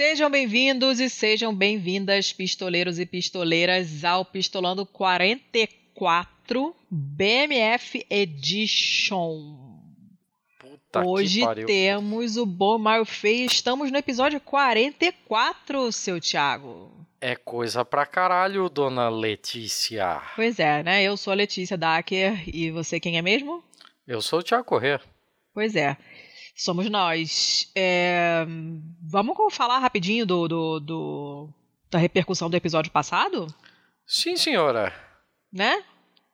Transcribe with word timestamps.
Sejam 0.00 0.30
bem-vindos 0.30 0.98
e 0.98 1.10
sejam 1.10 1.54
bem-vindas, 1.54 2.32
pistoleiros 2.32 2.98
e 2.98 3.04
pistoleiras, 3.04 4.02
ao 4.02 4.24
Pistolando 4.24 4.86
44 4.86 6.74
BMF 6.90 8.06
Edition. 8.08 9.58
Puta 10.58 11.06
Hoje 11.06 11.40
que 11.40 11.44
pariu. 11.44 11.66
temos 11.66 12.38
o 12.38 12.46
Bom 12.46 12.78
Mal 12.78 13.04
Feio. 13.04 13.44
Estamos 13.44 13.92
no 13.92 13.98
episódio 13.98 14.40
44, 14.40 15.92
seu 15.92 16.18
Thiago. 16.18 17.06
É 17.20 17.36
coisa 17.36 17.84
pra 17.84 18.06
caralho, 18.06 18.70
dona 18.70 19.10
Letícia. 19.10 20.22
Pois 20.34 20.58
é, 20.58 20.82
né? 20.82 21.02
Eu 21.02 21.14
sou 21.18 21.30
a 21.30 21.36
Letícia 21.36 21.76
Dacker 21.76 22.42
e 22.48 22.70
você 22.70 22.98
quem 22.98 23.18
é 23.18 23.22
mesmo? 23.22 23.62
Eu 24.08 24.22
sou 24.22 24.38
o 24.38 24.42
Thiago 24.42 24.64
Corrêa. 24.64 24.98
Pois 25.52 25.76
é, 25.76 25.96
somos 26.64 26.88
nós. 26.90 27.70
É, 27.74 28.44
Vamos 29.02 29.36
falar 29.54 29.78
rapidinho 29.78 30.24
do, 30.26 30.46
do- 30.48 30.80
do- 30.80 31.48
da 31.90 31.98
repercussão 31.98 32.48
do 32.48 32.56
episódio 32.56 32.92
passado, 32.92 33.46
Sim, 34.06 34.36
senhora. 34.36 34.92
né? 35.52 35.82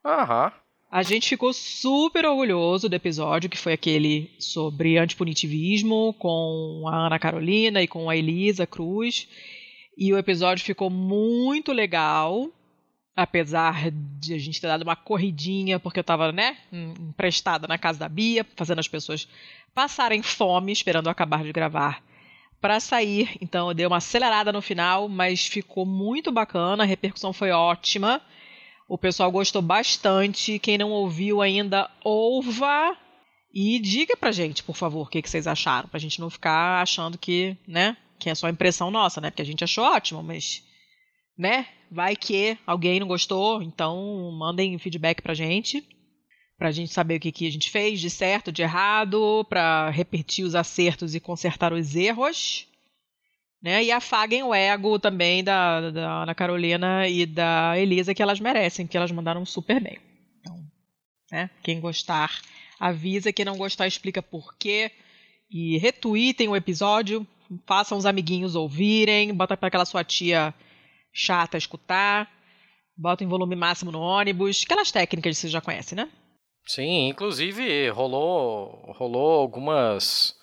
Aham. 0.05 0.51
A 0.89 1.03
gente 1.03 1.27
ficou 1.27 1.51
super 1.51 2.25
orgulhoso 2.25 2.87
do 2.87 2.95
episódio, 2.95 3.49
que 3.49 3.57
foi 3.57 3.73
aquele 3.73 4.31
sobre 4.39 4.97
antipunitivismo, 4.97 6.13
com 6.17 6.83
a 6.87 7.07
Ana 7.07 7.19
Carolina 7.19 7.81
e 7.81 7.87
com 7.87 8.09
a 8.09 8.15
Elisa 8.15 8.65
Cruz. 8.65 9.27
E 9.97 10.13
o 10.13 10.17
episódio 10.17 10.63
ficou 10.63 10.89
muito 10.89 11.73
legal, 11.73 12.49
apesar 13.15 13.91
de 13.91 14.33
a 14.33 14.37
gente 14.37 14.61
ter 14.61 14.67
dado 14.67 14.83
uma 14.83 14.95
corridinha, 14.95 15.77
porque 15.79 15.99
eu 15.99 16.03
tava, 16.05 16.31
né, 16.31 16.55
emprestada 16.71 17.67
na 17.67 17.77
casa 17.77 17.99
da 17.99 18.07
Bia, 18.07 18.45
fazendo 18.55 18.79
as 18.79 18.87
pessoas 18.87 19.27
passarem 19.77 20.23
fome, 20.23 20.71
esperando 20.71 21.07
acabar 21.07 21.43
de 21.43 21.51
gravar 21.51 22.01
para 22.59 22.79
sair. 22.79 23.37
Então 23.39 23.67
eu 23.67 23.75
dei 23.75 23.85
uma 23.85 23.97
acelerada 23.97 24.51
no 24.51 24.59
final, 24.59 25.07
mas 25.07 25.45
ficou 25.45 25.85
muito 25.85 26.31
bacana, 26.31 26.81
a 26.81 26.85
repercussão 26.87 27.31
foi 27.31 27.51
ótima. 27.51 28.19
O 28.89 28.97
pessoal 28.97 29.31
gostou 29.31 29.61
bastante. 29.61 30.57
Quem 30.57 30.79
não 30.79 30.89
ouviu 30.89 31.43
ainda, 31.43 31.91
ouva. 32.03 32.97
E 33.53 33.77
diga 33.77 34.17
pra 34.17 34.31
gente, 34.31 34.63
por 34.63 34.75
favor, 34.75 35.05
o 35.05 35.09
que, 35.09 35.21
que 35.21 35.29
vocês 35.29 35.45
acharam. 35.45 35.87
Pra 35.89 35.99
gente 35.99 36.19
não 36.19 36.31
ficar 36.31 36.81
achando 36.81 37.15
que, 37.15 37.55
né? 37.67 37.95
Que 38.17 38.31
é 38.31 38.35
só 38.35 38.49
impressão 38.49 38.89
nossa, 38.89 39.21
né? 39.21 39.29
Porque 39.29 39.43
a 39.43 39.45
gente 39.45 39.63
achou 39.63 39.83
ótimo, 39.83 40.23
mas. 40.23 40.63
Né? 41.37 41.67
Vai 41.91 42.15
que 42.15 42.57
alguém 42.65 42.99
não 42.99 43.07
gostou. 43.07 43.61
Então, 43.61 44.31
mandem 44.31 44.79
feedback 44.79 45.21
pra 45.21 45.35
gente. 45.35 45.87
Pra 46.57 46.71
gente 46.71 46.91
saber 46.91 47.17
o 47.17 47.19
que, 47.19 47.31
que 47.31 47.47
a 47.47 47.51
gente 47.51 47.69
fez 47.69 47.99
de 47.99 48.09
certo, 48.09 48.51
de 48.51 48.61
errado. 48.61 49.45
Pra 49.47 49.89
repetir 49.89 50.45
os 50.45 50.55
acertos 50.55 51.13
e 51.15 51.19
consertar 51.19 51.71
os 51.71 51.95
erros 51.95 52.67
né? 53.61 53.83
E 53.83 53.91
afaguem 53.91 54.43
o 54.43 54.53
ego 54.53 54.99
também 54.99 55.43
da, 55.43 55.91
da 55.91 56.23
Ana 56.23 56.35
Carolina 56.35 57.07
e 57.07 57.25
da 57.25 57.77
Elisa, 57.77 58.13
que 58.13 58.21
elas 58.21 58.39
merecem, 58.39 58.87
que 58.87 58.97
elas 58.97 59.11
mandaram 59.11 59.45
super 59.45 59.81
bem. 59.81 59.97
Então, 60.39 60.63
né? 61.31 61.49
Quem 61.63 61.79
gostar, 61.79 62.39
avisa. 62.79 63.33
Quem 63.33 63.45
não 63.45 63.57
gostar, 63.57 63.87
explica 63.87 64.21
por 64.21 64.55
quê. 64.57 64.91
E 65.49 65.77
retweetem 65.77 66.47
o 66.47 66.55
episódio, 66.55 67.25
façam 67.65 67.97
os 67.97 68.05
amiguinhos 68.05 68.55
ouvirem, 68.55 69.33
bota 69.33 69.55
para 69.55 69.67
aquela 69.67 69.85
sua 69.85 70.03
tia 70.03 70.53
chata 71.13 71.57
escutar, 71.57 72.29
bota 72.95 73.23
em 73.23 73.27
volume 73.27 73.55
máximo 73.55 73.91
no 73.91 73.99
ônibus, 73.99 74.63
aquelas 74.65 74.91
técnicas 74.91 75.35
que 75.35 75.41
você 75.41 75.47
já 75.47 75.61
conhece, 75.61 75.95
né? 75.95 76.09
Sim, 76.67 77.07
inclusive 77.07 77.89
rolou, 77.89 78.93
rolou 78.97 79.39
algumas 79.39 80.35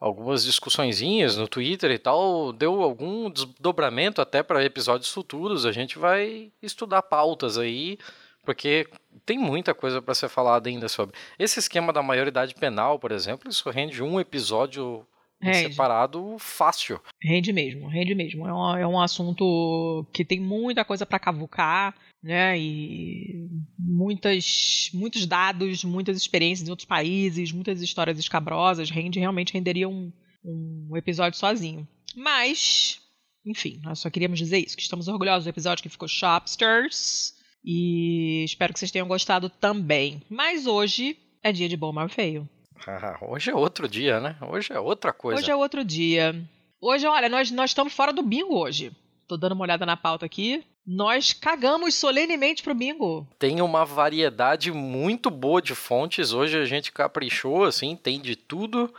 algumas 0.00 0.42
discussõezinhas 0.42 1.36
no 1.36 1.46
Twitter 1.46 1.92
e 1.92 1.98
tal, 1.98 2.52
deu 2.52 2.82
algum 2.82 3.30
desdobramento 3.30 4.20
até 4.20 4.42
para 4.42 4.64
episódios 4.64 5.12
futuros. 5.12 5.64
A 5.64 5.70
gente 5.70 5.96
vai 5.96 6.50
estudar 6.60 7.02
pautas 7.02 7.56
aí, 7.56 7.96
porque 8.44 8.88
tem 9.24 9.38
muita 9.38 9.72
coisa 9.72 10.02
para 10.02 10.14
ser 10.14 10.28
falada 10.28 10.68
ainda 10.68 10.88
sobre. 10.88 11.16
Esse 11.38 11.60
esquema 11.60 11.92
da 11.92 12.02
maioridade 12.02 12.52
penal, 12.56 12.98
por 12.98 13.12
exemplo, 13.12 13.48
isso 13.48 13.70
rende 13.70 14.02
um 14.02 14.18
episódio 14.18 15.06
Rende. 15.42 15.70
separado 15.70 16.36
fácil. 16.38 17.00
Rende 17.20 17.52
mesmo, 17.52 17.88
rende 17.88 18.14
mesmo. 18.14 18.46
É 18.46 18.54
um, 18.54 18.76
é 18.76 18.86
um 18.86 19.00
assunto 19.00 20.06
que 20.12 20.24
tem 20.24 20.40
muita 20.40 20.84
coisa 20.84 21.04
para 21.04 21.18
cavucar, 21.18 21.94
né? 22.22 22.58
E 22.58 23.48
muitas, 23.78 24.90
muitos 24.94 25.26
dados, 25.26 25.82
muitas 25.84 26.16
experiências 26.16 26.68
em 26.68 26.70
outros 26.70 26.86
países, 26.86 27.50
muitas 27.50 27.82
histórias 27.82 28.18
escabrosas. 28.18 28.90
Rende, 28.90 29.18
realmente 29.18 29.52
renderia 29.52 29.88
um, 29.88 30.12
um 30.44 30.96
episódio 30.96 31.38
sozinho. 31.38 31.86
Mas, 32.14 33.00
enfim, 33.44 33.80
nós 33.82 33.98
só 33.98 34.08
queríamos 34.08 34.38
dizer 34.38 34.58
isso, 34.58 34.76
que 34.76 34.82
estamos 34.82 35.08
orgulhosos 35.08 35.44
do 35.44 35.50
episódio 35.50 35.82
que 35.82 35.88
ficou 35.88 36.06
Shopsters. 36.08 37.34
E 37.64 38.44
espero 38.44 38.72
que 38.72 38.78
vocês 38.78 38.90
tenham 38.90 39.06
gostado 39.06 39.48
também. 39.48 40.22
Mas 40.28 40.66
hoje 40.66 41.16
é 41.42 41.52
dia 41.52 41.68
de 41.68 41.76
bom, 41.76 41.92
mal 41.92 42.08
feio. 42.08 42.48
Ah, 42.86 43.18
Hoje 43.26 43.50
é 43.50 43.54
outro 43.54 43.88
dia, 43.88 44.20
né? 44.20 44.36
Hoje 44.40 44.72
é 44.72 44.80
outra 44.80 45.12
coisa. 45.12 45.40
Hoje 45.40 45.50
é 45.50 45.56
outro 45.56 45.84
dia. 45.84 46.34
Hoje, 46.80 47.06
olha, 47.06 47.28
nós, 47.28 47.50
nós 47.50 47.70
estamos 47.70 47.92
fora 47.92 48.12
do 48.12 48.22
bingo 48.22 48.56
hoje. 48.58 48.92
Tô 49.28 49.36
dando 49.36 49.52
uma 49.52 49.62
olhada 49.62 49.86
na 49.86 49.96
pauta 49.96 50.26
aqui. 50.26 50.64
Nós 50.84 51.32
cagamos 51.32 51.94
solenemente 51.94 52.62
pro 52.62 52.74
bingo. 52.74 53.26
Tem 53.38 53.62
uma 53.62 53.84
variedade 53.84 54.72
muito 54.72 55.30
boa 55.30 55.62
de 55.62 55.76
fontes. 55.76 56.32
Hoje 56.32 56.58
a 56.58 56.64
gente 56.64 56.90
caprichou, 56.90 57.64
assim, 57.64 57.94
tem 57.94 58.20
de 58.20 58.34
tudo. 58.34 58.92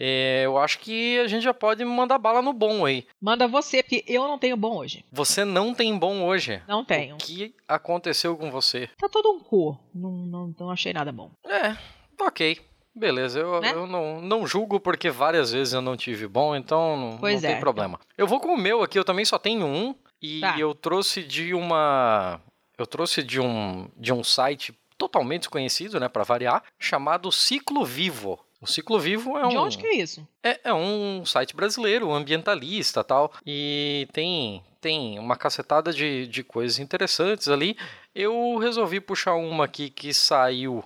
É, 0.00 0.42
eu 0.44 0.56
acho 0.56 0.78
que 0.78 1.18
a 1.18 1.26
gente 1.26 1.42
já 1.42 1.52
pode 1.52 1.84
mandar 1.84 2.18
bala 2.18 2.40
no 2.40 2.52
bom 2.52 2.86
aí. 2.86 3.04
Manda 3.20 3.48
você, 3.48 3.82
porque 3.82 4.04
eu 4.06 4.28
não 4.28 4.38
tenho 4.38 4.56
bom 4.56 4.76
hoje. 4.76 5.04
Você 5.10 5.44
não 5.44 5.74
tem 5.74 5.98
bom 5.98 6.22
hoje. 6.22 6.62
Não 6.68 6.84
tenho. 6.84 7.16
O 7.16 7.18
que 7.18 7.52
aconteceu 7.66 8.36
com 8.36 8.48
você? 8.48 8.88
Tá 8.96 9.08
todo 9.08 9.32
um 9.32 9.40
cu. 9.40 9.76
Não, 9.92 10.12
não, 10.12 10.54
não 10.56 10.70
achei 10.70 10.92
nada 10.92 11.10
bom. 11.10 11.32
É, 11.44 11.76
ok. 12.20 12.60
Beleza, 12.98 13.38
eu, 13.38 13.60
Né? 13.60 13.72
eu 13.72 13.86
não, 13.86 14.20
não 14.20 14.46
julgo 14.46 14.80
porque 14.80 15.08
várias 15.10 15.52
vezes 15.52 15.72
eu 15.72 15.80
não 15.80 15.96
tive 15.96 16.26
bom, 16.26 16.54
então 16.56 16.96
não, 16.96 17.18
não 17.18 17.28
é. 17.28 17.40
tem 17.40 17.60
problema. 17.60 17.98
Eu 18.16 18.26
vou 18.26 18.40
com 18.40 18.48
o 18.54 18.58
meu 18.58 18.82
aqui, 18.82 18.98
eu 18.98 19.04
também 19.04 19.24
só 19.24 19.38
tenho 19.38 19.64
um. 19.66 19.94
E 20.20 20.40
Tá. 20.40 20.58
eu 20.58 20.74
trouxe 20.74 21.22
de 21.22 21.54
uma. 21.54 22.40
Eu 22.76 22.86
trouxe 22.86 23.22
de 23.22 23.40
um, 23.40 23.88
de 23.96 24.12
um 24.12 24.22
site 24.24 24.74
totalmente 24.96 25.42
desconhecido, 25.42 26.00
né, 26.00 26.08
para 26.08 26.24
variar, 26.24 26.62
chamado 26.78 27.30
Ciclo 27.30 27.84
Vivo. 27.84 28.38
O 28.60 28.66
Ciclo 28.66 28.98
Vivo 28.98 29.38
é 29.38 29.46
um. 29.46 29.50
De 29.50 29.56
onde 29.56 29.78
que 29.78 29.86
é 29.86 29.94
isso? 29.94 30.26
É, 30.42 30.58
é 30.64 30.74
um 30.74 31.24
site 31.24 31.54
brasileiro, 31.54 32.12
ambientalista 32.12 33.04
tal. 33.04 33.32
E 33.46 34.08
tem, 34.12 34.60
tem 34.80 35.16
uma 35.20 35.36
cacetada 35.36 35.92
de, 35.92 36.26
de 36.26 36.42
coisas 36.42 36.80
interessantes 36.80 37.48
ali. 37.48 37.76
Eu 38.12 38.56
resolvi 38.58 39.00
puxar 39.00 39.34
uma 39.34 39.66
aqui 39.66 39.88
que 39.88 40.12
saiu 40.12 40.82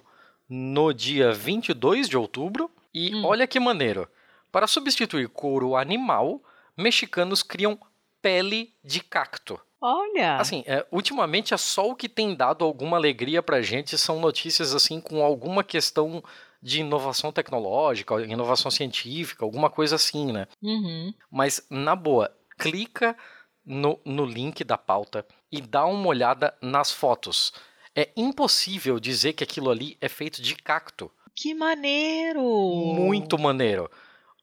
no 0.54 0.92
dia 0.92 1.32
22 1.32 2.08
de 2.10 2.16
outubro. 2.16 2.70
E 2.92 3.14
Hum. 3.14 3.24
olha 3.24 3.46
que 3.46 3.58
maneiro. 3.58 4.06
Para 4.50 4.66
substituir 4.66 5.28
couro 5.30 5.74
animal, 5.76 6.42
mexicanos 6.76 7.42
criam 7.42 7.78
pele 8.20 8.74
de 8.84 9.00
cacto. 9.02 9.58
Olha. 9.80 10.36
Assim, 10.36 10.62
é, 10.66 10.86
ultimamente 10.92 11.54
é 11.54 11.56
só 11.56 11.88
o 11.88 11.96
que 11.96 12.08
tem 12.08 12.34
dado 12.34 12.64
alguma 12.64 12.98
alegria 12.98 13.42
pra 13.42 13.62
gente 13.62 13.96
são 13.96 14.20
notícias 14.20 14.74
assim 14.74 15.00
com 15.00 15.24
alguma 15.24 15.64
questão 15.64 16.22
de 16.62 16.80
inovação 16.80 17.32
tecnológica, 17.32 18.22
inovação 18.22 18.70
científica, 18.70 19.44
alguma 19.44 19.70
coisa 19.70 19.96
assim, 19.96 20.30
né? 20.30 20.46
Uhum. 20.62 21.12
Mas, 21.30 21.66
na 21.68 21.96
boa, 21.96 22.30
clica 22.58 23.16
no, 23.64 23.98
no 24.04 24.24
link 24.24 24.62
da 24.62 24.76
pauta 24.78 25.26
e 25.50 25.60
dá 25.60 25.84
uma 25.86 26.06
olhada 26.08 26.54
nas 26.60 26.92
fotos. 26.92 27.52
É 27.94 28.08
impossível 28.16 28.98
dizer 28.98 29.34
que 29.34 29.44
aquilo 29.44 29.70
ali 29.70 29.96
é 30.00 30.08
feito 30.08 30.40
de 30.40 30.54
cacto. 30.56 31.10
Que 31.34 31.54
maneiro. 31.54 32.42
Muito 32.42 33.38
maneiro. 33.38 33.90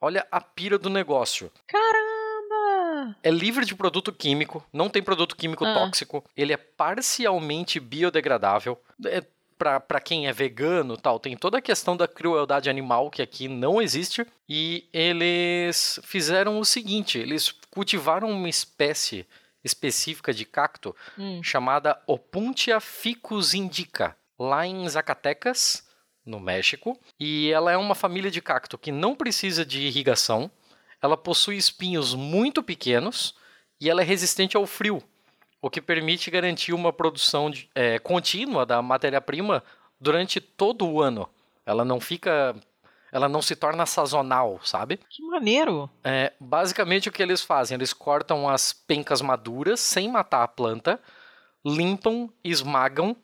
Olha 0.01 0.25
a 0.31 0.39
pira 0.39 0.77
do 0.77 0.89
negócio. 0.89 1.51
Caramba. 1.67 3.15
É 3.23 3.29
livre 3.31 3.65
de 3.65 3.75
produto 3.75 4.11
químico, 4.11 4.63
não 4.71 4.89
tem 4.89 5.01
produto 5.01 5.35
químico 5.35 5.65
Ah. 5.65 5.73
tóxico, 5.73 6.23
ele 6.35 6.53
é 6.53 6.57
parcialmente 6.57 7.79
biodegradável. 7.79 8.79
É, 9.05 9.23
para 9.57 9.99
quem 9.99 10.27
é 10.27 10.31
vegano 10.31 10.95
tal, 10.95 11.19
tem 11.19 11.35
toda 11.35 11.57
a 11.57 11.61
questão 11.61 11.97
da 11.97 12.07
crueldade 12.07 12.69
animal 12.69 13.09
que 13.09 13.21
aqui 13.21 13.47
não 13.49 13.81
existe. 13.81 14.25
E 14.47 14.87
eles 14.93 15.99
fizeram 16.03 16.59
o 16.59 16.65
seguinte: 16.65 17.17
eles 17.19 17.51
cultivaram 17.69 18.29
uma 18.29 18.47
espécie 18.47 19.27
específica 19.63 20.33
de 20.33 20.45
cacto 20.45 20.95
Hum. 21.17 21.41
chamada 21.43 22.01
Opuntia 22.07 22.79
ficus 22.79 23.53
indica, 23.53 24.15
lá 24.37 24.65
em 24.65 24.87
Zacatecas, 24.87 25.87
no 26.25 26.39
México. 26.39 26.99
E 27.19 27.49
ela 27.51 27.71
é 27.71 27.77
uma 27.77 27.95
família 27.95 28.29
de 28.31 28.41
cacto 28.41 28.77
que 28.77 28.91
não 28.91 29.15
precisa 29.15 29.65
de 29.65 29.81
irrigação, 29.81 30.49
ela 31.01 31.17
possui 31.17 31.57
espinhos 31.57 32.13
muito 32.13 32.61
pequenos 32.61 33.33
e 33.81 33.89
ela 33.89 34.01
é 34.01 34.05
resistente 34.05 34.55
ao 34.57 34.65
frio, 34.67 35.01
o 35.61 35.69
que 35.69 35.81
permite 35.81 36.29
garantir 36.29 36.73
uma 36.73 36.91
produção 36.93 37.49
de- 37.49 37.69
é, 37.73 37.97
contínua 37.99 38.65
da 38.65 38.81
matéria-prima 38.81 39.63
durante 39.99 40.39
todo 40.39 40.85
o 40.87 41.01
ano. 41.01 41.27
Ela 41.65 41.83
não 41.85 41.99
fica 41.99 42.55
ela 43.11 43.29
não 43.29 43.41
se 43.41 43.55
torna 43.55 43.85
sazonal, 43.85 44.59
sabe? 44.63 44.99
Que 45.09 45.23
maneiro! 45.23 45.89
É, 46.03 46.33
basicamente 46.39 47.09
o 47.09 47.11
que 47.11 47.21
eles 47.21 47.41
fazem, 47.41 47.75
eles 47.75 47.93
cortam 47.93 48.47
as 48.47 48.73
pencas 48.73 49.21
maduras 49.21 49.79
sem 49.79 50.09
matar 50.09 50.43
a 50.43 50.47
planta, 50.47 50.99
limpam, 51.65 52.29
esmagam, 52.43 53.15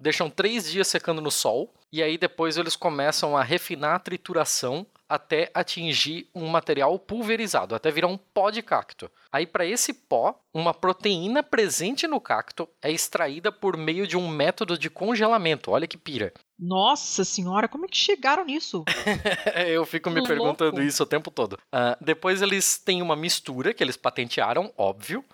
deixam 0.00 0.30
três 0.30 0.70
dias 0.70 0.88
secando 0.88 1.20
no 1.20 1.30
sol, 1.30 1.72
e 1.92 2.02
aí 2.02 2.16
depois 2.16 2.56
eles 2.56 2.74
começam 2.76 3.36
a 3.36 3.42
refinar 3.42 3.96
a 3.96 3.98
trituração 3.98 4.86
até 5.08 5.50
atingir 5.52 6.28
um 6.32 6.46
material 6.46 6.96
pulverizado, 6.96 7.74
até 7.74 7.90
virar 7.90 8.06
um 8.06 8.16
pó 8.16 8.48
de 8.48 8.62
cacto. 8.62 9.10
Aí, 9.32 9.44
para 9.44 9.66
esse 9.66 9.92
pó, 9.92 10.40
uma 10.54 10.72
proteína 10.72 11.42
presente 11.42 12.06
no 12.06 12.20
cacto 12.20 12.68
é 12.80 12.92
extraída 12.92 13.50
por 13.50 13.76
meio 13.76 14.06
de 14.06 14.16
um 14.16 14.28
método 14.28 14.78
de 14.78 14.88
congelamento. 14.88 15.72
Olha 15.72 15.88
que 15.88 15.96
pira. 15.96 16.32
Nossa 16.56 17.24
senhora, 17.24 17.66
como 17.66 17.86
é 17.86 17.88
que 17.88 17.96
chegaram 17.96 18.44
nisso? 18.44 18.84
Eu 19.66 19.84
fico 19.84 20.10
me 20.10 20.20
Que 20.22 20.28
perguntando 20.28 20.76
louco. 20.76 20.82
isso 20.86 21.02
o 21.02 21.06
tempo 21.06 21.28
todo. 21.28 21.58
Ah, 21.72 21.98
depois 22.00 22.40
eles 22.40 22.78
têm 22.78 23.02
uma 23.02 23.16
mistura 23.16 23.74
que 23.74 23.82
eles 23.82 23.96
patentearam, 23.96 24.72
óbvio. 24.76 25.24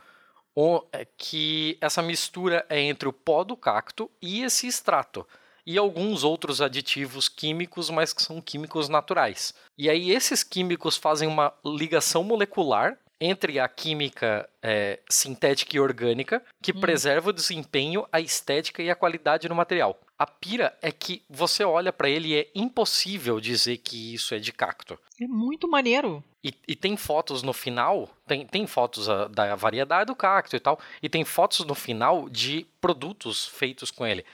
É 0.91 1.07
que 1.19 1.77
essa 1.81 2.01
mistura 2.01 2.65
é 2.71 2.81
entre 2.81 3.07
o 3.09 3.13
pó 3.13 3.45
do 3.45 3.57
cacto 3.57 4.11
e 4.23 4.43
esse 4.43 4.67
extrato. 4.67 5.27
E 5.67 5.77
alguns 5.77 6.25
outros 6.25 6.63
aditivos 6.63 7.29
químicos, 7.29 7.91
mas 7.91 8.13
que 8.13 8.23
são 8.23 8.41
químicos 8.41 8.89
naturais. 8.89 9.53
E 9.77 9.91
aí 9.91 10.11
esses 10.11 10.43
químicos 10.43 10.97
fazem 10.97 11.29
uma 11.29 11.53
ligação 11.65 12.25
molecular 12.25 12.99
entre 13.21 13.59
a 13.59 13.69
química 13.69 14.49
é, 14.63 15.01
sintética 15.09 15.77
e 15.77 15.81
orgânica, 15.81 16.43
que 16.63 16.73
Hum. 16.73 16.81
preserva 16.81 17.31
o 17.31 17.33
desempenho, 17.33 18.07
a 18.13 18.21
estética 18.21 18.83
e 18.83 18.91
a 18.91 18.95
qualidade 18.95 19.49
no 19.49 19.55
material. 19.55 19.99
A 20.19 20.27
pira 20.27 20.77
é 20.81 20.91
que 20.91 21.23
você 21.29 21.63
olha 21.65 21.93
para 21.93 22.09
ele 22.09 22.29
e 22.29 22.37
é 22.39 22.49
impossível 22.55 23.39
dizer 23.41 23.79
que 23.79 24.15
isso 24.15 24.35
é 24.35 24.39
de 24.39 24.53
cacto. 24.53 24.99
É 25.21 25.27
muito 25.27 25.69
maneiro. 25.69 26.23
E, 26.43 26.55
e 26.69 26.75
tem 26.77 26.97
fotos 26.97 27.43
no 27.43 27.53
final, 27.53 28.09
tem, 28.27 28.47
tem 28.47 28.67
fotos 28.67 29.09
ah, 29.09 29.29
da 29.29 29.55
variedade 29.55 30.07
do 30.07 30.15
cacto 30.17 30.57
e 30.57 30.61
tal, 30.61 30.79
e 31.03 31.09
tem 31.09 31.25
fotos 31.25 31.61
no 31.67 31.75
final 31.75 32.29
de 32.31 32.67
produtos 32.81 33.47
feitos 33.47 33.91
com 33.91 34.07
ele. 34.07 34.25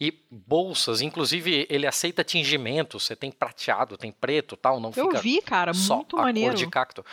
E 0.00 0.12
bolsas, 0.30 1.00
inclusive 1.00 1.66
ele 1.70 1.86
aceita 1.86 2.24
tingimento, 2.24 2.98
você 2.98 3.14
tem 3.14 3.30
prateado, 3.30 3.96
tem 3.96 4.10
preto 4.10 4.56
tal, 4.56 4.80
não 4.80 4.92
Eu 4.96 5.06
fica 5.08 5.20
vi, 5.20 5.40
cara, 5.40 5.72
só 5.72 5.96
muito 5.96 6.16
a 6.18 6.22
maneiro. 6.22 6.50
cor 6.50 6.56
de 6.58 6.66
cacto. 6.68 7.04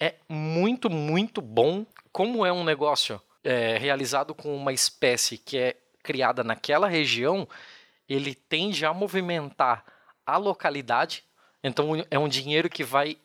É 0.00 0.14
muito, 0.28 0.90
muito 0.90 1.40
bom 1.40 1.86
como 2.12 2.44
é 2.44 2.52
um 2.52 2.64
negócio 2.64 3.20
é, 3.44 3.78
realizado 3.78 4.34
com 4.34 4.54
uma 4.56 4.72
espécie 4.72 5.38
que 5.38 5.56
é 5.56 5.76
criada 6.02 6.44
naquela 6.44 6.88
região, 6.88 7.48
ele 8.08 8.34
tende 8.34 8.86
a 8.86 8.94
movimentar 8.94 9.84
a 10.24 10.36
localidade. 10.36 11.24
Então 11.62 11.90
é 12.10 12.18
um 12.18 12.28
dinheiro 12.28 12.68
que 12.68 12.84
vai 12.84 13.18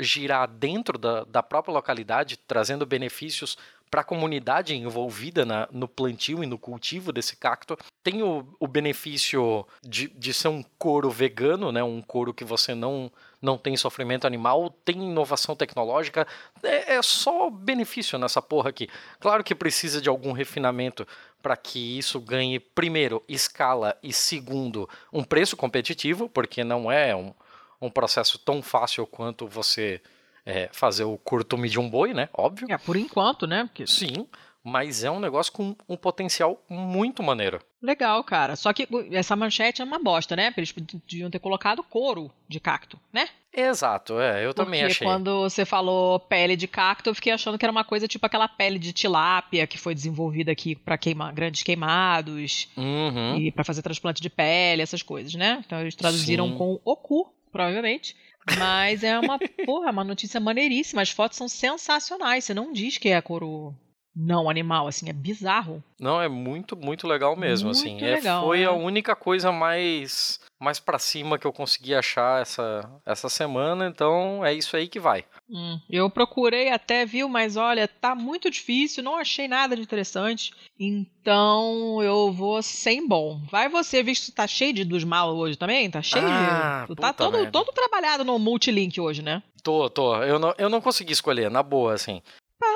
girar 0.00 0.46
dentro 0.46 0.98
da, 0.98 1.24
da 1.24 1.42
própria 1.42 1.72
localidade, 1.72 2.36
trazendo 2.36 2.86
benefícios 2.86 3.56
para 3.90 4.02
a 4.02 4.04
comunidade 4.04 4.74
envolvida 4.74 5.44
na, 5.44 5.68
no 5.72 5.88
plantio 5.88 6.44
e 6.44 6.46
no 6.46 6.58
cultivo 6.58 7.12
desse 7.12 7.36
cacto. 7.36 7.76
Tem 8.02 8.22
o, 8.22 8.46
o 8.60 8.66
benefício 8.66 9.66
de, 9.82 10.08
de 10.08 10.32
ser 10.32 10.48
um 10.48 10.62
couro 10.78 11.10
vegano, 11.10 11.72
né? 11.72 11.82
um 11.82 12.02
couro 12.02 12.34
que 12.34 12.44
você 12.44 12.74
não, 12.74 13.10
não 13.40 13.56
tem 13.56 13.76
sofrimento 13.76 14.26
animal, 14.26 14.70
tem 14.84 14.96
inovação 14.96 15.54
tecnológica, 15.54 16.26
é, 16.62 16.94
é 16.94 17.02
só 17.02 17.48
benefício 17.50 18.18
nessa 18.18 18.42
porra 18.42 18.70
aqui. 18.70 18.88
Claro 19.20 19.44
que 19.44 19.54
precisa 19.54 20.00
de 20.00 20.08
algum 20.08 20.32
refinamento 20.32 21.06
para 21.42 21.56
que 21.56 21.98
isso 21.98 22.20
ganhe, 22.20 22.58
primeiro, 22.58 23.22
escala 23.28 23.96
e, 24.02 24.12
segundo, 24.12 24.88
um 25.12 25.22
preço 25.22 25.56
competitivo, 25.56 26.28
porque 26.28 26.64
não 26.64 26.90
é 26.90 27.14
um, 27.14 27.32
um 27.80 27.90
processo 27.90 28.38
tão 28.38 28.60
fácil 28.60 29.06
quanto 29.06 29.46
você 29.46 30.00
é, 30.44 30.68
fazer 30.72 31.04
o 31.04 31.16
curtume 31.18 31.68
de 31.68 31.78
um 31.78 31.88
boi, 31.88 32.12
né? 32.12 32.28
Óbvio. 32.32 32.66
É, 32.70 32.78
por 32.78 32.96
enquanto, 32.96 33.46
né? 33.46 33.64
Porque... 33.64 33.86
Sim, 33.86 34.26
mas 34.68 35.02
é 35.02 35.10
um 35.10 35.18
negócio 35.20 35.52
com 35.52 35.74
um 35.88 35.96
potencial 35.96 36.62
muito 36.68 37.22
maneiro. 37.22 37.58
Legal, 37.82 38.22
cara. 38.24 38.54
Só 38.56 38.72
que 38.72 38.86
essa 39.12 39.34
manchete 39.34 39.80
é 39.80 39.84
uma 39.84 39.98
bosta, 39.98 40.36
né? 40.36 40.52
Eles 40.56 40.72
deviam 41.08 41.30
ter 41.30 41.38
colocado 41.38 41.82
couro 41.82 42.30
de 42.48 42.60
cacto, 42.60 42.98
né? 43.12 43.28
Exato, 43.52 44.20
é, 44.20 44.44
eu 44.44 44.52
também 44.54 44.80
Porque 44.80 44.92
achei. 44.92 45.06
quando 45.06 45.40
você 45.40 45.64
falou 45.64 46.20
pele 46.20 46.54
de 46.54 46.68
cacto, 46.68 47.10
eu 47.10 47.14
fiquei 47.14 47.32
achando 47.32 47.58
que 47.58 47.64
era 47.64 47.72
uma 47.72 47.82
coisa 47.82 48.06
tipo 48.06 48.24
aquela 48.24 48.46
pele 48.46 48.78
de 48.78 48.92
tilápia 48.92 49.66
que 49.66 49.78
foi 49.78 49.94
desenvolvida 49.94 50.52
aqui 50.52 50.76
para 50.76 50.98
queimar 50.98 51.32
grandes 51.32 51.62
queimados 51.62 52.68
Uhum. 52.76 53.36
e 53.38 53.50
para 53.50 53.64
fazer 53.64 53.82
transplante 53.82 54.20
de 54.22 54.28
pele, 54.30 54.82
essas 54.82 55.02
coisas, 55.02 55.34
né? 55.34 55.62
Então 55.66 55.80
eles 55.80 55.94
traduziram 55.96 56.48
Sim. 56.50 56.56
com 56.56 56.80
oku, 56.84 57.32
provavelmente. 57.50 58.14
Mas 58.58 59.02
é 59.02 59.18
uma, 59.18 59.38
porra, 59.66 59.90
uma 59.90 60.04
notícia 60.04 60.38
maneiríssima. 60.40 61.02
As 61.02 61.10
fotos 61.10 61.36
são 61.36 61.48
sensacionais. 61.48 62.44
Você 62.44 62.54
não 62.54 62.72
diz 62.72 62.96
que 62.96 63.08
é 63.10 63.20
couro 63.20 63.74
não 64.18 64.50
animal, 64.50 64.88
assim, 64.88 65.08
é 65.08 65.12
bizarro. 65.12 65.82
Não, 66.00 66.20
é 66.20 66.28
muito, 66.28 66.76
muito 66.76 67.06
legal 67.06 67.36
mesmo, 67.36 67.68
Muito 67.68 67.78
assim. 67.78 68.02
É, 68.02 68.16
legal, 68.16 68.44
foi 68.44 68.62
é. 68.62 68.64
a 68.64 68.72
única 68.72 69.14
coisa 69.14 69.52
mais 69.52 70.40
mais 70.60 70.80
para 70.80 70.98
cima 70.98 71.38
que 71.38 71.46
eu 71.46 71.52
consegui 71.52 71.94
achar 71.94 72.42
essa, 72.42 72.90
essa 73.06 73.28
semana, 73.28 73.86
então 73.86 74.44
é 74.44 74.52
isso 74.52 74.76
aí 74.76 74.88
que 74.88 74.98
vai. 74.98 75.24
Hum, 75.48 75.78
eu 75.88 76.10
procurei 76.10 76.70
até, 76.70 77.06
viu, 77.06 77.28
mas 77.28 77.56
olha, 77.56 77.86
tá 77.86 78.12
muito 78.12 78.50
difícil, 78.50 79.04
não 79.04 79.14
achei 79.16 79.46
nada 79.46 79.76
de 79.76 79.82
interessante. 79.82 80.52
Então 80.78 82.02
eu 82.02 82.32
vou 82.32 82.60
sem 82.60 83.06
bom. 83.06 83.40
Vai 83.52 83.68
você, 83.68 84.02
visto 84.02 84.26
que 84.26 84.32
tá 84.32 84.48
cheio 84.48 84.72
de 84.72 84.84
dos 84.84 85.04
mal 85.04 85.34
hoje 85.36 85.56
também? 85.56 85.88
Tá 85.88 86.02
cheio 86.02 86.24
Ah, 86.26 86.80
de. 86.82 86.88
Tu 86.88 86.96
tá 86.96 87.12
todo, 87.12 87.34
merda. 87.34 87.52
todo 87.52 87.72
trabalhado 87.72 88.24
no 88.24 88.36
multilink 88.36 89.00
hoje, 89.00 89.22
né? 89.22 89.40
Tô, 89.62 89.88
tô. 89.88 90.16
Eu 90.24 90.40
não, 90.40 90.54
eu 90.58 90.68
não 90.68 90.80
consegui 90.80 91.12
escolher, 91.12 91.50
na 91.50 91.62
boa, 91.62 91.94
assim. 91.94 92.20
Cu 92.60 92.66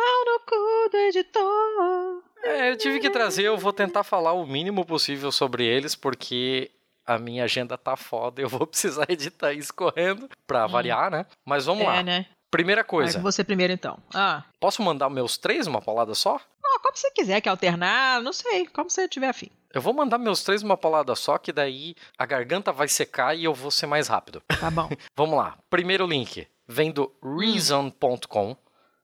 do 0.89 0.97
editor. 0.97 2.23
É, 2.43 2.71
eu 2.71 2.77
tive 2.77 2.99
que 3.01 3.11
trazer, 3.11 3.45
eu 3.45 3.57
vou 3.57 3.73
tentar 3.73 4.03
falar 4.03 4.33
o 4.33 4.47
mínimo 4.47 4.85
possível 4.85 5.31
sobre 5.31 5.65
eles, 5.65 5.95
porque 5.95 6.71
a 7.07 7.19
minha 7.19 7.45
agenda 7.45 7.79
tá 7.79 7.97
foda, 7.97 8.41
eu 8.43 8.49
vou 8.49 8.67
precisar 8.67 9.07
editar 9.09 9.53
isso 9.53 9.73
correndo, 9.75 10.29
pra 10.47 10.67
variar, 10.67 11.11
né? 11.11 11.27
Mas 11.45 11.67
vamos 11.67 11.85
é, 11.85 11.87
lá. 11.87 12.03
né? 12.03 12.27
Primeira 12.51 12.83
Vai 12.83 12.89
coisa, 12.89 13.19
com 13.19 13.23
você 13.23 13.43
primeiro 13.43 13.73
então. 13.73 13.99
Ah. 14.13 14.45
posso 14.61 14.83
mandar 14.83 15.09
meus 15.09 15.39
três 15.39 15.67
uma 15.67 15.81
paulada 15.81 16.15
só? 16.15 16.39
ah, 16.73 16.79
como 16.81 16.97
você 16.97 17.11
quiser, 17.11 17.41
quer 17.41 17.51
alternar, 17.51 18.23
não 18.23 18.33
sei, 18.33 18.67
como 18.67 18.89
você 18.91 19.09
tiver 19.09 19.29
afim. 19.29 19.51
Eu 19.73 19.81
vou 19.81 19.95
mandar 19.95 20.19
meus 20.19 20.43
três 20.43 20.63
uma 20.63 20.77
paulada 20.77 21.15
só, 21.15 21.39
que 21.39 21.53
daí 21.53 21.95
a 22.19 22.27
garganta 22.27 22.73
vai 22.73 22.89
secar 22.89 23.35
e 23.35 23.45
eu 23.45 23.55
vou 23.55 23.71
ser 23.71 23.87
mais 23.87 24.09
rápido. 24.09 24.43
Tá 24.61 24.71
bom. 24.71 24.89
Vamos 25.17 25.37
lá. 25.37 25.57
Primeiro 25.71 26.07
link 26.07 26.47
vem 26.67 26.91
do 26.91 27.13
Reason.com, 27.23 28.57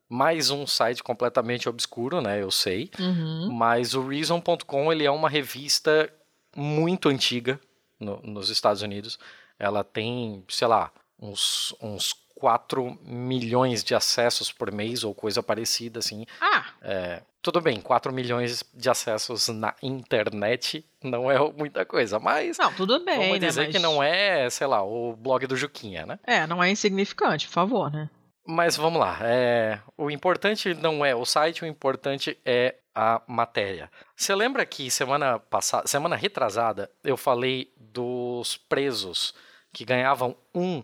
mais 0.09 0.49
um 0.49 0.65
site 0.65 1.03
completamente 1.03 1.69
obscuro, 1.69 2.19
né? 2.19 2.41
Eu 2.41 2.49
sei. 2.51 2.89
Uhum. 2.99 3.49
Mas 3.53 3.93
o 3.93 4.05
Reason.com 4.05 4.91
ele 4.91 5.05
é 5.05 5.11
uma 5.11 5.29
revista 5.29 6.11
muito 6.55 7.07
antiga 7.09 7.59
no- 7.99 8.19
nos 8.23 8.49
Estados 8.49 8.81
Unidos. 8.81 9.19
Ela 9.59 9.83
tem, 9.83 10.43
sei 10.49 10.67
lá, 10.67 10.91
uns, 11.21 11.75
uns 11.81 12.15
4 12.33 12.97
milhões 13.03 13.83
de 13.83 13.93
acessos 13.93 14.51
por 14.51 14.71
mês 14.71 15.03
ou 15.03 15.13
coisa 15.13 15.43
parecida, 15.43 15.99
assim. 15.99 16.25
Ah, 16.41 16.65
É, 16.81 17.21
tudo 17.41 17.59
bem, 17.61 17.79
4 17.81 18.11
milhões 18.13 18.63
de 18.73 18.89
acessos 18.89 19.47
na 19.49 19.75
internet 19.83 20.83
não 21.03 21.29
é 21.29 21.37
muita 21.53 21.85
coisa, 21.85 22.17
mas 22.19 22.57
não, 22.57 22.73
tudo 22.73 23.03
bem, 23.03 23.17
vamos 23.17 23.39
né? 23.39 23.47
dizer 23.47 23.63
mas... 23.65 23.71
que 23.71 23.79
não 23.79 24.01
é, 24.01 24.49
sei 24.49 24.67
lá, 24.67 24.81
o 24.83 25.15
blog 25.15 25.45
do 25.47 25.55
Juquinha, 25.57 26.05
né? 26.05 26.19
É, 26.25 26.47
não 26.47 26.63
é 26.63 26.71
insignificante, 26.71 27.45
por 27.47 27.53
favor, 27.53 27.91
né? 27.91 28.09
Mas 28.51 28.75
vamos 28.75 28.99
lá. 28.99 29.19
é, 29.21 29.79
o 29.95 30.09
importante 30.09 30.73
não 30.73 31.05
é 31.05 31.13
o 31.13 31.23
site, 31.23 31.63
o 31.63 31.67
importante 31.67 32.35
é 32.43 32.77
a 32.95 33.21
matéria. 33.27 33.91
Você 34.15 34.33
lembra 34.33 34.65
que 34.65 34.89
semana 34.89 35.37
passada, 35.37 35.87
semana 35.87 36.15
retrasada, 36.15 36.89
eu 37.03 37.15
falei 37.15 37.71
dos 37.77 38.57
presos 38.57 39.35
que 39.71 39.85
ganhavam 39.85 40.35
um 40.51 40.81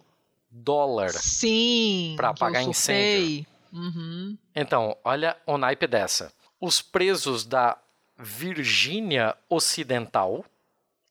dólar? 0.48 1.10
Eu 1.10 2.30
apagar 2.30 2.64
surtei. 2.66 3.48
Uhum. 3.74 4.38
Então, 4.56 4.96
olha 5.04 5.36
o 5.48 5.58
naipe 5.58 5.88
dessa. 5.88 6.32
Os 6.62 6.84
presos 6.84 7.46
da 7.46 7.80
Virgínia 8.16 9.36
Ocidental, 9.50 10.46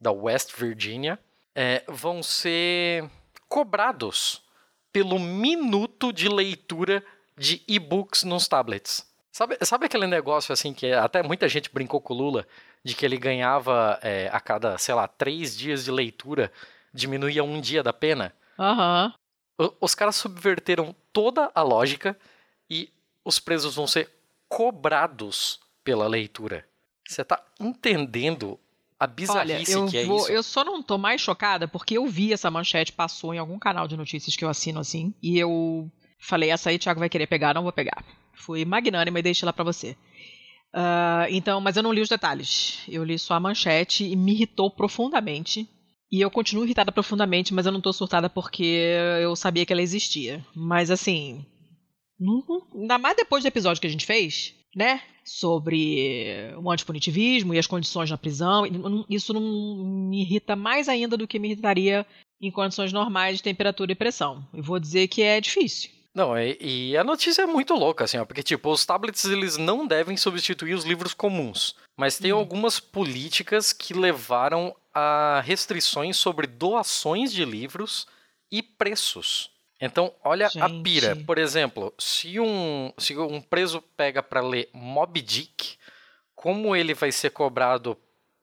da 0.00 0.12
West 0.12 0.52
Virginia, 0.56 1.18
é, 1.52 1.82
vão 1.88 2.22
ser 2.22 3.10
cobrados 3.48 4.43
pelo 4.94 5.18
minuto 5.18 6.12
de 6.12 6.28
leitura 6.28 7.04
de 7.36 7.60
e-books 7.66 8.22
nos 8.22 8.46
tablets. 8.46 9.04
Sabe, 9.32 9.58
sabe 9.62 9.86
aquele 9.86 10.06
negócio 10.06 10.52
assim 10.52 10.72
que 10.72 10.92
até 10.92 11.20
muita 11.20 11.48
gente 11.48 11.68
brincou 11.74 12.00
com 12.00 12.14
o 12.14 12.16
Lula, 12.16 12.46
de 12.84 12.94
que 12.94 13.04
ele 13.04 13.16
ganhava 13.18 13.98
é, 14.00 14.30
a 14.32 14.38
cada, 14.38 14.78
sei 14.78 14.94
lá, 14.94 15.08
três 15.08 15.56
dias 15.58 15.84
de 15.84 15.90
leitura, 15.90 16.52
diminuía 16.92 17.42
um 17.42 17.60
dia 17.60 17.82
da 17.82 17.92
pena? 17.92 18.32
Aham. 18.56 19.12
O- 19.58 19.74
Os 19.80 19.96
caras 19.96 20.14
subverteram 20.14 20.94
toda 21.12 21.50
a 21.52 21.62
lógica 21.62 22.16
e 22.70 22.88
os 23.24 23.40
presos 23.40 23.74
vão 23.74 23.88
ser 23.88 24.08
cobrados 24.48 25.58
pela 25.82 26.06
leitura. 26.06 26.64
Você 27.04 27.24
tá 27.24 27.42
entendendo 27.58 28.60
a 29.04 29.06
bizarrice 29.06 29.74
Olha, 29.76 29.84
eu 29.84 29.90
que 29.90 29.98
é 29.98 30.04
vou- 30.04 30.18
isso. 30.18 30.32
Eu 30.32 30.42
só 30.42 30.64
não 30.64 30.82
tô 30.82 30.98
mais 30.98 31.20
chocada 31.20 31.66
porque 31.68 31.96
eu 31.96 32.06
vi 32.06 32.32
essa 32.32 32.50
manchete, 32.50 32.92
passou 32.92 33.32
em 33.34 33.38
algum 33.38 33.58
canal 33.58 33.86
de 33.88 33.96
notícias 33.96 34.34
que 34.36 34.44
eu 34.44 34.48
assino 34.48 34.80
assim, 34.80 35.14
e 35.22 35.38
eu 35.38 35.90
falei, 36.18 36.50
essa 36.50 36.70
aí 36.70 36.76
o 36.76 36.78
Thiago 36.78 37.00
vai 37.00 37.08
querer 37.08 37.26
pegar, 37.26 37.54
não 37.54 37.62
vou 37.62 37.72
pegar. 37.72 38.04
Fui 38.34 38.64
magnânima 38.64 39.18
e 39.18 39.22
deixei 39.22 39.46
lá 39.46 39.52
pra 39.52 39.64
você. 39.64 39.96
Ah, 40.72 41.26
então, 41.30 41.60
mas 41.60 41.76
eu 41.76 41.82
não 41.82 41.92
li 41.92 42.00
os 42.00 42.08
detalhes. 42.08 42.80
Eu 42.88 43.04
li 43.04 43.18
só 43.18 43.34
a 43.34 43.40
manchete 43.40 44.04
e 44.04 44.16
me 44.16 44.32
irritou 44.32 44.70
profundamente. 44.70 45.68
E 46.10 46.20
eu 46.20 46.30
continuo 46.30 46.64
irritada 46.64 46.90
profundamente, 46.92 47.52
mas 47.54 47.66
eu 47.66 47.72
não 47.72 47.80
tô 47.80 47.92
surtada 47.92 48.28
porque 48.28 48.64
eu 49.22 49.34
sabia 49.36 49.64
que 49.64 49.72
ela 49.72 49.82
existia. 49.82 50.44
Mas 50.54 50.90
assim, 50.90 51.44
não- 52.18 52.42
ainda 52.74 52.98
mais 52.98 53.16
depois 53.16 53.42
do 53.44 53.46
episódio 53.48 53.80
que 53.80 53.86
a 53.86 53.90
gente 53.90 54.06
fez, 54.06 54.54
né? 54.74 55.00
Sobre 55.24 56.52
o 56.58 56.70
antipunitivismo 56.70 57.54
e 57.54 57.58
as 57.58 57.66
condições 57.66 58.10
na 58.10 58.18
prisão. 58.18 58.66
e 58.66 59.14
Isso 59.14 59.32
não 59.32 59.40
me 59.40 60.22
irrita 60.22 60.54
mais 60.56 60.88
ainda 60.88 61.16
do 61.16 61.26
que 61.26 61.38
me 61.38 61.48
irritaria 61.50 62.06
em 62.40 62.50
condições 62.50 62.92
normais 62.92 63.38
de 63.38 63.42
temperatura 63.42 63.92
e 63.92 63.94
pressão. 63.94 64.46
Eu 64.52 64.62
vou 64.62 64.78
dizer 64.78 65.08
que 65.08 65.22
é 65.22 65.40
difícil. 65.40 65.90
Não, 66.14 66.38
e, 66.38 66.56
e 66.60 66.96
a 66.96 67.02
notícia 67.02 67.42
é 67.42 67.46
muito 67.46 67.74
louca, 67.74 68.04
assim, 68.04 68.18
ó, 68.18 68.24
porque, 68.24 68.42
tipo, 68.42 68.70
os 68.70 68.86
tablets, 68.86 69.24
eles 69.24 69.56
não 69.56 69.84
devem 69.84 70.16
substituir 70.16 70.72
os 70.74 70.84
livros 70.84 71.12
comuns, 71.12 71.74
mas 71.96 72.18
tem 72.18 72.32
Uhum. 72.32 72.38
algumas 72.38 72.78
políticas 72.78 73.72
que 73.72 73.92
levaram 73.92 74.76
a 74.94 75.42
restrições 75.44 76.16
sobre 76.16 76.46
doações 76.46 77.32
de 77.32 77.44
livros 77.44 78.06
e 78.52 78.62
preços. 78.62 79.50
Então, 79.80 80.14
olha 80.24 80.46
a 80.46 80.48
Gente. 80.48 80.82
pira. 80.82 81.16
Por 81.26 81.36
exemplo, 81.38 81.92
se 81.98 82.38
um, 82.40 82.92
se 82.96 83.16
um 83.18 83.40
preso 83.40 83.82
pega 83.96 84.22
para 84.22 84.40
ler 84.40 84.68
Moby 84.72 85.20
Dick, 85.20 85.76
como 86.34 86.74
ele 86.76 86.94
vai 86.94 87.10
ser 87.12 87.30
cobrado 87.30 87.96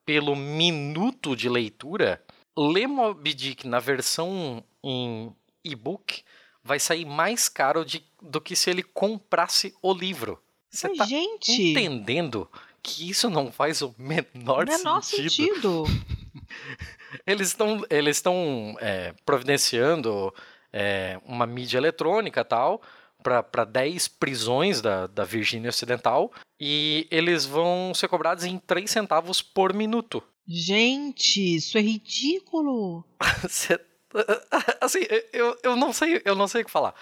pelo 0.05 0.35
minuto 0.35 1.35
de 1.35 1.47
leitura, 1.49 2.21
ler 2.57 2.87
Moby 2.87 3.33
Dick 3.33 3.67
na 3.67 3.79
versão 3.79 4.63
em 4.83 5.33
e-book 5.63 6.23
vai 6.63 6.79
sair 6.79 7.05
mais 7.05 7.47
caro 7.49 7.83
de- 7.85 8.03
do 8.21 8.39
que 8.41 8.55
se 8.55 8.69
ele 8.69 8.83
comprasse 8.83 9.73
o 9.81 9.93
livro. 9.93 10.39
Você 10.69 10.89
tá 10.95 11.05
gente, 11.05 11.51
entendendo 11.51 12.49
que 12.83 13.09
isso 13.09 13.29
não 13.29 13.51
faz 13.51 13.81
o 13.81 13.93
menor, 13.97 14.65
menor 14.65 15.01
sentido? 15.01 15.29
sentido. 15.29 15.83
Eles 17.27 17.49
estão 17.49 17.85
eles 17.89 18.17
estão 18.17 18.75
é, 18.79 19.13
providenciando 19.25 20.33
é, 20.71 21.19
uma 21.25 21.45
mídia 21.45 21.77
eletrônica 21.77 22.43
tal 22.43 22.81
para 23.23 23.63
10 23.63 24.07
prisões 24.07 24.81
da, 24.81 25.05
da 25.05 25.23
Virgínia 25.23 25.69
Ocidental 25.69 26.31
e 26.59 27.07
eles 27.11 27.45
vão 27.45 27.93
ser 27.93 28.07
cobrados 28.07 28.45
em 28.45 28.57
3 28.57 28.89
centavos 28.89 29.41
por 29.41 29.73
minuto. 29.73 30.23
Gente, 30.47 31.55
isso 31.55 31.77
é 31.77 31.81
ridículo. 31.81 33.05
Assim, 34.81 34.99
eu, 35.31 35.57
eu 35.63 35.75
não 35.75 35.93
sei, 35.93 36.21
eu 36.25 36.35
não 36.35 36.47
sei 36.47 36.61
o 36.61 36.65
que 36.65 36.71
falar. 36.71 36.93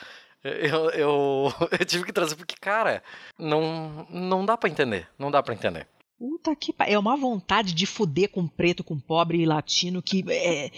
Eu, 0.43 0.89
eu, 0.91 1.53
eu 1.79 1.85
tive 1.85 2.05
que 2.05 2.13
trazer 2.13 2.35
porque, 2.35 2.55
cara, 2.59 3.03
não, 3.38 4.07
não 4.09 4.45
dá 4.45 4.57
pra 4.57 4.69
entender. 4.69 5.07
Não 5.17 5.31
dá 5.31 5.43
pra 5.43 5.53
entender. 5.53 5.88
Puta 6.17 6.55
que 6.55 6.73
pa... 6.73 6.85
É 6.85 6.97
uma 6.97 7.15
vontade 7.15 7.73
de 7.73 7.85
fuder 7.85 8.29
com 8.29 8.47
preto, 8.47 8.83
com 8.83 8.99
pobre 8.99 9.39
e 9.39 9.45
latino 9.45 10.01
que 10.01 10.23
é. 10.29 10.69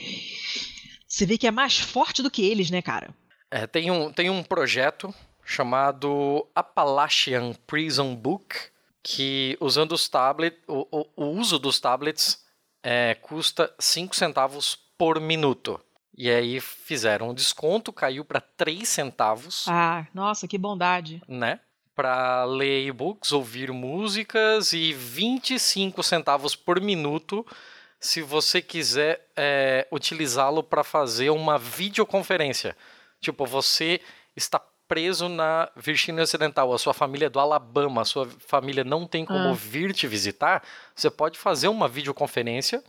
Você 1.12 1.25
vê 1.25 1.38
que 1.38 1.46
é 1.46 1.51
mais 1.51 1.77
forte 1.77 2.24
do 2.24 2.32
que 2.32 2.41
eles, 2.50 2.72
né, 2.72 2.82
cara? 2.82 3.13
É, 3.51 3.68
tem, 3.68 3.91
um, 3.91 4.13
tem 4.13 4.30
um 4.30 4.41
projeto 4.41 5.13
chamado 5.44 6.48
Appalachian 6.56 7.51
Prison 7.68 8.15
Book, 8.15 8.56
que 9.03 9.58
usando 9.60 9.91
os 9.91 10.08
tablets, 10.08 10.58
o, 10.70 10.88
o, 10.89 11.06
o 11.18 11.25
uso 11.38 11.60
dos 11.60 11.82
tablets 11.82 12.41
é, 12.82 13.13
custa 13.15 13.74
5 13.77 14.15
centavos 14.15 14.80
por 14.98 15.20
minuto. 15.20 15.82
E 16.18 16.30
aí 16.30 16.62
fizeram 16.62 17.32
um 17.32 17.34
desconto, 17.34 17.91
caiu 17.91 18.24
para 18.24 18.39
3 18.39 18.88
centavos. 18.88 19.65
Ah, 19.68 20.08
nossa, 20.13 20.48
que 20.48 20.58
bondade. 20.58 21.22
né? 21.27 21.60
Para 21.94 22.46
ler 22.46 22.88
e-books, 22.88 23.34
ouvir 23.34 23.70
músicas 23.74 24.72
e 24.72 24.94
25 24.94 26.01
centavos 26.03 26.56
por 26.56 26.80
minuto 26.80 27.46
se 28.01 28.24
você 28.24 28.62
quiser 28.63 29.25
é, 29.38 29.88
utilizá-lo 29.91 30.63
para 30.63 30.84
fazer 30.84 31.29
uma 31.29 31.60
videoconferência. 31.60 32.75
Tipo, 33.22 33.46
você 33.46 34.01
está 34.36 34.60
preso 34.88 35.29
na 35.29 35.70
Virgínia 35.75 36.24
Ocidental, 36.24 36.74
a 36.74 36.77
sua 36.79 36.93
família 36.93 37.27
é 37.27 37.29
do 37.29 37.39
Alabama, 37.39 38.01
a 38.01 38.05
sua 38.05 38.27
família 38.46 38.84
não 38.84 39.08
tem 39.08 39.24
como 39.24 39.51
Ah. 39.51 39.53
vir 39.53 39.93
te 39.93 40.08
visitar, 40.08 40.63
você 40.93 41.10
pode 41.10 41.38
fazer 41.38 41.67
uma 41.70 41.88
videoconferência. 41.88 42.84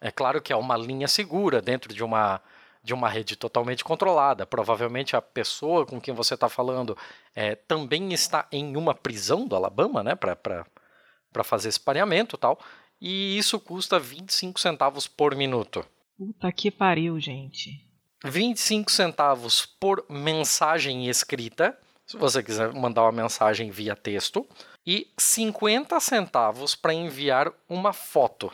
É 0.00 0.10
claro 0.10 0.40
que 0.42 0.52
é 0.52 0.56
uma 0.56 0.76
linha 0.76 1.06
segura 1.06 1.60
dentro 1.62 1.92
de 1.94 2.02
uma 2.02 2.40
de 2.82 2.92
uma 2.92 3.08
rede 3.08 3.34
totalmente 3.34 3.82
controlada. 3.82 4.44
Provavelmente 4.44 5.16
a 5.16 5.22
pessoa 5.22 5.86
com 5.86 5.98
quem 5.98 6.12
você 6.12 6.34
está 6.34 6.50
falando 6.50 6.94
é, 7.34 7.54
também 7.54 8.12
está 8.12 8.46
em 8.52 8.76
uma 8.76 8.94
prisão 8.94 9.46
do 9.46 9.56
Alabama, 9.56 10.02
né, 10.02 10.14
para 10.14 11.44
fazer 11.44 11.70
esse 11.70 11.80
pareamento 11.80 12.36
e 12.36 12.38
tal. 12.38 12.58
E 13.00 13.36
isso 13.36 13.58
custa 13.60 13.98
25 13.98 14.58
centavos 14.60 15.06
por 15.06 15.34
minuto. 15.34 15.84
Puta 16.16 16.50
que 16.52 16.70
pariu, 16.70 17.18
gente. 17.20 17.84
25 18.24 18.90
centavos 18.90 19.66
por 19.66 20.04
mensagem 20.08 21.08
escrita, 21.08 21.78
se 22.06 22.16
você 22.16 22.42
quiser 22.42 22.72
mandar 22.72 23.02
uma 23.02 23.12
mensagem 23.12 23.70
via 23.70 23.94
texto, 23.94 24.46
e 24.86 25.08
50 25.18 25.98
centavos 26.00 26.74
para 26.74 26.94
enviar 26.94 27.52
uma 27.68 27.92
foto. 27.92 28.50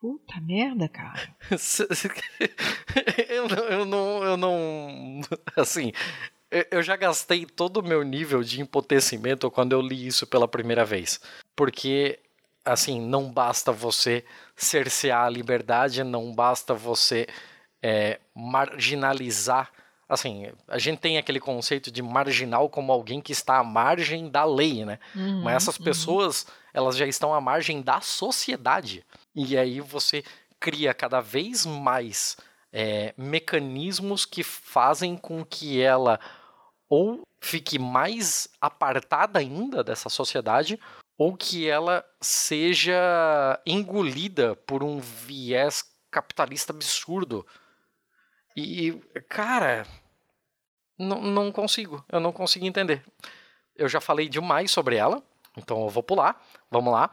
Puta 0.00 0.40
merda, 0.40 0.88
cara. 0.88 1.32
eu, 3.28 3.48
não, 3.48 3.64
eu 3.68 3.84
não. 3.84 4.24
Eu 4.24 4.36
não. 4.36 5.20
Assim. 5.56 5.92
eu- 6.50 6.66
Eu 6.72 6.82
já 6.82 6.96
gastei 6.96 7.46
todo 7.46 7.76
o 7.78 7.82
meu 7.84 8.02
nível 8.02 8.42
de 8.42 8.60
empotecimento 8.60 9.50
quando 9.50 9.72
eu 9.72 9.80
li 9.80 10.06
isso 10.06 10.26
pela 10.26 10.48
primeira 10.48 10.84
vez. 10.84 11.20
Porque, 11.54 12.18
assim, 12.64 13.00
não 13.00 13.30
basta 13.30 13.72
você 13.72 14.24
cercear 14.56 15.26
a 15.26 15.30
liberdade, 15.30 16.04
não 16.04 16.32
basta 16.32 16.74
você 16.74 17.26
é, 17.82 18.20
marginalizar. 18.34 19.70
Assim, 20.08 20.50
a 20.68 20.78
gente 20.78 20.98
tem 20.98 21.18
aquele 21.18 21.40
conceito 21.40 21.90
de 21.90 22.02
marginal 22.02 22.68
como 22.68 22.92
alguém 22.92 23.20
que 23.20 23.32
está 23.32 23.58
à 23.58 23.64
margem 23.64 24.28
da 24.28 24.44
lei, 24.44 24.84
né? 24.84 24.98
Uhum, 25.14 25.42
Mas 25.42 25.56
essas 25.56 25.78
uhum. 25.78 25.84
pessoas, 25.84 26.46
elas 26.72 26.96
já 26.96 27.06
estão 27.06 27.34
à 27.34 27.40
margem 27.40 27.80
da 27.80 28.00
sociedade. 28.00 29.04
E 29.34 29.56
aí 29.56 29.80
você 29.80 30.22
cria 30.60 30.94
cada 30.94 31.20
vez 31.20 31.64
mais 31.66 32.36
é, 32.72 33.14
mecanismos 33.16 34.24
que 34.24 34.42
fazem 34.42 35.16
com 35.16 35.44
que 35.44 35.80
ela 35.80 36.20
ou 36.88 37.26
fique 37.40 37.78
mais 37.78 38.48
apartada 38.60 39.38
ainda 39.38 39.82
dessa 39.82 40.10
sociedade, 40.10 40.78
ou 41.22 41.36
que 41.36 41.68
ela 41.68 42.04
seja 42.20 43.60
engolida 43.64 44.56
por 44.66 44.82
um 44.82 44.98
viés 44.98 45.84
capitalista 46.10 46.72
absurdo. 46.72 47.46
E, 48.56 49.00
cara, 49.28 49.86
não, 50.98 51.22
não 51.22 51.52
consigo. 51.52 52.04
Eu 52.10 52.18
não 52.18 52.32
consigo 52.32 52.66
entender. 52.66 53.04
Eu 53.76 53.88
já 53.88 54.00
falei 54.00 54.28
demais 54.28 54.72
sobre 54.72 54.96
ela, 54.96 55.22
então 55.56 55.82
eu 55.82 55.88
vou 55.88 56.02
pular. 56.02 56.44
Vamos 56.68 56.92
lá. 56.92 57.08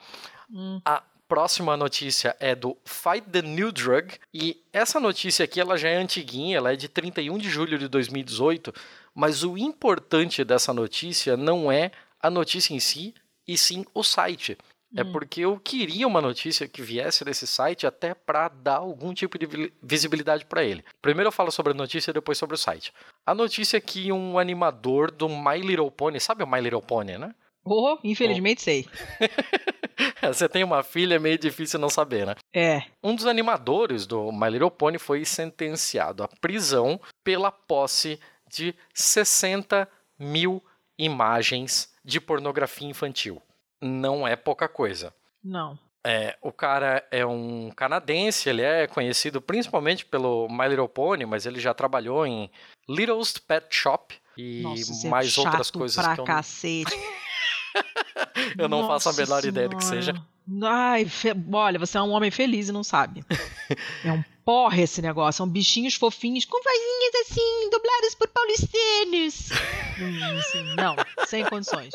Hum. 0.50 0.82
A 0.84 1.04
próxima 1.28 1.78
notícia 1.78 2.36
é 2.40 2.56
do 2.56 2.76
Fight 2.84 3.30
the 3.30 3.44
New 3.44 3.72
Drug. 3.72 4.18
E 4.34 4.66
essa 4.74 5.00
notícia 5.00 5.46
aqui 5.46 5.62
ela 5.62 5.78
já 5.78 5.88
é 5.88 5.98
antiguinha, 5.98 6.58
ela 6.58 6.74
é 6.74 6.76
de 6.76 6.90
31 6.90 7.38
de 7.38 7.48
julho 7.48 7.78
de 7.78 7.88
2018. 7.88 8.74
Mas 9.14 9.44
o 9.44 9.56
importante 9.56 10.44
dessa 10.44 10.74
notícia 10.74 11.38
não 11.38 11.72
é 11.72 11.92
a 12.20 12.32
notícia 12.32 12.74
em 12.74 12.80
si, 12.80 13.14
e 13.52 13.58
sim 13.58 13.86
o 13.94 14.04
site. 14.04 14.58
É 14.98 15.04
Hum. 15.04 15.12
porque 15.12 15.42
eu 15.42 15.60
queria 15.60 16.08
uma 16.08 16.20
notícia 16.20 16.68
que 16.68 16.82
viesse 16.82 17.24
desse 17.24 17.46
site 17.46 17.86
até 17.86 18.16
para 18.16 18.48
dar 18.48 18.78
algum 18.78 19.14
tipo 19.14 19.38
de 19.38 19.46
vi- 19.46 19.74
visibilidade 19.84 20.46
para 20.46 20.64
ele. 20.64 20.84
Primeiro 21.00 21.28
eu 21.28 21.32
falo 21.32 21.52
sobre 21.52 21.74
a 21.74 21.76
notícia, 21.76 22.12
depois 22.12 22.40
sobre 22.40 22.56
o 22.56 22.58
site. 22.58 22.92
A 23.24 23.36
notícia 23.36 23.78
é 23.78 23.82
que 23.82 24.12
um 24.12 24.40
animador 24.40 25.12
do 25.12 25.30
My 25.30 25.60
Little 25.62 25.92
Pony, 25.92 26.20
sabe 26.20 26.44
o 26.44 26.48
My 26.48 26.60
Little 26.60 26.82
Pony, 26.82 27.20
né? 27.20 27.36
Oh, 27.64 28.00
infelizmente 28.04 28.64
sei. 28.64 28.88
Você 30.24 30.50
tem 30.50 30.64
uma 30.64 30.82
filha, 30.82 31.16
é 31.16 31.20
meio 31.20 31.38
difícil 31.38 31.80
não 31.80 31.90
saber, 31.90 32.26
né? 32.26 32.36
É. 32.54 32.84
Um 33.04 33.14
dos 33.16 33.26
animadores 33.28 34.06
do 34.08 34.32
My 34.32 34.50
Little 34.50 34.72
Pony 34.72 34.98
foi 34.98 35.24
sentenciado 35.26 36.24
à 36.24 36.28
prisão 36.28 37.00
pela 37.24 37.52
posse 37.52 38.20
de 38.52 38.74
60 38.94 39.88
mil 40.18 40.64
imagens 40.98 41.89
de 42.04 42.20
pornografia 42.20 42.88
infantil. 42.88 43.42
Não 43.82 44.28
é 44.28 44.36
pouca 44.36 44.68
coisa. 44.68 45.14
Não. 45.44 45.78
É, 46.06 46.38
o 46.42 46.52
cara 46.52 47.06
é 47.12 47.26
um 47.26 47.72
canadense, 47.76 48.50
ele 48.50 48.62
é 48.62 48.88
conhecido 48.88 49.42
principalmente 49.42 50.06
pelo 50.06 50.48
My 50.50 50.68
Little 50.68 50.88
Pony, 50.88 51.26
mas 51.26 51.46
ele 51.46 51.60
já 51.60 51.74
trabalhou 51.74 52.26
em 52.26 52.50
Little's 52.88 53.38
Pet 53.38 53.68
Shop 53.70 54.16
e 54.38 54.62
Nossa, 54.62 55.08
é 55.08 55.10
mais 55.10 55.38
outras 55.38 55.68
chato 55.68 55.78
coisas 55.78 56.04
pra 56.04 56.16
que 56.16 56.22
eu, 56.22 56.26
cacete. 56.26 56.98
eu 58.58 58.70
não 58.70 58.88
faço 58.88 59.10
a 59.10 59.12
Nossa 59.12 59.22
menor 59.22 59.46
ideia 59.46 59.68
do 59.68 59.76
que 59.76 59.84
Senhora. 59.84 60.06
seja. 60.06 60.26
Ai, 60.64 61.06
fe... 61.06 61.30
olha, 61.52 61.78
você 61.78 61.98
é 61.98 62.02
um 62.02 62.12
homem 62.12 62.32
feliz 62.32 62.70
e 62.70 62.72
não 62.72 62.84
sabe. 62.84 63.24
é 64.04 64.12
um 64.12 64.24
porra 64.44 64.82
esse 64.82 65.02
negócio. 65.02 65.38
São 65.38 65.48
bichinhos 65.48 65.94
fofinhos 65.94 66.46
com 66.46 66.58
vozinhas 66.58 67.16
assim, 67.22 67.70
dubladas 67.70 68.16
por 68.16 68.28
paulistanos. 68.30 69.50
Não, 70.76 70.96
sem 71.28 71.46
condições. 71.46 71.94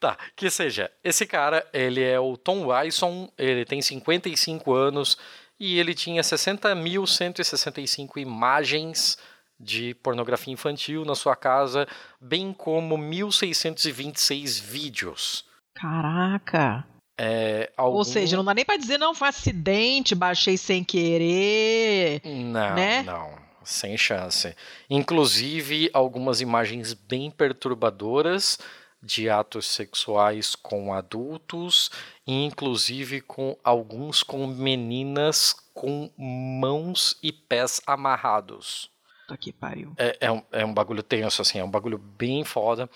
Tá, 0.00 0.18
que 0.34 0.50
seja, 0.50 0.90
esse 1.02 1.24
cara, 1.24 1.66
ele 1.72 2.02
é 2.02 2.18
o 2.18 2.36
Tom 2.36 2.66
Wyson, 2.66 3.30
ele 3.38 3.64
tem 3.64 3.80
55 3.80 4.74
anos 4.74 5.16
e 5.58 5.78
ele 5.78 5.94
tinha 5.94 6.20
60.165 6.20 8.18
imagens 8.18 9.16
de 9.58 9.94
pornografia 9.94 10.52
infantil 10.52 11.04
na 11.04 11.14
sua 11.14 11.34
casa, 11.34 11.88
bem 12.20 12.52
como 12.52 12.98
1.626 12.98 14.60
vídeos. 14.60 15.46
Caraca! 15.74 16.84
É, 17.18 17.72
algum... 17.76 17.98
Ou 17.98 18.04
seja, 18.04 18.36
não 18.36 18.44
dá 18.44 18.52
nem 18.52 18.64
para 18.64 18.76
dizer, 18.76 18.98
não, 18.98 19.14
foi 19.14 19.28
acidente, 19.28 20.14
baixei 20.14 20.56
sem 20.56 20.84
querer. 20.84 22.20
Não, 22.24 22.74
né? 22.74 23.02
não, 23.02 23.30
sem 23.64 23.96
chance. 23.96 24.54
Inclusive, 24.88 25.90
algumas 25.92 26.40
imagens 26.40 26.92
bem 26.92 27.30
perturbadoras 27.30 28.58
de 29.02 29.30
atos 29.30 29.66
sexuais 29.66 30.54
com 30.54 30.92
adultos, 30.92 31.90
inclusive 32.26 33.20
com 33.20 33.56
alguns 33.62 34.22
com 34.22 34.46
meninas 34.46 35.54
com 35.72 36.10
mãos 36.16 37.16
e 37.22 37.30
pés 37.30 37.80
amarrados. 37.86 38.90
Tá 39.28 39.36
que 39.36 39.52
pariu. 39.52 39.92
É, 39.96 40.16
é, 40.20 40.32
um, 40.32 40.42
é 40.50 40.64
um 40.64 40.72
bagulho 40.72 41.02
tenso, 41.02 41.42
assim, 41.42 41.58
é 41.58 41.64
um 41.64 41.70
bagulho 41.70 41.98
bem 41.98 42.44
foda. 42.44 42.88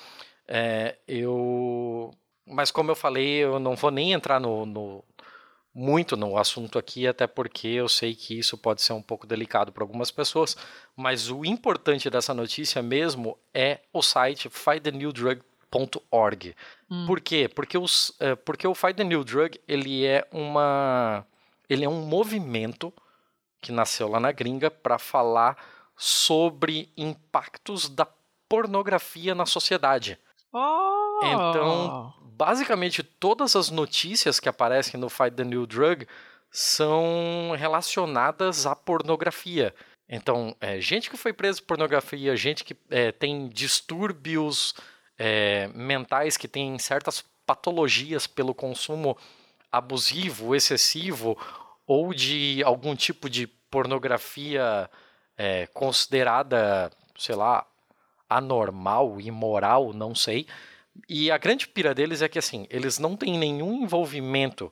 É, 0.46 0.96
eu. 1.06 2.12
Mas 2.46 2.70
como 2.70 2.90
eu 2.90 2.96
falei, 2.96 3.44
eu 3.44 3.58
não 3.58 3.76
vou 3.76 3.90
nem 3.90 4.12
entrar 4.12 4.40
no, 4.40 4.66
no, 4.66 5.04
muito 5.74 6.16
no 6.16 6.36
assunto 6.36 6.78
aqui, 6.78 7.06
até 7.06 7.26
porque 7.26 7.68
eu 7.68 7.88
sei 7.88 8.14
que 8.14 8.38
isso 8.38 8.58
pode 8.58 8.82
ser 8.82 8.92
um 8.92 9.02
pouco 9.02 9.26
delicado 9.26 9.72
para 9.72 9.84
algumas 9.84 10.10
pessoas. 10.10 10.56
Mas 10.96 11.30
o 11.30 11.44
importante 11.44 12.10
dessa 12.10 12.34
notícia 12.34 12.82
mesmo 12.82 13.38
é 13.54 13.80
o 13.92 14.02
site 14.02 14.48
findthenewdrug.org. 14.48 16.56
Hum. 16.90 17.06
Por 17.06 17.20
quê? 17.20 17.48
Porque, 17.48 17.78
os, 17.78 18.12
é, 18.18 18.34
porque 18.34 18.66
o 18.66 18.74
Find 18.74 18.96
the 18.96 19.04
New 19.04 19.22
Drug 19.22 19.60
ele 19.68 20.04
é 20.04 20.26
uma 20.32 21.24
ele 21.68 21.84
é 21.84 21.88
um 21.88 22.02
movimento 22.02 22.92
que 23.60 23.70
nasceu 23.70 24.08
lá 24.08 24.18
na 24.18 24.32
gringa 24.32 24.70
para 24.70 24.98
falar 24.98 25.56
sobre 25.96 26.92
impactos 26.96 27.88
da 27.88 28.08
pornografia 28.48 29.36
na 29.36 29.46
sociedade. 29.46 30.18
Oh. 30.52 31.09
Então, 31.22 32.12
basicamente, 32.22 33.02
todas 33.02 33.54
as 33.56 33.70
notícias 33.70 34.40
que 34.40 34.48
aparecem 34.48 34.98
no 34.98 35.08
Fight 35.08 35.36
the 35.36 35.44
New 35.44 35.66
Drug 35.66 36.06
são 36.50 37.54
relacionadas 37.56 38.66
à 38.66 38.74
pornografia. 38.74 39.74
Então, 40.08 40.56
é, 40.60 40.80
gente 40.80 41.08
que 41.08 41.16
foi 41.16 41.32
presa 41.32 41.60
por 41.60 41.68
pornografia, 41.68 42.36
gente 42.36 42.64
que 42.64 42.76
é, 42.90 43.12
tem 43.12 43.48
distúrbios 43.48 44.74
é, 45.16 45.68
mentais, 45.68 46.36
que 46.36 46.48
tem 46.48 46.76
certas 46.78 47.24
patologias 47.46 48.26
pelo 48.26 48.52
consumo 48.52 49.16
abusivo, 49.70 50.54
excessivo, 50.54 51.38
ou 51.86 52.12
de 52.12 52.62
algum 52.64 52.96
tipo 52.96 53.30
de 53.30 53.46
pornografia 53.46 54.90
é, 55.36 55.66
considerada, 55.68 56.90
sei 57.16 57.36
lá, 57.36 57.64
anormal, 58.28 59.20
imoral, 59.20 59.92
não 59.92 60.14
sei. 60.14 60.46
E 61.08 61.30
a 61.30 61.38
grande 61.38 61.68
pira 61.68 61.94
deles 61.94 62.22
é 62.22 62.28
que 62.28 62.38
assim, 62.38 62.66
eles 62.70 62.98
não 62.98 63.16
têm 63.16 63.38
nenhum 63.38 63.82
envolvimento 63.82 64.70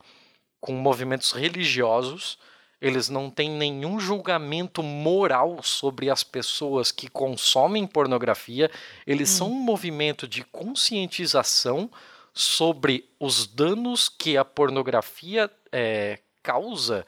com 0.60 0.72
movimentos 0.72 1.32
religiosos, 1.32 2.38
eles 2.80 3.08
não 3.08 3.30
têm 3.30 3.50
nenhum 3.50 3.98
julgamento 3.98 4.82
moral 4.82 5.62
sobre 5.62 6.10
as 6.10 6.22
pessoas 6.22 6.92
que 6.92 7.08
consomem 7.08 7.86
pornografia, 7.86 8.70
eles 9.06 9.30
hum. 9.32 9.36
são 9.36 9.50
um 9.52 9.60
movimento 9.60 10.28
de 10.28 10.44
conscientização 10.44 11.90
sobre 12.32 13.08
os 13.18 13.46
danos 13.46 14.08
que 14.08 14.36
a 14.36 14.44
pornografia 14.44 15.50
é, 15.72 16.20
causa 16.42 17.04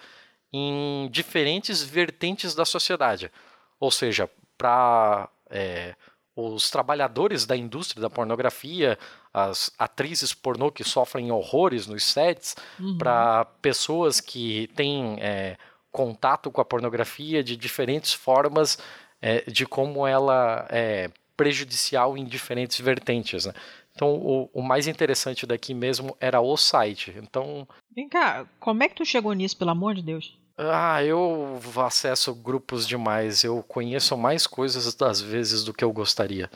em 0.52 1.08
diferentes 1.12 1.82
vertentes 1.82 2.54
da 2.54 2.64
sociedade. 2.64 3.30
Ou 3.78 3.92
seja, 3.92 4.28
para 4.58 5.28
é, 5.48 5.94
os 6.34 6.70
trabalhadores 6.70 7.44
da 7.44 7.56
indústria 7.56 8.00
da 8.00 8.10
pornografia, 8.10 8.98
as 9.32 9.70
atrizes 9.78 10.32
pornô 10.32 10.70
que 10.70 10.84
sofrem 10.84 11.30
horrores 11.30 11.86
nos 11.86 12.04
sets, 12.04 12.56
uhum. 12.78 12.96
para 12.98 13.44
pessoas 13.60 14.20
que 14.20 14.68
têm 14.74 15.18
é, 15.20 15.56
contato 15.90 16.50
com 16.50 16.60
a 16.60 16.64
pornografia 16.64 17.42
de 17.42 17.56
diferentes 17.56 18.12
formas, 18.12 18.78
é, 19.20 19.42
de 19.50 19.66
como 19.66 20.06
ela 20.06 20.66
é 20.70 21.10
prejudicial 21.36 22.16
em 22.16 22.24
diferentes 22.24 22.78
vertentes. 22.80 23.46
Né? 23.46 23.54
Então, 23.94 24.14
o, 24.14 24.50
o, 24.52 24.62
mais 24.62 24.86
interessante 24.86 25.46
daqui 25.46 25.74
mesmo 25.74 26.16
era 26.20 26.40
o 26.40 26.56
site. 26.56 27.14
Então. 27.16 27.66
Vem 27.94 28.08
cá, 28.08 28.46
como 28.58 28.82
é 28.82 28.88
que 28.88 28.94
tu 28.94 29.04
chegou 29.04 29.32
nisso, 29.32 29.56
pelo 29.56 29.70
amor 29.70 29.94
de 29.94 30.02
Deus? 30.02 30.38
Ah, 30.62 31.02
eu 31.02 31.58
acesso 31.86 32.34
grupos 32.34 32.86
demais. 32.86 33.42
Eu 33.42 33.62
conheço 33.62 34.16
mais 34.16 34.46
coisas 34.46 35.00
às 35.00 35.20
vezes 35.20 35.64
do 35.64 35.72
que 35.72 35.82
eu 35.82 35.92
gostaria. 35.92 36.50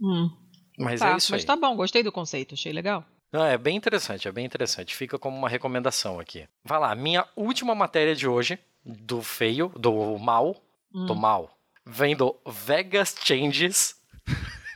Hum. 0.00 0.30
Mas 0.78 1.00
tá, 1.00 1.12
é 1.12 1.16
isso 1.16 1.32
mas 1.32 1.42
aí. 1.42 1.46
tá 1.46 1.56
bom, 1.56 1.74
gostei 1.74 2.04
do 2.04 2.12
conceito, 2.12 2.54
achei 2.54 2.72
legal. 2.72 3.04
Ah, 3.32 3.48
é 3.48 3.58
bem 3.58 3.76
interessante, 3.76 4.28
é 4.28 4.32
bem 4.32 4.46
interessante. 4.46 4.94
Fica 4.94 5.18
como 5.18 5.36
uma 5.36 5.48
recomendação 5.48 6.20
aqui. 6.20 6.46
Vai 6.64 6.78
lá, 6.78 6.94
minha 6.94 7.26
última 7.34 7.74
matéria 7.74 8.14
de 8.14 8.28
hoje, 8.28 8.58
do 8.84 9.20
feio, 9.22 9.72
do 9.76 10.16
mal, 10.18 10.56
hum. 10.94 11.06
do 11.06 11.16
mal, 11.16 11.50
vem 11.84 12.14
do 12.14 12.36
Vegas 12.46 13.16
Changes. 13.20 13.96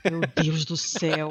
Meu 0.04 0.20
Deus 0.34 0.64
do 0.64 0.76
céu. 0.76 1.30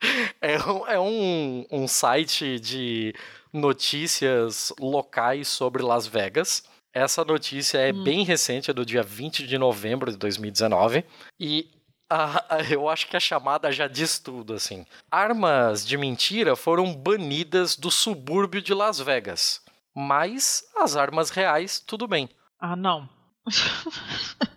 é 0.40 0.54
é 0.88 0.98
um, 0.98 1.66
um 1.70 1.86
site 1.86 2.58
de 2.58 3.14
notícias 3.52 4.72
locais 4.80 5.48
sobre 5.48 5.82
Las 5.82 6.06
Vegas. 6.06 6.64
Essa 6.92 7.24
notícia 7.24 7.78
é 7.78 7.92
hum. 7.92 8.02
bem 8.02 8.24
recente, 8.24 8.70
é 8.70 8.74
do 8.74 8.84
dia 8.84 9.02
20 9.02 9.46
de 9.46 9.58
novembro 9.58 10.10
de 10.10 10.16
2019. 10.16 11.04
E 11.38 11.70
a, 12.10 12.56
a, 12.56 12.62
eu 12.70 12.88
acho 12.88 13.06
que 13.06 13.16
a 13.16 13.20
chamada 13.20 13.70
já 13.70 13.86
diz 13.86 14.18
tudo, 14.18 14.54
assim. 14.54 14.86
Armas 15.10 15.86
de 15.86 15.96
mentira 15.96 16.56
foram 16.56 16.94
banidas 16.94 17.76
do 17.76 17.90
subúrbio 17.90 18.62
de 18.62 18.72
Las 18.72 18.98
Vegas. 18.98 19.60
Mas 19.94 20.64
as 20.76 20.96
armas 20.96 21.30
reais, 21.30 21.80
tudo 21.80 22.06
bem. 22.06 22.28
Ah, 22.58 22.76
não. 22.76 23.08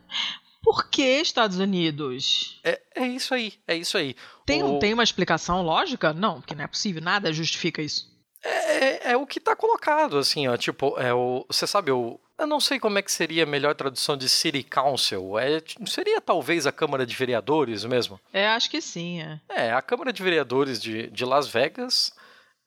Por 0.63 0.87
que 0.89 1.01
Estados 1.01 1.57
Unidos? 1.57 2.59
É, 2.63 2.79
é 2.95 3.07
isso 3.07 3.33
aí, 3.33 3.53
é 3.67 3.75
isso 3.75 3.97
aí. 3.97 4.15
Tem, 4.45 4.61
o... 4.63 4.77
tem 4.77 4.93
uma 4.93 5.03
explicação 5.03 5.63
lógica? 5.63 6.13
Não, 6.13 6.39
porque 6.39 6.53
não 6.53 6.63
é 6.63 6.67
possível, 6.67 7.01
nada 7.01 7.33
justifica 7.33 7.81
isso. 7.81 8.10
É, 8.43 9.09
é, 9.09 9.11
é, 9.11 9.17
o 9.17 9.25
que 9.25 9.37
está 9.37 9.55
colocado, 9.55 10.17
assim, 10.17 10.47
ó, 10.47 10.57
tipo, 10.57 10.99
é 10.99 11.13
o, 11.13 11.45
você 11.47 11.67
sabe, 11.67 11.91
o, 11.91 12.19
eu 12.37 12.47
não 12.47 12.59
sei 12.59 12.79
como 12.79 12.97
é 12.97 13.01
que 13.01 13.11
seria 13.11 13.43
a 13.43 13.45
melhor 13.45 13.75
tradução 13.75 14.17
de 14.17 14.27
City 14.27 14.63
Council, 14.63 15.37
é, 15.37 15.61
seria 15.85 16.19
talvez 16.19 16.65
a 16.65 16.71
Câmara 16.71 17.05
de 17.05 17.15
Vereadores 17.15 17.85
mesmo? 17.85 18.19
É, 18.33 18.47
acho 18.47 18.69
que 18.69 18.81
sim, 18.81 19.21
é. 19.21 19.39
É, 19.47 19.71
a 19.71 19.81
Câmara 19.81 20.11
de 20.11 20.23
Vereadores 20.23 20.81
de, 20.81 21.07
de 21.07 21.23
Las 21.23 21.47
Vegas, 21.47 22.11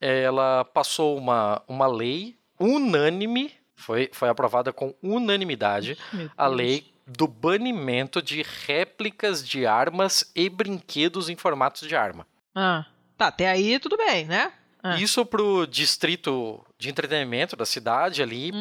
ela 0.01 0.65
passou 0.65 1.19
uma, 1.19 1.61
uma 1.67 1.89
lei 1.89 2.37
unânime, 2.59 3.53
foi, 3.75 4.09
foi 4.13 4.29
aprovada 4.29 4.73
com 4.73 4.95
unanimidade, 5.03 5.99
a 6.37 6.47
lei 6.47 6.87
do 7.07 7.27
banimento 7.27 8.23
de 8.23 8.43
réplicas 8.67 9.47
de 9.47 9.67
armas 9.67 10.31
e 10.35 10.49
brinquedos 10.49 11.29
em 11.29 11.37
formatos 11.37 11.87
de 11.87 11.97
arma. 11.97 12.27
Ah, 12.55 12.87
tá, 13.19 13.27
até 13.27 13.49
aí 13.49 13.79
tudo 13.79 13.97
bem, 13.97 14.25
né? 14.25 14.53
Ah. 14.87 15.01
Isso 15.01 15.25
pro 15.25 15.67
distrito 15.67 16.63
de 16.79 16.91
entretenimento 16.91 17.57
da 17.57 17.65
cidade 17.65 18.23
ali, 18.23 18.53
hum. 18.53 18.61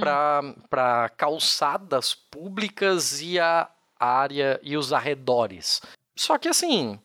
para 0.69 1.09
calçadas 1.17 2.15
públicas 2.15 3.21
e 3.21 3.37
a 3.37 3.69
área 3.99 4.57
e 4.63 4.77
os 4.77 4.93
arredores. 4.93 5.81
Só 6.15 6.37
que 6.37 6.47
assim, 6.47 6.97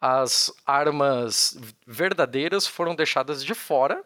as 0.00 0.50
armas 0.64 1.58
verdadeiras 1.86 2.66
foram 2.66 2.94
deixadas 2.94 3.44
de 3.44 3.52
fora 3.52 4.02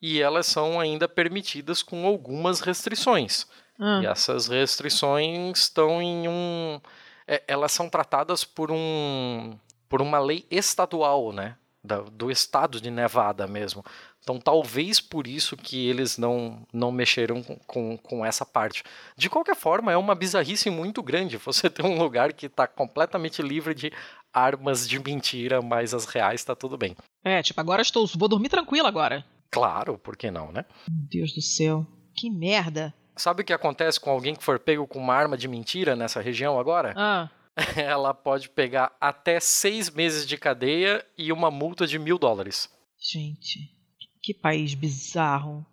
e 0.00 0.18
elas 0.18 0.46
são 0.46 0.80
ainda 0.80 1.06
permitidas 1.06 1.82
com 1.82 2.06
algumas 2.06 2.60
restrições. 2.60 3.46
Ah. 3.78 4.00
E 4.02 4.06
essas 4.06 4.48
restrições 4.48 5.58
estão 5.58 6.00
em 6.00 6.26
um. 6.26 6.80
É, 7.28 7.42
elas 7.46 7.72
são 7.72 7.90
tratadas 7.90 8.44
por 8.44 8.70
um. 8.70 9.58
por 9.90 10.00
uma 10.00 10.18
lei 10.18 10.46
estadual, 10.50 11.32
né? 11.32 11.56
Da, 11.82 12.00
do 12.00 12.30
estado 12.30 12.80
de 12.80 12.90
Nevada 12.90 13.46
mesmo. 13.46 13.84
Então, 14.22 14.38
talvez 14.38 15.00
por 15.00 15.26
isso 15.26 15.56
que 15.56 15.88
eles 15.88 16.18
não, 16.18 16.66
não 16.72 16.92
mexeram 16.92 17.42
com, 17.42 17.56
com, 17.66 17.96
com, 17.96 18.24
essa 18.24 18.44
parte. 18.44 18.82
De 19.16 19.30
qualquer 19.30 19.56
forma, 19.56 19.90
é 19.90 19.96
uma 19.96 20.14
bizarrice 20.14 20.68
muito 20.68 21.02
grande 21.02 21.36
você 21.38 21.70
ter 21.70 21.84
um 21.84 21.98
lugar 21.98 22.32
que 22.32 22.46
está 22.46 22.66
completamente 22.66 23.40
livre 23.42 23.74
de 23.74 23.90
armas 24.32 24.88
de 24.88 24.98
mentira, 24.98 25.62
mas 25.62 25.94
as 25.94 26.04
reais 26.04 26.40
está 26.40 26.54
tudo 26.54 26.76
bem. 26.76 26.94
É, 27.24 27.42
tipo, 27.42 27.60
agora 27.60 27.82
estou, 27.82 28.06
vou 28.16 28.28
dormir 28.28 28.48
tranquilo 28.48 28.86
agora. 28.86 29.24
Claro, 29.50 29.98
por 29.98 30.16
que 30.16 30.30
não, 30.30 30.52
né? 30.52 30.64
Meu 30.88 31.08
Deus 31.10 31.32
do 31.32 31.42
céu. 31.42 31.86
Que 32.14 32.30
merda. 32.30 32.94
Sabe 33.16 33.42
o 33.42 33.44
que 33.44 33.52
acontece 33.52 33.98
com 33.98 34.10
alguém 34.10 34.34
que 34.34 34.44
for 34.44 34.58
pego 34.58 34.86
com 34.86 34.98
uma 34.98 35.14
arma 35.14 35.36
de 35.36 35.48
mentira 35.48 35.96
nessa 35.96 36.20
região 36.20 36.58
agora? 36.58 36.94
Ah. 36.96 37.28
Ela 37.76 38.14
pode 38.14 38.48
pegar 38.48 38.96
até 39.00 39.40
seis 39.40 39.90
meses 39.90 40.26
de 40.26 40.36
cadeia 40.36 41.04
e 41.16 41.32
uma 41.32 41.50
multa 41.50 41.86
de 41.86 41.98
mil 41.98 42.18
dólares. 42.18 42.68
Gente, 42.98 43.70
que 44.22 44.34
país 44.34 44.74
bizarro. 44.74 45.66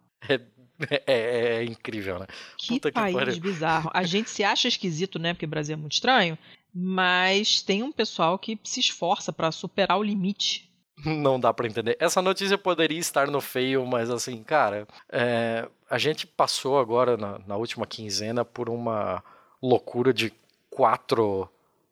É, 0.89 1.03
é, 1.07 1.55
é 1.57 1.63
incrível, 1.63 2.19
né? 2.19 2.27
Que 2.57 2.75
Puta 2.75 2.91
que 2.91 2.99
país 2.99 3.15
pariu. 3.15 3.39
bizarro. 3.39 3.89
A 3.93 4.03
gente 4.03 4.29
se 4.29 4.43
acha 4.43 4.67
esquisito, 4.67 5.17
né? 5.17 5.33
Porque 5.33 5.45
o 5.45 5.49
Brasil 5.49 5.73
é 5.73 5.77
muito 5.77 5.93
estranho. 5.93 6.37
Mas 6.73 7.61
tem 7.61 7.81
um 7.81 7.91
pessoal 7.91 8.37
que 8.37 8.59
se 8.63 8.79
esforça 8.79 9.33
pra 9.33 9.51
superar 9.51 9.97
o 9.97 10.03
limite. 10.03 10.71
Não 11.05 11.39
dá 11.39 11.53
pra 11.53 11.67
entender. 11.67 11.95
Essa 11.99 12.21
notícia 12.21 12.57
poderia 12.57 12.99
estar 12.99 13.27
no 13.27 13.39
feio, 13.41 13.85
mas 13.85 14.09
assim, 14.09 14.43
cara, 14.43 14.87
é, 15.11 15.67
a 15.89 15.97
gente 15.97 16.25
passou 16.25 16.79
agora 16.79 17.15
na, 17.17 17.39
na 17.39 17.55
última 17.55 17.85
quinzena 17.85 18.43
por 18.43 18.69
uma 18.69 19.23
loucura 19.61 20.13
de 20.13 20.33
quatro 20.69 21.49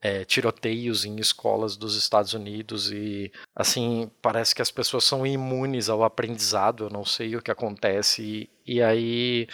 é, 0.08 0.24
tiroteios 0.24 1.04
em 1.04 1.16
escolas 1.16 1.76
dos 1.76 1.96
Estados 1.98 2.34
Unidos 2.34 2.92
e 2.92 3.32
assim 3.56 4.08
parece 4.22 4.54
que 4.54 4.62
as 4.62 4.70
pessoas 4.70 5.04
são 5.04 5.26
imunes 5.26 5.90
ao 5.90 6.04
aprendizado. 6.04 6.84
Eu 6.84 6.90
não 6.92 7.04
sei 7.04 7.36
o 7.36 7.42
que 7.42 7.50
acontece 7.50 8.22
e, 8.66 8.74
e 8.76 8.82
aí 8.84 9.48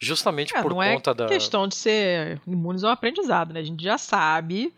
justamente 0.00 0.56
É, 0.56 0.62
por 0.62 0.70
não 0.70 0.78
conta 0.78 1.10
é 1.10 1.14
da 1.14 1.26
questão 1.26 1.68
de 1.68 1.74
ser 1.74 2.40
imunes 2.46 2.82
ao 2.82 2.90
aprendizado, 2.90 3.52
né? 3.52 3.60
A 3.60 3.64
gente 3.64 3.84
já 3.84 3.98
sabe, 3.98 4.72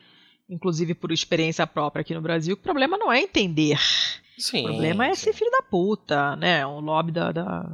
inclusive 0.51 0.93
por 0.95 1.13
experiência 1.13 1.65
própria 1.69 2.01
aqui 2.01 2.15
no 2.15 2.21
Brasil, 2.21 2.57
que 2.57 2.61
o 2.63 2.65
problema 2.65 2.99
não 2.99 3.13
é 3.13 3.21
entender. 3.21 3.79
sim, 4.37 4.61
O 4.61 4.65
problema 4.65 5.07
é 5.07 5.15
sim. 5.15 5.27
ser 5.27 5.33
filho 5.35 5.51
da 5.53 5.63
puta, 5.63 6.35
né? 6.35 6.67
O 6.67 6.81
lobby 6.81 7.13
da, 7.13 7.31
da- 7.31 7.71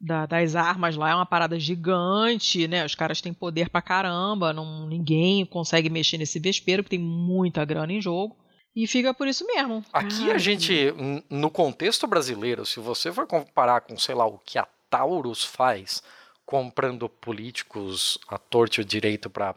da- 0.00 0.26
das 0.26 0.54
armas 0.56 0.96
lá 0.96 1.10
é 1.10 1.14
uma 1.14 1.26
parada 1.26 1.58
gigante, 1.58 2.66
né? 2.68 2.84
Os 2.84 2.94
caras 2.94 3.20
têm 3.20 3.32
poder 3.32 3.68
pra 3.70 3.80
caramba, 3.82 4.52
não, 4.52 4.86
ninguém 4.86 5.44
consegue 5.46 5.88
mexer 5.90 6.18
nesse 6.18 6.38
vespeiro, 6.38 6.82
porque 6.82 6.96
tem 6.96 7.04
muita 7.04 7.64
grana 7.64 7.92
em 7.92 8.00
jogo. 8.00 8.36
E 8.74 8.86
fica 8.86 9.14
por 9.14 9.26
isso 9.26 9.46
mesmo. 9.46 9.82
Aqui 9.92 10.28
a 10.30 10.34
Ai, 10.34 10.38
gente, 10.38 10.72
n- 10.74 11.24
no 11.30 11.50
contexto 11.50 12.06
brasileiro, 12.06 12.66
se 12.66 12.78
você 12.78 13.10
for 13.10 13.26
comparar 13.26 13.80
com, 13.80 13.96
sei 13.98 14.14
lá, 14.14 14.26
o 14.26 14.38
que 14.38 14.58
a 14.58 14.68
Taurus 14.90 15.42
faz, 15.42 16.02
comprando 16.44 17.08
políticos 17.08 18.18
à 18.28 18.36
torte 18.38 18.78
e 18.78 18.80
ao 18.82 18.86
direito 18.86 19.30
para 19.30 19.54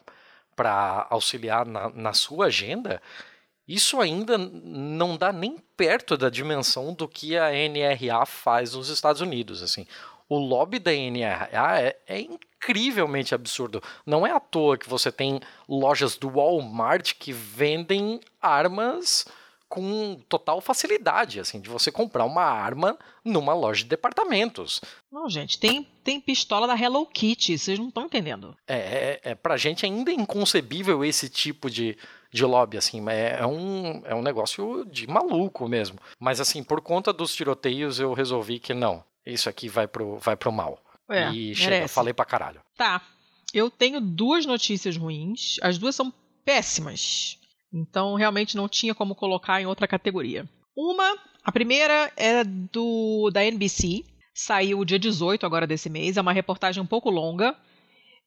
auxiliar 1.10 1.66
na, 1.66 1.90
na 1.90 2.14
sua 2.14 2.46
agenda, 2.46 3.02
isso 3.68 4.00
ainda 4.00 4.38
não 4.38 5.16
dá 5.18 5.32
nem 5.32 5.58
perto 5.78 6.18
da 6.18 6.30
dimensão 6.30 6.94
do 6.94 7.08
que 7.08 7.38
a 7.38 7.52
NRA 7.54 8.26
faz 8.26 8.74
nos 8.74 8.90
Estados 8.90 9.22
Unidos. 9.22 9.62
Assim. 9.62 9.86
O 10.30 10.38
lobby 10.38 10.78
da 10.78 10.92
NRA 10.92 11.82
é, 11.82 11.98
é 12.08 12.22
incrivelmente 12.22 13.34
absurdo. 13.34 13.82
Não 14.06 14.26
é 14.28 14.32
à 14.32 14.40
toa 14.40 14.78
que 14.78 14.88
você 14.88 15.12
tem 15.12 15.42
lojas 15.68 16.16
do 16.16 16.30
Walmart 16.30 17.14
que 17.18 17.34
vendem 17.34 18.20
armas 18.40 19.26
com 19.70 20.20
total 20.28 20.60
facilidade, 20.60 21.40
assim, 21.40 21.62
de 21.62 21.70
você 21.70 21.92
comprar 21.92 22.26
uma 22.26 22.44
arma 22.44 22.98
numa 23.24 23.54
loja 23.54 23.84
de 23.84 23.90
departamentos. 23.90 24.82
Não, 25.12 25.30
gente, 25.30 25.60
tem, 25.60 25.88
tem 26.04 26.20
pistola 26.20 26.66
da 26.66 26.76
Hello 26.76 27.06
Kitty, 27.06 27.58
vocês 27.58 27.78
não 27.78 27.90
estão 27.90 28.06
entendendo. 28.06 28.58
É, 28.68 28.78
é, 28.78 29.22
é 29.32 29.36
pra 29.36 29.58
gente 29.58 29.86
ainda 29.86 30.12
inconcebível 30.12 31.06
esse 31.06 31.30
tipo 31.30 31.70
de, 31.70 31.96
de 32.32 32.44
lobby, 32.44 32.78
assim, 32.78 33.08
é, 33.10 33.38
é 33.40 33.46
um, 33.46 34.02
é 34.06 34.16
um 34.16 34.24
negócio 34.24 34.84
de 34.86 35.06
maluco 35.06 35.68
mesmo. 35.68 36.00
Mas 36.20 36.42
assim, 36.42 36.64
por 36.64 36.82
conta 36.82 37.14
dos 37.14 37.36
tiroteios, 37.36 38.00
eu 38.00 38.14
resolvi 38.14 38.58
que 38.58 38.74
não, 38.74 39.04
isso 39.26 39.50
aqui 39.50 39.70
vai 39.70 39.88
pro, 39.88 40.18
vai 40.18 40.36
pro 40.36 40.52
mal. 40.52 40.82
É, 41.10 41.32
e 41.32 41.56
chega, 41.56 41.72
merece. 41.72 41.94
falei 41.94 42.14
pra 42.14 42.26
caralho. 42.26 42.62
Tá. 42.78 43.02
Eu 43.54 43.70
tenho 43.72 44.00
duas 44.00 44.46
notícias 44.46 44.96
ruins. 44.96 45.58
As 45.62 45.78
duas 45.78 45.96
são 45.96 46.14
péssimas. 46.46 47.38
Então, 47.74 48.16
realmente 48.16 48.56
não 48.56 48.68
tinha 48.68 48.94
como 48.94 49.16
colocar 49.16 49.62
em 49.62 49.66
outra 49.66 49.88
categoria. 49.88 50.48
Uma, 50.76 51.18
a 51.44 51.52
primeira 51.52 52.12
é 52.16 52.44
do 52.44 53.30
da 53.32 53.44
NBC. 53.44 54.04
Saiu 54.34 54.86
dia 54.86 55.00
18 55.00 55.46
agora 55.46 55.68
desse 55.68 55.90
mês. 55.90 56.18
É 56.18 56.22
uma 56.22 56.34
reportagem 56.34 56.82
um 56.82 56.86
pouco 56.86 57.10
longa. 57.10 57.56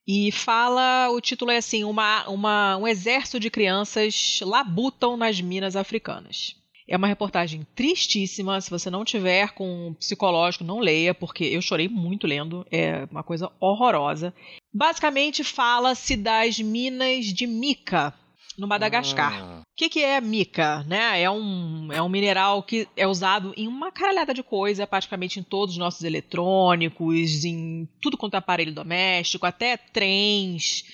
E 0.07 0.33
fala, 0.33 1.09
o 1.11 1.21
título 1.21 1.53
é 1.53 1.59
assim, 1.59 1.85
uma, 1.85 2.29
uma, 2.29 2.77
um 2.77 2.89
exército 2.89 3.39
de 3.39 3.49
crianças 3.49 4.41
labutam 4.43 5.17
nas 5.17 5.41
minas 5.41 5.77
africanas. 5.77 6.57
É 6.89 6.97
uma 6.97 7.07
reportagem 7.07 7.67
tristíssima. 7.75 8.61
Se 8.61 8.71
você 8.71 8.91
não 8.91 9.05
tiver 9.05 9.53
com 9.53 9.89
um 9.89 9.95
psicológico, 9.95 10.65
não 10.65 10.81
leia, 10.81 11.15
porque 11.15 11.45
eu 11.45 11.63
chorei 11.63 11.89
muito 11.89 12.27
lendo. 12.27 12.67
É 12.71 13.07
uma 13.11 13.23
coisa 13.23 13.51
horrorosa. 13.61 14.35
Basicamente, 14.73 15.45
fala-se 15.45 16.17
das 16.17 16.59
minas 16.59 17.27
de 17.27 17.47
mica 17.47 18.15
no 18.59 18.67
Madagascar. 18.67 19.43
Hum, 19.43 19.61
O 19.61 19.65
que, 19.77 19.89
que 19.89 20.01
é 20.01 20.21
mica? 20.21 20.83
Né? 20.85 21.23
É, 21.23 21.31
um, 21.31 21.89
é 21.93 22.03
um 22.03 22.09
mineral 22.09 22.63
que 22.63 22.87
é 22.97 23.07
usado 23.07 23.55
em 23.57 23.67
uma 23.67 23.91
caralhada 23.91 24.35
de 24.35 24.43
coisa, 24.43 24.87
praticamente 24.87 25.41
em 25.41 25.43
todos 25.43 25.75
os 25.75 25.79
nossos 25.79 26.03
eletrônicos, 26.03 27.45
em 27.45 27.89
tudo 28.01 28.17
quanto 28.19 28.35
é 28.35 28.39
aparelho 28.39 28.75
doméstico, 28.75 29.47
até 29.47 29.77
trens. 29.77 30.85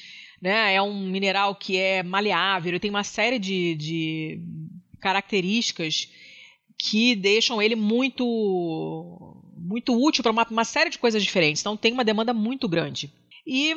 Né? 0.41 0.75
É 0.75 0.81
um 0.83 1.09
mineral 1.09 1.55
que 1.57 1.77
é 1.77 2.03
maleável, 2.03 2.71
ele 2.71 2.79
tem 2.81 2.91
uma 2.91 3.03
série 3.03 3.39
de, 3.41 3.75
de 3.75 4.41
características 5.01 6.09
que 6.79 7.17
deixam 7.17 7.61
ele 7.61 7.75
muito 7.75 9.37
muito 9.57 9.93
útil 10.01 10.23
para 10.23 10.33
uma, 10.33 10.47
uma 10.51 10.65
série 10.65 10.89
de 10.89 10.99
coisas 10.99 11.23
diferentes. 11.23 11.61
Então 11.61 11.77
tem 11.77 11.93
uma 11.93 12.05
demanda 12.05 12.33
muito 12.33 12.69
grande. 12.69 13.13
E 13.51 13.75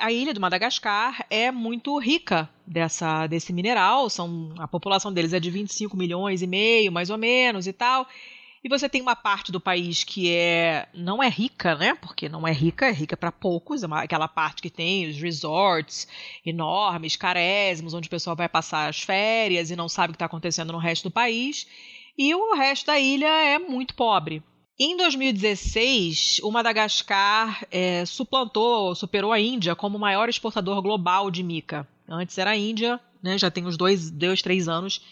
a 0.00 0.10
ilha 0.10 0.32
do 0.32 0.40
Madagascar 0.40 1.26
é 1.28 1.50
muito 1.52 1.98
rica 1.98 2.48
dessa, 2.66 3.26
desse 3.26 3.52
mineral. 3.52 4.08
São, 4.08 4.54
a 4.58 4.66
população 4.66 5.12
deles 5.12 5.34
é 5.34 5.38
de 5.38 5.50
25 5.50 5.94
milhões 5.94 6.40
e 6.40 6.46
meio, 6.46 6.90
mais 6.90 7.10
ou 7.10 7.18
menos, 7.18 7.66
e 7.66 7.72
tal. 7.72 8.08
E 8.62 8.68
você 8.68 8.90
tem 8.90 9.00
uma 9.00 9.16
parte 9.16 9.50
do 9.50 9.58
país 9.58 10.04
que 10.04 10.30
é 10.30 10.86
não 10.92 11.22
é 11.22 11.28
rica, 11.30 11.74
né? 11.74 11.94
Porque 11.94 12.28
não 12.28 12.46
é 12.46 12.52
rica, 12.52 12.86
é 12.86 12.92
rica 12.92 13.16
para 13.16 13.32
poucos. 13.32 13.82
É 13.82 13.86
aquela 13.90 14.28
parte 14.28 14.60
que 14.60 14.68
tem 14.68 15.08
os 15.08 15.16
resorts 15.16 16.06
enormes, 16.44 17.16
carésimos, 17.16 17.94
onde 17.94 18.08
o 18.08 18.10
pessoal 18.10 18.36
vai 18.36 18.50
passar 18.50 18.88
as 18.88 19.00
férias 19.00 19.70
e 19.70 19.76
não 19.76 19.88
sabe 19.88 20.10
o 20.10 20.12
que 20.12 20.16
está 20.16 20.26
acontecendo 20.26 20.72
no 20.72 20.78
resto 20.78 21.04
do 21.04 21.10
país. 21.10 21.66
E 22.18 22.34
o 22.34 22.54
resto 22.54 22.86
da 22.86 22.98
ilha 22.98 23.28
é 23.28 23.58
muito 23.58 23.94
pobre. 23.94 24.42
Em 24.78 24.94
2016, 24.96 26.40
o 26.42 26.50
Madagascar 26.50 27.66
é, 27.70 28.04
suplantou, 28.04 28.94
superou 28.94 29.32
a 29.32 29.40
Índia 29.40 29.74
como 29.74 29.96
o 29.96 30.00
maior 30.00 30.28
exportador 30.28 30.82
global 30.82 31.30
de 31.30 31.42
mica. 31.42 31.88
Antes 32.06 32.36
era 32.36 32.50
a 32.50 32.56
Índia, 32.56 33.00
né, 33.22 33.38
já 33.38 33.50
tem 33.50 33.66
uns 33.66 33.76
dois, 33.76 34.10
dois, 34.10 34.42
três 34.42 34.68
anos 34.68 35.02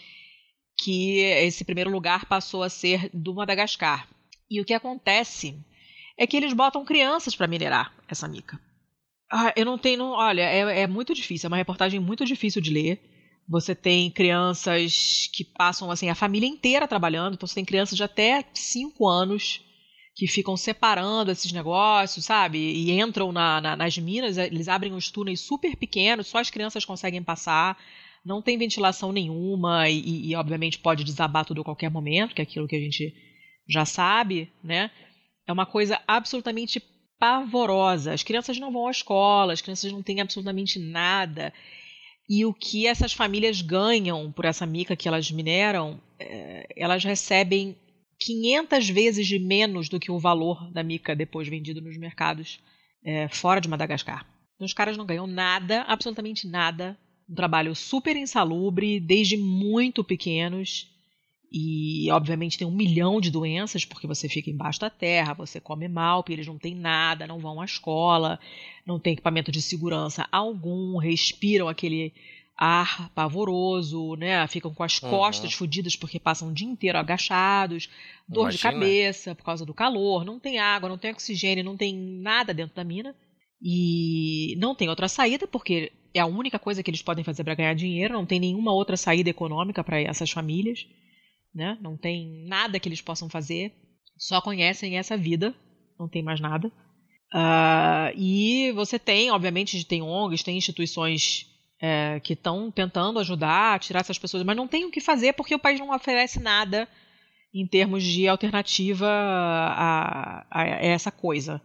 que 0.81 1.19
esse 1.19 1.63
primeiro 1.65 1.89
lugar 1.89 2.25
passou 2.25 2.63
a 2.63 2.69
ser 2.69 3.09
do 3.13 3.33
Madagascar. 3.33 4.07
E 4.49 4.61
o 4.61 4.65
que 4.65 4.73
acontece 4.73 5.55
é 6.17 6.25
que 6.25 6.37
eles 6.37 6.53
botam 6.53 6.85
crianças 6.85 7.35
para 7.35 7.47
minerar 7.47 7.93
essa 8.07 8.27
mica. 8.27 8.59
Ah, 9.31 9.53
eu 9.55 9.65
não 9.65 9.77
tenho. 9.77 10.03
olha, 10.05 10.41
é, 10.41 10.81
é 10.81 10.87
muito 10.87 11.13
difícil, 11.13 11.47
é 11.47 11.49
uma 11.49 11.57
reportagem 11.57 11.99
muito 11.99 12.25
difícil 12.25 12.61
de 12.61 12.71
ler. 12.71 13.01
Você 13.47 13.73
tem 13.75 14.09
crianças 14.11 15.29
que 15.33 15.43
passam 15.43 15.89
assim 15.91 16.09
a 16.09 16.15
família 16.15 16.47
inteira 16.47 16.87
trabalhando, 16.87 17.33
então 17.33 17.47
você 17.47 17.55
tem 17.55 17.65
crianças 17.65 17.97
de 17.97 18.03
até 18.03 18.43
5 18.53 19.07
anos 19.07 19.61
que 20.15 20.27
ficam 20.27 20.57
separando 20.57 21.31
esses 21.31 21.51
negócios, 21.51 22.25
sabe? 22.25 22.57
E 22.57 22.91
entram 22.99 23.31
na- 23.31 23.61
na- 23.61 23.75
nas 23.75 23.97
minas, 23.97 24.37
eles 24.37 24.67
abrem 24.67 24.93
uns 24.93 25.09
túneis 25.09 25.39
super 25.39 25.75
pequenos, 25.77 26.27
só 26.27 26.39
as 26.39 26.49
crianças 26.49 26.83
conseguem 26.85 27.23
passar, 27.23 27.77
não 28.25 28.41
tem 28.41 28.57
ventilação 28.57 29.11
nenhuma 29.11 29.89
e, 29.89 30.29
e, 30.29 30.35
obviamente 30.35 30.79
pode 30.79 31.03
desabar 31.03 31.45
tudo 31.45 31.61
a 31.61 31.63
qualquer 31.63 31.89
momento, 31.89 32.35
que 32.35 32.41
é 32.41 32.43
aquilo 32.43 32.67
que 32.67 32.75
a 32.75 32.79
gente 32.79 33.13
já 33.67 33.85
sabe, 33.85 34.51
né? 34.63 34.91
É 35.47 35.51
uma 35.51 35.65
coisa 35.65 35.99
absolutamente 36.07 36.81
pavorosa. 37.19 38.13
As 38.13 38.23
crianças 38.23 38.57
não 38.59 38.71
vão 38.71 38.87
à 38.87 38.91
escola, 38.91 39.53
as 39.53 39.61
crianças 39.61 39.91
não 39.91 40.01
têm 40.01 40.21
absolutamente 40.21 40.79
nada. 40.79 41.53
E 42.27 42.45
o 42.45 42.53
que 42.53 42.85
essas 42.85 43.11
famílias 43.11 43.61
ganham 43.61 44.31
por 44.31 44.45
essa 44.45 44.65
mica 44.65 44.95
que 44.95 45.07
elas 45.07 45.31
mineram, 45.31 45.99
é, 46.19 46.67
elas 46.77 47.03
recebem 47.03 47.75
500 48.19 48.89
vezes 48.89 49.27
de 49.27 49.39
menos 49.39 49.89
do 49.89 49.99
que 49.99 50.11
o 50.11 50.19
valor 50.19 50.71
da 50.71 50.83
mica 50.83 51.15
depois 51.15 51.47
vendido 51.47 51.81
nos 51.81 51.97
mercados 51.97 52.59
é, 53.03 53.27
fora 53.29 53.59
de 53.59 53.67
Madagascar. 53.67 54.27
Então, 54.55 54.65
os 54.65 54.73
caras 54.73 54.97
não 54.97 55.05
ganham 55.05 55.25
nada, 55.25 55.83
absolutamente 55.83 56.47
nada. 56.47 56.97
Um 57.29 57.35
trabalho 57.35 57.75
super 57.75 58.15
insalubre, 58.15 58.99
desde 58.99 59.37
muito 59.37 60.03
pequenos. 60.03 60.87
E, 61.51 62.09
obviamente, 62.11 62.57
tem 62.57 62.67
um 62.67 62.71
milhão 62.71 63.19
de 63.19 63.31
doenças, 63.31 63.83
porque 63.83 64.05
você 64.05 64.29
fica 64.29 64.49
embaixo 64.49 64.79
da 64.79 64.89
terra, 64.89 65.33
você 65.33 65.59
come 65.59 65.87
mal, 65.87 66.23
porque 66.23 66.33
eles 66.33 66.47
não 66.47 66.57
têm 66.57 66.75
nada, 66.75 67.27
não 67.27 67.39
vão 67.39 67.59
à 67.59 67.65
escola, 67.65 68.39
não 68.85 68.99
tem 68.99 69.13
equipamento 69.13 69.51
de 69.51 69.61
segurança 69.61 70.27
algum, 70.31 70.97
respiram 70.97 71.67
aquele, 71.67 72.13
ar 72.59 73.09
pavoroso, 73.15 74.15
né? 74.17 74.45
Ficam 74.47 74.73
com 74.73 74.83
as 74.83 75.01
uhum. 75.01 75.09
costas 75.09 75.53
fodidas 75.53 75.95
porque 75.95 76.19
passam 76.19 76.49
o 76.49 76.53
dia 76.53 76.67
inteiro 76.67 76.97
agachados, 76.97 77.89
dor 78.27 78.51
Imagina. 78.51 78.57
de 78.57 78.61
cabeça 78.61 79.33
por 79.33 79.45
causa 79.45 79.65
do 79.65 79.73
calor, 79.73 80.25
não 80.25 80.37
tem 80.37 80.59
água, 80.59 80.89
não 80.89 80.97
tem 80.97 81.11
oxigênio, 81.11 81.63
não 81.63 81.77
tem 81.77 81.95
nada 81.95 82.53
dentro 82.53 82.75
da 82.75 82.83
mina. 82.83 83.15
E 83.61 84.55
não 84.57 84.73
tem 84.73 84.89
outra 84.89 85.07
saída 85.07 85.47
porque 85.47 85.91
é 86.13 86.19
a 86.19 86.25
única 86.25 86.57
coisa 86.57 86.81
que 86.81 86.89
eles 86.89 87.01
podem 87.01 87.23
fazer 87.23 87.43
para 87.43 87.55
ganhar 87.55 87.73
dinheiro, 87.73 88.13
não 88.13 88.25
tem 88.25 88.39
nenhuma 88.39 88.73
outra 88.73 88.97
saída 88.97 89.29
econômica 89.29 89.83
para 89.83 89.99
essas 90.01 90.31
famílias, 90.31 90.87
né? 91.53 91.77
Não 91.81 91.97
tem 91.97 92.45
nada 92.47 92.79
que 92.79 92.87
eles 92.87 93.01
possam 93.01 93.29
fazer, 93.29 93.73
só 94.17 94.41
conhecem 94.41 94.97
essa 94.97 95.17
vida, 95.17 95.53
não 95.99 96.07
tem 96.07 96.23
mais 96.23 96.39
nada. 96.39 96.71
Uh, 97.33 98.17
e 98.17 98.71
você 98.71 98.97
tem, 98.97 99.29
obviamente, 99.29 99.85
tem 99.85 100.01
ONGs, 100.01 100.41
tem 100.41 100.57
instituições 100.57 101.45
é, 101.79 102.19
que 102.19 102.33
estão 102.33 102.71
tentando 102.71 103.19
ajudar 103.19 103.79
tirar 103.79 104.01
essas 104.01 104.17
pessoas, 104.17 104.43
mas 104.43 104.57
não 104.57 104.67
tem 104.67 104.85
o 104.85 104.91
que 104.91 104.99
fazer 104.99 105.33
porque 105.33 105.55
o 105.55 105.59
país 105.59 105.79
não 105.79 105.95
oferece 105.95 106.39
nada 106.39 106.87
em 107.53 107.65
termos 107.65 108.03
de 108.03 108.27
alternativa 108.27 109.07
a, 109.07 110.45
a 110.51 110.63
essa 110.83 111.11
coisa. 111.11 111.61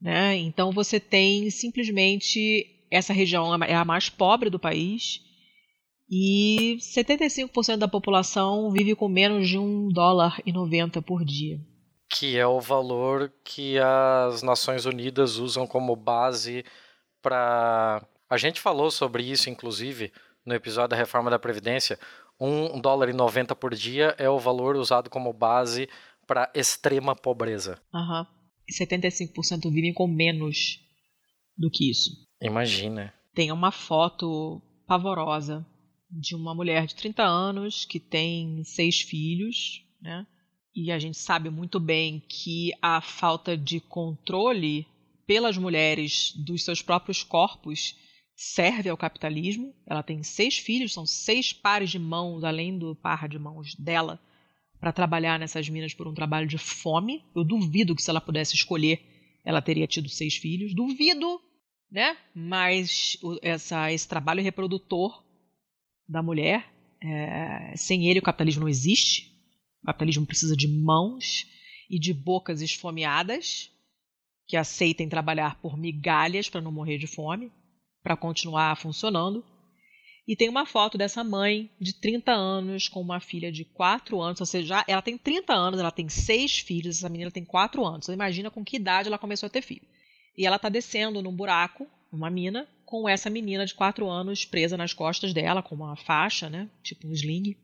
Né? 0.00 0.36
Então 0.36 0.70
você 0.72 1.00
tem 1.00 1.50
simplesmente 1.50 2.66
essa 2.90 3.12
região 3.12 3.54
é 3.62 3.74
a 3.74 3.84
mais 3.84 4.08
pobre 4.08 4.48
do 4.48 4.58
país 4.58 5.20
e 6.10 6.78
75% 6.80 7.76
da 7.76 7.88
população 7.88 8.70
vive 8.70 8.94
com 8.94 9.08
menos 9.08 9.46
de 9.46 9.58
um 9.58 9.88
dólar 9.88 10.40
e 10.46 10.52
90 10.52 11.02
por 11.02 11.24
dia. 11.24 11.60
Que 12.08 12.38
é 12.38 12.46
o 12.46 12.60
valor 12.60 13.30
que 13.44 13.78
as 13.78 14.42
Nações 14.42 14.86
Unidas 14.86 15.36
usam 15.36 15.66
como 15.66 15.94
base 15.94 16.64
para. 17.20 18.02
A 18.30 18.38
gente 18.38 18.60
falou 18.60 18.90
sobre 18.90 19.22
isso, 19.22 19.50
inclusive, 19.50 20.10
no 20.46 20.54
episódio 20.54 20.90
da 20.90 20.96
reforma 20.96 21.30
da 21.30 21.38
Previdência. 21.38 21.98
Um 22.40 22.80
dólar 22.80 23.10
e 23.10 23.12
90 23.12 23.54
por 23.54 23.74
dia 23.74 24.14
é 24.16 24.30
o 24.30 24.38
valor 24.38 24.76
usado 24.76 25.10
como 25.10 25.32
base 25.32 25.88
para 26.26 26.50
extrema 26.54 27.14
pobreza. 27.14 27.78
Uhum. 27.92 28.24
75% 28.72 29.70
vivem 29.70 29.92
com 29.92 30.06
menos 30.06 30.80
do 31.56 31.70
que 31.70 31.90
isso. 31.90 32.10
Imagina. 32.42 33.12
Tem 33.34 33.50
uma 33.50 33.70
foto 33.70 34.62
pavorosa 34.86 35.66
de 36.10 36.34
uma 36.34 36.54
mulher 36.54 36.86
de 36.86 36.94
30 36.94 37.22
anos 37.22 37.84
que 37.84 38.00
tem 38.00 38.62
seis 38.64 39.00
filhos, 39.00 39.84
né? 40.00 40.26
E 40.74 40.92
a 40.92 40.98
gente 40.98 41.18
sabe 41.18 41.50
muito 41.50 41.80
bem 41.80 42.22
que 42.28 42.72
a 42.80 43.00
falta 43.00 43.56
de 43.56 43.80
controle 43.80 44.86
pelas 45.26 45.58
mulheres 45.58 46.32
dos 46.36 46.64
seus 46.64 46.80
próprios 46.80 47.22
corpos 47.22 47.96
serve 48.34 48.88
ao 48.88 48.96
capitalismo. 48.96 49.74
Ela 49.86 50.02
tem 50.02 50.22
seis 50.22 50.56
filhos, 50.56 50.92
são 50.92 51.04
seis 51.04 51.52
pares 51.52 51.90
de 51.90 51.98
mãos, 51.98 52.44
além 52.44 52.78
do 52.78 52.94
par 52.94 53.28
de 53.28 53.38
mãos 53.38 53.74
dela, 53.74 54.20
para 54.80 54.92
trabalhar 54.92 55.38
nessas 55.38 55.68
minas 55.68 55.94
por 55.94 56.06
um 56.06 56.14
trabalho 56.14 56.46
de 56.46 56.58
fome. 56.58 57.24
Eu 57.34 57.44
duvido 57.44 57.94
que 57.94 58.02
se 58.02 58.10
ela 58.10 58.20
pudesse 58.20 58.54
escolher, 58.54 59.00
ela 59.44 59.62
teria 59.62 59.86
tido 59.86 60.08
seis 60.08 60.36
filhos. 60.36 60.74
Duvido, 60.74 61.40
né? 61.90 62.16
Mas 62.34 63.16
essa, 63.42 63.92
esse 63.92 64.06
trabalho 64.06 64.42
reprodutor 64.42 65.24
da 66.08 66.22
mulher, 66.22 66.72
é, 67.02 67.74
sem 67.76 68.08
ele 68.08 68.20
o 68.20 68.22
capitalismo 68.22 68.62
não 68.62 68.68
existe. 68.68 69.32
O 69.82 69.86
capitalismo 69.86 70.26
precisa 70.26 70.56
de 70.56 70.68
mãos 70.68 71.46
e 71.90 71.98
de 71.98 72.12
bocas 72.12 72.60
esfomeadas 72.60 73.70
que 74.46 74.56
aceitem 74.56 75.08
trabalhar 75.08 75.60
por 75.60 75.76
migalhas 75.76 76.48
para 76.48 76.60
não 76.60 76.72
morrer 76.72 76.98
de 76.98 77.06
fome, 77.06 77.52
para 78.02 78.16
continuar 78.16 78.76
funcionando. 78.76 79.44
E 80.28 80.36
tem 80.36 80.50
uma 80.50 80.66
foto 80.66 80.98
dessa 80.98 81.24
mãe 81.24 81.70
de 81.80 81.94
30 81.94 82.30
anos 82.30 82.86
com 82.86 83.00
uma 83.00 83.18
filha 83.18 83.50
de 83.50 83.64
4 83.64 84.20
anos. 84.20 84.38
Ou 84.38 84.46
seja, 84.46 84.84
ela 84.86 85.00
tem 85.00 85.16
30 85.16 85.54
anos, 85.54 85.80
ela 85.80 85.90
tem 85.90 86.06
seis 86.10 86.58
filhos, 86.58 86.98
essa 86.98 87.08
menina 87.08 87.30
tem 87.30 87.46
4 87.46 87.82
anos. 87.82 88.04
Você 88.04 88.12
imagina 88.12 88.50
com 88.50 88.62
que 88.62 88.76
idade 88.76 89.08
ela 89.08 89.16
começou 89.16 89.46
a 89.46 89.50
ter 89.50 89.62
filho. 89.62 89.88
E 90.36 90.46
ela 90.46 90.56
está 90.56 90.68
descendo 90.68 91.22
num 91.22 91.34
buraco, 91.34 91.86
numa 92.12 92.28
mina, 92.28 92.68
com 92.84 93.08
essa 93.08 93.30
menina 93.30 93.64
de 93.64 93.74
4 93.74 94.06
anos 94.06 94.44
presa 94.44 94.76
nas 94.76 94.92
costas 94.92 95.32
dela, 95.32 95.62
com 95.62 95.74
uma 95.74 95.96
faixa, 95.96 96.50
né? 96.50 96.68
Tipo 96.82 97.08
um 97.08 97.12
sling. 97.12 97.56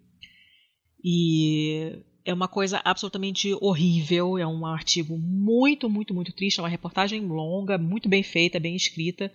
E 1.05 1.99
é 2.25 2.33
uma 2.33 2.49
coisa 2.49 2.81
absolutamente 2.83 3.53
horrível. 3.61 4.39
É 4.39 4.47
um 4.47 4.65
artigo 4.65 5.19
muito, 5.19 5.91
muito, 5.91 6.15
muito 6.15 6.33
triste. 6.33 6.61
É 6.61 6.63
uma 6.63 6.69
reportagem 6.71 7.27
longa, 7.27 7.77
muito 7.77 8.09
bem 8.09 8.23
feita, 8.23 8.59
bem 8.59 8.75
escrita. 8.75 9.31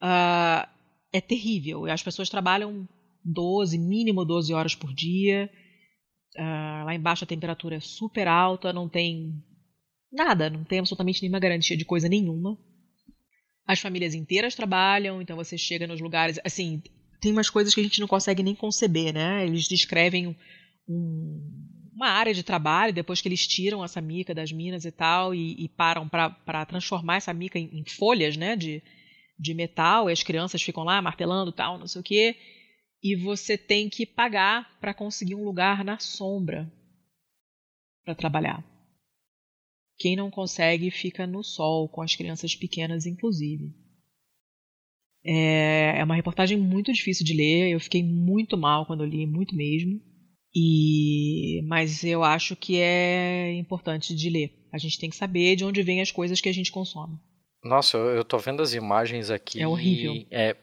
Uh, 0.00 0.73
é 1.14 1.20
terrível. 1.20 1.86
As 1.86 2.02
pessoas 2.02 2.28
trabalham 2.28 2.88
12, 3.24 3.78
mínimo 3.78 4.24
12 4.24 4.52
horas 4.52 4.74
por 4.74 4.92
dia. 4.92 5.48
Uh, 6.36 6.84
lá 6.84 6.92
embaixo 6.92 7.22
a 7.22 7.26
temperatura 7.26 7.76
é 7.76 7.80
super 7.80 8.26
alta, 8.26 8.72
não 8.72 8.88
tem 8.88 9.32
nada, 10.12 10.50
não 10.50 10.64
tem 10.64 10.80
absolutamente 10.80 11.22
nenhuma 11.22 11.38
garantia 11.38 11.76
de 11.76 11.84
coisa 11.84 12.08
nenhuma. 12.08 12.58
As 13.64 13.78
famílias 13.78 14.12
inteiras 14.12 14.56
trabalham, 14.56 15.22
então 15.22 15.36
você 15.36 15.56
chega 15.56 15.86
nos 15.86 16.00
lugares. 16.00 16.40
Assim, 16.44 16.82
tem 17.20 17.30
umas 17.30 17.48
coisas 17.48 17.72
que 17.72 17.80
a 17.80 17.84
gente 17.84 18.00
não 18.00 18.08
consegue 18.08 18.42
nem 18.42 18.56
conceber, 18.56 19.14
né? 19.14 19.46
Eles 19.46 19.68
descrevem 19.68 20.36
um, 20.88 21.40
uma 21.94 22.08
área 22.08 22.34
de 22.34 22.42
trabalho, 22.42 22.92
depois 22.92 23.20
que 23.20 23.28
eles 23.28 23.46
tiram 23.46 23.84
essa 23.84 24.00
mica 24.00 24.34
das 24.34 24.50
minas 24.50 24.84
e 24.84 24.90
tal, 24.90 25.32
e, 25.32 25.64
e 25.64 25.68
param 25.68 26.08
para 26.08 26.66
transformar 26.66 27.18
essa 27.18 27.32
mica 27.32 27.56
em, 27.56 27.70
em 27.72 27.84
folhas, 27.88 28.36
né? 28.36 28.56
De, 28.56 28.82
de 29.38 29.54
metal 29.54 30.08
e 30.08 30.12
as 30.12 30.22
crianças 30.22 30.62
ficam 30.62 30.84
lá 30.84 31.00
martelando 31.02 31.52
tal, 31.52 31.78
não 31.78 31.86
sei 31.86 32.00
o 32.00 32.04
quê. 32.04 32.36
E 33.02 33.14
você 33.16 33.58
tem 33.58 33.88
que 33.88 34.06
pagar 34.06 34.78
para 34.80 34.94
conseguir 34.94 35.34
um 35.34 35.44
lugar 35.44 35.84
na 35.84 35.98
sombra 35.98 36.72
para 38.04 38.14
trabalhar. 38.14 38.64
Quem 39.98 40.16
não 40.16 40.30
consegue 40.30 40.90
fica 40.90 41.26
no 41.26 41.42
sol, 41.42 41.88
com 41.88 42.02
as 42.02 42.16
crianças 42.16 42.54
pequenas, 42.56 43.06
inclusive. 43.06 43.72
É, 45.24 45.98
é 45.98 46.04
uma 46.04 46.16
reportagem 46.16 46.58
muito 46.58 46.92
difícil 46.92 47.24
de 47.24 47.34
ler. 47.34 47.70
Eu 47.70 47.80
fiquei 47.80 48.02
muito 48.02 48.56
mal 48.56 48.86
quando 48.86 49.04
li, 49.04 49.26
muito 49.26 49.54
mesmo. 49.54 50.00
E 50.54 51.62
mas 51.66 52.04
eu 52.04 52.22
acho 52.22 52.54
que 52.54 52.76
é 52.76 53.52
importante 53.54 54.14
de 54.14 54.30
ler. 54.30 54.68
A 54.72 54.78
gente 54.78 54.98
tem 54.98 55.10
que 55.10 55.16
saber 55.16 55.56
de 55.56 55.64
onde 55.64 55.82
vêm 55.82 56.00
as 56.00 56.10
coisas 56.10 56.40
que 56.40 56.48
a 56.48 56.52
gente 56.52 56.70
consome. 56.70 57.18
Nossa, 57.64 57.96
eu, 57.96 58.16
eu 58.16 58.24
tô 58.24 58.36
vendo 58.38 58.62
as 58.62 58.74
imagens 58.74 59.30
aqui. 59.30 59.62
É 59.62 59.66
horrível. 59.66 60.26
É 60.30 60.54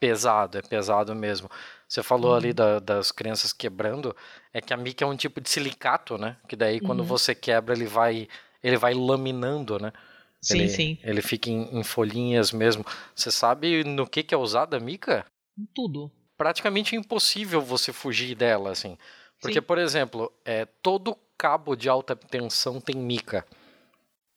pesado, 0.00 0.58
é 0.58 0.62
pesado 0.62 1.14
mesmo. 1.14 1.48
Você 1.86 2.02
falou 2.02 2.32
uhum. 2.32 2.36
ali 2.36 2.52
da, 2.52 2.80
das 2.80 3.12
crianças 3.12 3.52
quebrando, 3.52 4.16
é 4.52 4.60
que 4.60 4.72
a 4.72 4.76
mica 4.76 5.04
é 5.04 5.06
um 5.06 5.14
tipo 5.14 5.40
de 5.40 5.48
silicato, 5.48 6.18
né? 6.18 6.36
Que 6.48 6.56
daí 6.56 6.80
quando 6.80 7.00
uhum. 7.00 7.06
você 7.06 7.34
quebra 7.34 7.74
ele 7.74 7.86
vai 7.86 8.26
ele 8.64 8.76
vai 8.76 8.94
laminando, 8.94 9.78
né? 9.78 9.92
Sim, 10.40 10.58
ele, 10.58 10.68
sim. 10.68 10.98
Ele 11.04 11.22
fica 11.22 11.50
em, 11.50 11.78
em, 11.78 11.84
folhinhas 11.84 12.50
mesmo. 12.50 12.84
Você 13.14 13.30
sabe 13.30 13.84
no 13.84 14.06
que, 14.06 14.24
que 14.24 14.34
é 14.34 14.38
usada 14.38 14.76
a 14.76 14.80
mica? 14.80 15.24
Tudo. 15.72 16.10
Praticamente 16.36 16.96
impossível 16.96 17.60
você 17.60 17.92
fugir 17.92 18.34
dela, 18.34 18.70
assim. 18.70 18.98
Porque, 19.40 19.60
sim. 19.60 19.66
por 19.66 19.78
exemplo, 19.78 20.32
é, 20.44 20.64
todo 20.64 21.16
cabo 21.38 21.76
de 21.76 21.88
alta 21.88 22.16
tensão 22.16 22.80
tem 22.80 22.96
mica 22.96 23.46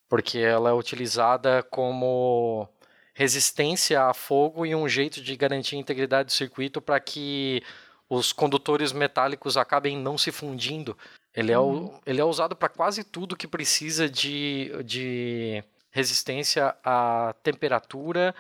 porque 0.07 0.39
ela 0.39 0.69
é 0.69 0.73
utilizada 0.73 1.63
como 1.63 2.67
resistência 3.13 4.03
a 4.03 4.13
fogo 4.13 4.65
e 4.65 4.75
um 4.75 4.87
jeito 4.87 5.21
de 5.21 5.35
garantir 5.35 5.75
a 5.75 5.79
integridade 5.79 6.27
do 6.27 6.33
circuito 6.33 6.81
para 6.81 6.99
que 6.99 7.63
os 8.09 8.33
condutores 8.33 8.91
metálicos 8.91 9.57
acabem 9.57 9.97
não 9.97 10.17
se 10.17 10.31
fundindo. 10.31 10.97
Ele 11.33 11.51
é, 11.51 11.59
uhum. 11.59 11.99
ele 12.05 12.21
é 12.21 12.23
usado 12.23 12.55
para 12.55 12.69
quase 12.69 13.03
tudo 13.03 13.35
que 13.35 13.47
precisa 13.47 14.09
de, 14.09 14.71
de 14.83 15.63
resistência 15.91 16.75
à 16.83 17.33
temperatura 17.41 18.35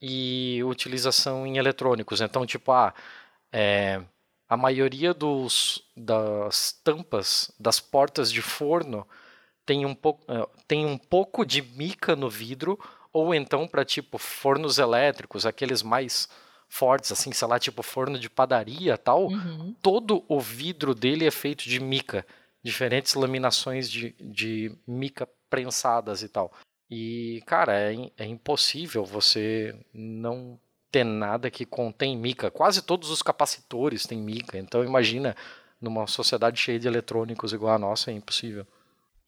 e 0.00 0.62
utilização 0.64 1.46
em 1.46 1.56
eletrônicos. 1.56 2.20
Então, 2.20 2.44
tipo, 2.44 2.72
ah, 2.72 2.92
é, 3.52 4.02
a 4.48 4.56
maioria 4.56 5.14
dos, 5.14 5.82
das 5.96 6.72
tampas 6.84 7.50
das 7.58 7.80
portas 7.80 8.30
de 8.30 8.42
forno 8.42 9.06
tem 9.66 9.84
um 9.84 9.94
pouco, 9.94 10.24
é, 10.32 10.46
tem 10.66 10.86
um 10.86 10.96
pouco 10.96 11.44
de 11.44 11.60
mica 11.60 12.14
no 12.14 12.30
vidro, 12.30 12.78
ou 13.12 13.34
então 13.34 13.66
para 13.66 13.84
tipo 13.84 14.16
fornos 14.16 14.78
elétricos, 14.78 15.44
aqueles 15.44 15.82
mais 15.82 16.28
fortes, 16.68 17.12
assim, 17.12 17.32
sei 17.32 17.48
lá, 17.48 17.58
tipo 17.58 17.82
forno 17.82 18.18
de 18.18 18.30
padaria 18.30 18.96
tal, 18.96 19.26
uhum. 19.26 19.74
todo 19.82 20.24
o 20.28 20.40
vidro 20.40 20.94
dele 20.94 21.26
é 21.26 21.30
feito 21.30 21.64
de 21.64 21.80
mica, 21.80 22.24
diferentes 22.62 23.14
laminações 23.14 23.90
de, 23.90 24.14
de 24.20 24.72
mica 24.86 25.28
prensadas 25.50 26.22
e 26.22 26.28
tal. 26.28 26.52
E, 26.88 27.42
cara, 27.46 27.78
é, 27.78 27.94
é 28.16 28.24
impossível 28.24 29.04
você 29.04 29.74
não 29.92 30.58
ter 30.90 31.04
nada 31.04 31.50
que 31.50 31.66
contém 31.66 32.16
mica. 32.16 32.50
Quase 32.50 32.82
todos 32.82 33.10
os 33.10 33.22
capacitores 33.22 34.06
têm 34.06 34.18
mica, 34.18 34.56
então 34.56 34.84
imagina 34.84 35.36
numa 35.80 36.06
sociedade 36.06 36.60
cheia 36.60 36.78
de 36.78 36.86
eletrônicos 36.86 37.52
igual 37.52 37.74
a 37.74 37.78
nossa, 37.78 38.10
é 38.10 38.14
impossível. 38.14 38.66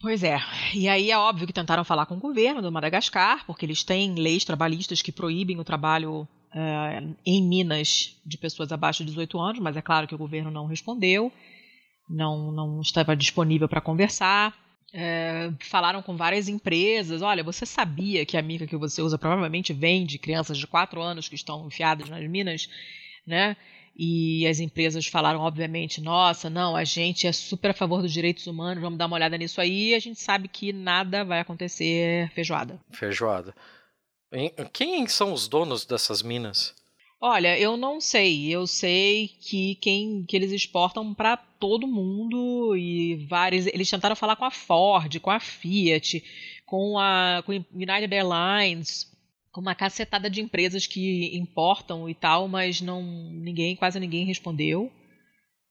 Pois 0.01 0.23
é. 0.23 0.39
E 0.75 0.89
aí 0.89 1.11
é 1.11 1.19
óbvio 1.19 1.47
que 1.47 1.53
tentaram 1.53 1.85
falar 1.85 2.07
com 2.07 2.15
o 2.15 2.21
governo 2.21 2.63
do 2.63 2.71
Madagascar, 2.71 3.45
porque 3.45 3.67
eles 3.67 3.83
têm 3.83 4.15
leis 4.15 4.45
trabalhistas 4.45 5.03
que 5.03 5.11
proíbem 5.11 5.59
o 5.59 5.65
trabalho 5.65 6.21
uh, 6.55 7.17
em 7.27 7.43
Minas 7.43 8.17
de 8.25 8.39
pessoas 8.39 8.71
abaixo 8.71 9.05
de 9.05 9.11
18 9.11 9.41
anos, 9.41 9.59
mas 9.61 9.77
é 9.77 9.83
claro 9.83 10.07
que 10.07 10.15
o 10.15 10.19
governo 10.19 10.53
não 10.53 10.67
respondeu, 10.67 11.33
não, 12.09 12.53
não 12.53 12.81
estava 12.81 13.17
disponível 13.17 13.69
para 13.69 13.81
conversar. 13.81 14.55
É, 14.95 15.51
falaram 15.61 16.01
com 16.01 16.17
várias 16.17 16.49
empresas. 16.49 17.21
Olha, 17.21 17.43
você 17.43 17.67
sabia 17.67 18.25
que 18.25 18.37
a 18.37 18.43
mica 18.43 18.67
que 18.67 18.77
você 18.77 19.03
usa 19.03 19.19
provavelmente 19.19 19.73
vem 19.73 20.07
de 20.07 20.19
crianças 20.19 20.57
de 20.57 20.67
4 20.67 21.03
anos 21.03 21.29
que 21.29 21.35
estão 21.35 21.67
enfiadas 21.67 22.09
nas 22.09 22.27
minas, 22.27 22.69
né? 23.27 23.57
E 23.99 24.47
as 24.47 24.61
empresas 24.61 25.07
falaram, 25.09 25.41
obviamente, 25.41 26.01
nossa, 26.01 26.49
não, 26.49 26.77
a 26.77 26.85
gente 26.85 27.27
é 27.27 27.33
super 27.33 27.73
a 27.73 27.75
favor 27.75 28.01
dos 28.01 28.13
direitos 28.13 28.47
humanos, 28.47 28.81
vamos 28.81 28.97
dar 28.97 29.07
uma 29.07 29.17
olhada 29.17 29.37
nisso 29.37 29.61
aí. 29.61 29.89
E 29.89 29.95
a 29.97 29.99
gente 29.99 30.21
sabe 30.21 30.47
que 30.47 30.73
nada 30.73 31.25
vai 31.25 31.41
acontecer 31.41 32.31
feijoada. 32.33 32.81
Feijoada. 32.93 33.53
Quem 34.73 35.09
são 35.09 35.33
os 35.33 35.49
donos 35.49 35.85
dessas 35.85 36.23
minas? 36.23 36.75
Olha, 37.21 37.59
eu 37.59 37.77
não 37.77 38.01
sei. 38.01 38.49
Eu 38.49 38.69
sei 38.69 39.29
que 39.41 39.75
quem 39.77 40.25
que 40.25 40.37
eles 40.37 40.53
exportam 40.53 41.13
para 41.13 41.37
todo 41.37 41.89
mundo 41.89 42.77
e 42.77 43.17
vários. 43.29 43.67
Eles 43.67 43.91
tentaram 43.91 44.15
falar 44.15 44.37
com 44.37 44.45
a 44.45 44.51
Ford, 44.51 45.19
com 45.19 45.31
a 45.31 45.41
Fiat, 45.41 46.23
com 46.65 46.97
a 46.97 47.43
com 47.45 47.53
United 47.53 48.15
Airlines, 48.15 49.11
uma 49.61 49.75
cacetada 49.75 50.31
de 50.31 50.41
empresas 50.41 50.87
que 50.87 51.37
importam 51.37 52.09
e 52.09 52.15
tal, 52.15 52.49
mas 52.49 52.81
não 52.81 53.03
ninguém, 53.03 53.77
quase 53.77 53.99
ninguém 53.99 54.25
respondeu. 54.25 54.93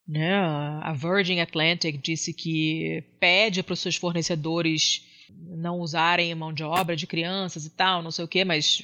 Né? 0.07 0.33
A 0.35 0.93
Virgin 0.93 1.39
Atlantic 1.39 2.01
disse 2.01 2.33
que 2.33 3.03
pede 3.19 3.61
para 3.61 3.73
os 3.73 3.79
seus 3.79 3.95
fornecedores 3.95 5.05
não 5.29 5.79
usarem 5.79 6.33
mão 6.33 6.53
de 6.53 6.63
obra 6.63 6.95
de 6.95 7.05
crianças 7.05 7.65
e 7.65 7.69
tal, 7.69 8.01
não 8.01 8.11
sei 8.11 8.23
o 8.23 8.27
quê, 8.27 8.45
mas 8.45 8.81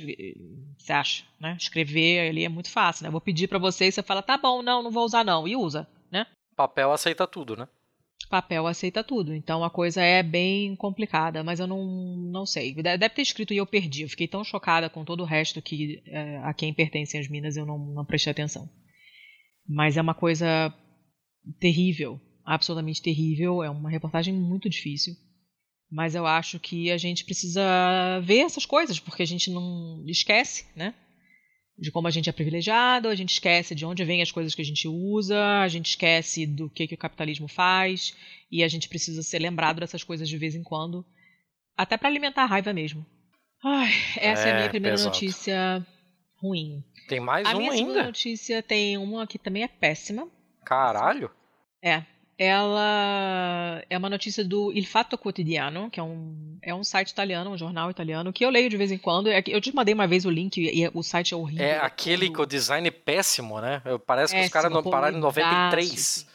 você 0.78 0.92
acha, 0.92 1.24
né? 1.40 1.56
Escrever 1.58 2.30
ali 2.30 2.44
é 2.44 2.50
muito 2.50 2.70
fácil, 2.70 3.06
né? 3.06 3.10
Vou 3.10 3.22
pedir 3.22 3.48
para 3.48 3.58
você 3.58 3.86
e 3.86 3.92
você 3.92 4.04
fala, 4.04 4.22
tá 4.22 4.38
bom, 4.38 4.62
não, 4.62 4.84
não 4.84 4.92
vou 4.92 5.06
usar 5.06 5.24
não, 5.24 5.48
e 5.48 5.56
usa, 5.56 5.88
né? 6.12 6.28
Papel 6.56 6.92
aceita 6.92 7.26
tudo, 7.26 7.56
né? 7.56 7.68
Papel 8.30 8.66
aceita 8.66 9.04
tudo, 9.04 9.34
então 9.34 9.64
a 9.64 9.70
coisa 9.70 10.02
é 10.02 10.24
bem 10.24 10.76
complicada, 10.76 11.44
mas 11.44 11.60
eu 11.60 11.68
não, 11.68 11.84
não 12.32 12.46
sei. 12.46 12.74
Deve 12.74 13.10
ter 13.10 13.22
escrito 13.22 13.54
e 13.54 13.58
eu 13.58 13.66
perdi, 13.66 14.04
eu 14.04 14.10
fiquei 14.10 14.28
tão 14.28 14.44
chocada 14.44 14.90
com 14.90 15.06
todo 15.06 15.22
o 15.22 15.26
resto 15.26 15.62
que 15.62 16.02
é, 16.08 16.38
a 16.38 16.54
quem 16.54 16.74
pertencem 16.74 17.20
as 17.20 17.28
minas 17.28 17.58
eu 17.58 17.66
não, 17.66 17.78
não 17.78 18.06
prestei 18.06 18.32
atenção. 18.32 18.70
Mas 19.68 19.98
é 19.98 20.02
uma 20.02 20.14
coisa 20.14 20.74
terrível, 21.60 22.20
absolutamente 22.46 23.02
terrível, 23.02 23.64
é 23.64 23.70
uma 23.70 23.90
reportagem 23.90 24.34
muito 24.34 24.70
difícil. 24.70 25.14
Mas 25.92 26.16
eu 26.16 26.26
acho 26.26 26.60
que 26.60 26.90
a 26.92 26.98
gente 26.98 27.24
precisa 27.24 27.62
ver 28.24 28.40
essas 28.40 28.66
coisas, 28.66 29.00
porque 29.00 29.22
a 29.22 29.28
gente 29.28 29.52
não 29.52 30.04
esquece, 30.08 30.66
né? 30.76 30.96
De 31.78 31.92
como 31.92 32.08
a 32.08 32.12
gente 32.12 32.30
é 32.30 32.34
privilegiado, 32.34 33.10
a 33.10 33.16
gente 33.16 33.34
esquece 33.34 33.74
de 33.74 33.86
onde 33.86 34.04
vêm 34.04 34.22
as 34.22 34.32
coisas 34.32 34.54
que 34.54 34.62
a 34.62 34.66
gente 34.66 34.88
usa, 34.88 35.60
a 35.60 35.68
gente 35.68 35.90
esquece 35.90 36.46
do 36.46 36.70
que, 36.70 36.88
que 36.88 36.94
o 36.94 36.98
capitalismo 36.98 37.48
faz, 37.48 38.16
e 38.52 38.64
a 38.64 38.68
gente 38.68 38.88
precisa 38.88 39.24
ser 39.24 39.40
lembrado 39.40 39.80
dessas 39.80 40.04
coisas 40.04 40.30
de 40.30 40.38
vez 40.38 40.54
em 40.54 40.62
quando, 40.62 41.06
até 41.76 41.98
para 41.98 42.10
alimentar 42.10 42.44
a 42.44 42.48
raiva 42.48 42.72
mesmo. 42.72 43.06
Ai, 43.64 43.92
essa 44.18 44.48
é, 44.48 44.50
é 44.50 44.52
a 44.52 44.56
minha 44.58 44.70
primeira 44.70 44.98
pesado. 44.98 45.14
notícia 45.14 45.88
ruim. 46.36 46.84
Tem 47.08 47.20
mais 47.20 47.48
a 47.48 47.58
uma 47.58 47.72
ainda? 47.72 47.92
A 47.92 47.94
minha 47.94 48.04
notícia 48.06 48.62
tem 48.62 48.98
uma 48.98 49.26
que 49.26 49.40
também 49.40 49.64
é 49.64 49.68
péssima. 49.68 50.30
Caralho! 50.64 51.32
É 51.84 52.04
ela 52.38 53.84
é 53.90 53.98
uma 53.98 54.10
notícia 54.10 54.44
do 54.44 54.72
Il 54.74 54.86
Fatto 54.86 55.18
Quotidiano, 55.18 55.90
que 55.90 56.00
é 56.00 56.04
um, 56.04 56.58
é 56.62 56.74
um 56.74 56.84
site 56.84 57.10
italiano, 57.10 57.52
um 57.52 57.58
jornal 57.58 57.92
italiano, 57.92 58.34
que 58.34 58.44
eu 58.44 58.50
leio 58.50 58.70
de 58.70 58.78
vez 58.78 58.92
em 58.92 58.98
quando. 58.98 59.30
É 59.30 59.44
eu 59.48 59.62
te 59.62 59.74
mandei 59.74 59.94
uma 59.94 60.08
vez 60.08 60.26
o 60.26 60.30
link 60.30 60.58
e 60.58 60.90
o 60.94 61.04
site 61.04 61.34
é 61.34 61.38
horrível. 61.38 61.66
É, 61.66 61.78
aquele 61.78 62.32
com 62.32 62.42
o 62.42 62.46
design 62.46 62.90
péssimo, 62.90 63.62
né? 63.62 63.82
Parece 64.06 64.36
que 64.36 64.42
os 64.42 64.50
caras 64.50 64.72
não 64.72 64.84
pararam 64.84 65.18
em 65.18 65.22
93. 65.22 66.28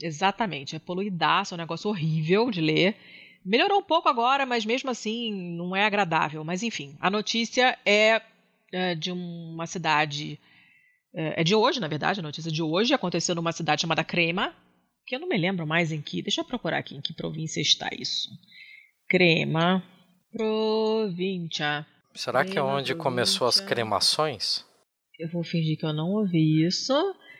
Exatamente, 0.00 0.74
é 0.74 0.80
poluidaço, 0.80 1.54
é 1.54 1.56
um 1.56 1.58
negócio 1.58 1.88
horrível 1.88 2.50
de 2.50 2.60
ler. 2.60 2.96
Melhorou 3.44 3.78
um 3.78 3.84
pouco 3.84 4.08
agora, 4.08 4.44
mas 4.44 4.64
mesmo 4.64 4.90
assim 4.90 5.32
não 5.32 5.76
é 5.76 5.84
agradável. 5.84 6.42
Mas 6.42 6.62
enfim, 6.62 6.96
a 6.98 7.08
notícia 7.08 7.78
é, 7.86 8.20
é 8.72 8.94
de 8.94 9.12
uma 9.12 9.66
cidade. 9.66 10.40
É, 11.14 11.42
é 11.42 11.44
de 11.44 11.54
hoje, 11.54 11.78
na 11.78 11.86
verdade, 11.86 12.18
a 12.18 12.22
notícia 12.22 12.50
de 12.50 12.62
hoje 12.62 12.92
aconteceu 12.92 13.36
numa 13.36 13.52
cidade 13.52 13.82
chamada 13.82 14.02
Crema, 14.02 14.52
que 15.06 15.14
eu 15.14 15.20
não 15.20 15.28
me 15.28 15.36
lembro 15.36 15.66
mais 15.66 15.92
em 15.92 16.00
que. 16.00 16.22
Deixa 16.22 16.40
eu 16.40 16.44
procurar 16.44 16.78
aqui 16.78 16.96
em 16.96 17.00
que 17.00 17.12
província 17.12 17.60
está 17.60 17.88
isso. 17.92 18.28
Crema, 19.08 19.82
província. 20.32 21.86
Será 22.14 22.40
Crema, 22.40 22.52
que 22.52 22.58
é 22.58 22.62
onde 22.62 22.94
província. 22.94 22.96
começou 22.96 23.46
as 23.46 23.60
cremações? 23.60 24.64
Eu 25.18 25.28
vou 25.30 25.44
fingir 25.44 25.78
que 25.78 25.86
eu 25.86 25.92
não 25.92 26.10
ouvi 26.10 26.66
isso. 26.66 26.92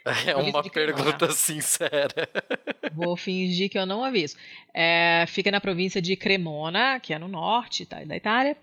É 0.26 0.36
uma 0.36 0.62
pergunta 0.62 1.30
sincera. 1.30 2.28
Vou 2.94 3.16
fingir 3.16 3.70
que 3.70 3.78
eu 3.78 3.86
não 3.86 4.04
ouvi 4.04 4.24
isso. 4.24 4.36
É, 4.74 5.24
fica 5.26 5.50
na 5.50 5.62
província 5.62 6.02
de 6.02 6.14
Cremona, 6.14 7.00
que 7.00 7.14
é 7.14 7.18
no 7.18 7.26
norte 7.26 7.86
tá, 7.86 8.04
da 8.04 8.14
Itália. 8.14 8.54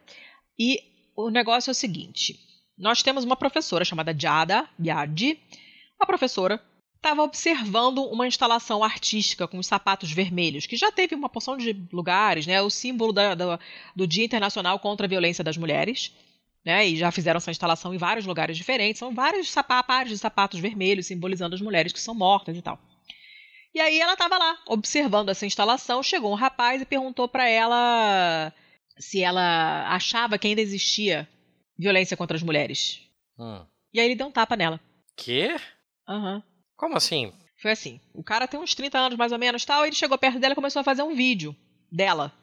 E 0.59 0.79
o 1.15 1.31
negócio 1.31 1.71
é 1.71 1.73
o 1.73 1.75
seguinte: 1.75 2.39
nós 2.77 3.01
temos 3.01 3.23
uma 3.23 3.35
professora 3.35 3.83
chamada 3.83 4.15
Giada 4.15 4.69
Biaggi, 4.77 5.39
uma 5.99 6.05
professora 6.05 6.61
estava 7.01 7.23
observando 7.23 8.05
uma 8.05 8.27
instalação 8.27 8.83
artística 8.83 9.47
com 9.47 9.57
os 9.57 9.65
sapatos 9.65 10.11
vermelhos, 10.11 10.67
que 10.67 10.77
já 10.77 10.91
teve 10.91 11.15
uma 11.15 11.27
porção 11.27 11.57
de 11.57 11.87
lugares, 11.91 12.45
né? 12.45 12.61
O 12.61 12.69
símbolo 12.69 13.11
da, 13.11 13.33
da, 13.33 13.59
do 13.95 14.05
Dia 14.05 14.23
Internacional 14.23 14.79
contra 14.79 15.07
a 15.07 15.09
Violência 15.09 15.43
das 15.43 15.57
Mulheres. 15.57 16.15
Né, 16.63 16.89
e 16.89 16.95
já 16.95 17.11
fizeram 17.11 17.39
essa 17.39 17.49
instalação 17.49 17.91
em 17.91 17.97
vários 17.97 18.23
lugares 18.23 18.55
diferentes. 18.55 18.99
São 18.99 19.15
vários 19.15 19.49
sapatos 19.49 20.11
de 20.11 20.17
sapatos 20.19 20.59
vermelhos 20.59 21.07
simbolizando 21.07 21.55
as 21.55 21.61
mulheres 21.61 21.91
que 21.91 21.99
são 21.99 22.13
mortas 22.13 22.55
e 22.55 22.61
tal. 22.61 22.79
E 23.73 23.79
aí 23.79 23.99
ela 23.99 24.13
estava 24.13 24.37
lá 24.37 24.59
observando 24.67 25.29
essa 25.29 25.43
instalação. 25.43 26.03
Chegou 26.03 26.31
um 26.31 26.35
rapaz 26.35 26.79
e 26.79 26.85
perguntou 26.85 27.27
para 27.27 27.49
ela 27.49 28.53
se 28.99 29.23
ela 29.23 29.87
achava 29.91 30.37
que 30.37 30.47
ainda 30.47 30.61
existia 30.61 31.27
violência 31.75 32.15
contra 32.15 32.37
as 32.37 32.43
mulheres. 32.43 33.01
Hum. 33.39 33.65
E 33.91 33.99
aí 33.99 34.05
ele 34.05 34.15
deu 34.15 34.27
um 34.27 34.31
tapa 34.31 34.55
nela. 34.55 34.79
Quê? 35.17 35.55
Aham. 36.07 36.35
Uhum. 36.35 36.50
Como 36.81 36.97
assim? 36.97 37.31
Foi 37.61 37.69
assim. 37.69 38.01
O 38.11 38.23
cara 38.23 38.47
tem 38.47 38.59
uns 38.59 38.73
30 38.73 38.97
anos 38.97 39.15
mais 39.15 39.31
ou 39.31 39.37
menos 39.37 39.63
tal, 39.63 39.85
ele 39.85 39.95
chegou 39.95 40.17
perto 40.17 40.39
dela 40.39 40.53
e 40.53 40.55
começou 40.55 40.79
a 40.79 40.83
fazer 40.83 41.03
um 41.03 41.13
vídeo 41.13 41.55
dela. 41.91 42.33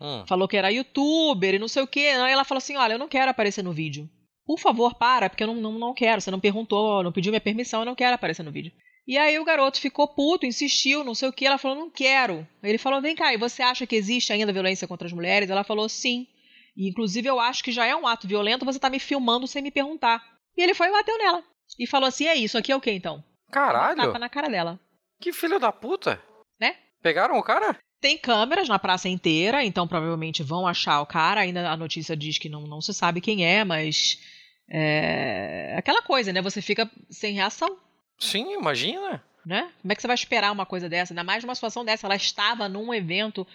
Hum. 0.00 0.24
Falou 0.24 0.46
que 0.46 0.56
era 0.56 0.70
youtuber 0.70 1.56
e 1.56 1.58
não 1.58 1.66
sei 1.66 1.82
o 1.82 1.86
quê. 1.86 2.12
Aí 2.14 2.32
ela 2.32 2.44
falou 2.44 2.58
assim: 2.58 2.76
Olha, 2.76 2.92
eu 2.92 2.98
não 2.98 3.08
quero 3.08 3.28
aparecer 3.28 3.64
no 3.64 3.72
vídeo. 3.72 4.08
Por 4.46 4.60
favor, 4.60 4.94
para, 4.94 5.28
porque 5.28 5.42
eu 5.42 5.48
não, 5.48 5.56
não, 5.56 5.72
não 5.72 5.94
quero. 5.94 6.20
Você 6.20 6.30
não 6.30 6.38
perguntou, 6.38 7.02
não 7.02 7.10
pediu 7.10 7.32
minha 7.32 7.40
permissão, 7.40 7.80
eu 7.80 7.86
não 7.86 7.96
quero 7.96 8.14
aparecer 8.14 8.44
no 8.44 8.52
vídeo. 8.52 8.70
E 9.04 9.18
aí 9.18 9.36
o 9.36 9.44
garoto 9.44 9.80
ficou 9.80 10.06
puto, 10.06 10.46
insistiu, 10.46 11.02
não 11.02 11.16
sei 11.16 11.28
o 11.28 11.32
que. 11.32 11.44
Ela 11.44 11.58
falou: 11.58 11.76
Não 11.76 11.90
quero. 11.90 12.46
Ele 12.62 12.78
falou: 12.78 13.02
Vem 13.02 13.16
cá, 13.16 13.34
e 13.34 13.36
você 13.36 13.62
acha 13.62 13.84
que 13.84 13.96
existe 13.96 14.32
ainda 14.32 14.52
violência 14.52 14.86
contra 14.86 15.08
as 15.08 15.12
mulheres? 15.12 15.50
Ela 15.50 15.64
falou: 15.64 15.88
Sim. 15.88 16.24
E, 16.76 16.88
inclusive, 16.88 17.28
eu 17.28 17.40
acho 17.40 17.64
que 17.64 17.72
já 17.72 17.84
é 17.84 17.96
um 17.96 18.06
ato 18.06 18.28
violento 18.28 18.64
você 18.64 18.78
tá 18.78 18.88
me 18.88 19.00
filmando 19.00 19.48
sem 19.48 19.60
me 19.60 19.72
perguntar. 19.72 20.22
E 20.56 20.62
ele 20.62 20.72
foi 20.72 20.86
e 20.86 20.92
bateu 20.92 21.18
nela. 21.18 21.42
E 21.76 21.84
falou 21.84 22.06
assim: 22.06 22.28
É 22.28 22.36
isso, 22.36 22.56
aqui 22.56 22.70
é 22.70 22.76
o 22.76 22.80
que 22.80 22.92
então? 22.92 23.24
Caralho! 23.50 23.96
Tapa 23.96 24.18
na 24.18 24.28
cara 24.28 24.48
dela. 24.48 24.78
Que 25.20 25.32
filho 25.32 25.58
da 25.58 25.72
puta! 25.72 26.20
Né? 26.60 26.76
Pegaram 27.02 27.38
o 27.38 27.42
cara? 27.42 27.76
Tem 28.00 28.16
câmeras 28.16 28.68
na 28.68 28.78
praça 28.78 29.08
inteira, 29.08 29.64
então 29.64 29.88
provavelmente 29.88 30.42
vão 30.42 30.66
achar 30.66 31.00
o 31.00 31.06
cara. 31.06 31.40
Ainda 31.40 31.70
a 31.70 31.76
notícia 31.76 32.16
diz 32.16 32.38
que 32.38 32.48
não, 32.48 32.62
não 32.62 32.80
se 32.80 32.94
sabe 32.94 33.20
quem 33.20 33.44
é, 33.44 33.64
mas. 33.64 34.20
É 34.70 35.74
aquela 35.78 36.02
coisa, 36.02 36.32
né? 36.32 36.42
Você 36.42 36.60
fica 36.60 36.88
sem 37.10 37.34
reação. 37.34 37.78
Sim, 38.18 38.52
imagina. 38.52 39.24
Né? 39.44 39.72
Como 39.80 39.92
é 39.92 39.94
que 39.94 40.02
você 40.02 40.06
vai 40.06 40.14
esperar 40.14 40.52
uma 40.52 40.66
coisa 40.66 40.88
dessa? 40.88 41.12
Ainda 41.12 41.24
mais 41.24 41.42
numa 41.42 41.54
situação 41.54 41.84
dessa. 41.84 42.06
Ela 42.06 42.16
estava 42.16 42.68
num 42.68 42.92
evento 42.92 43.46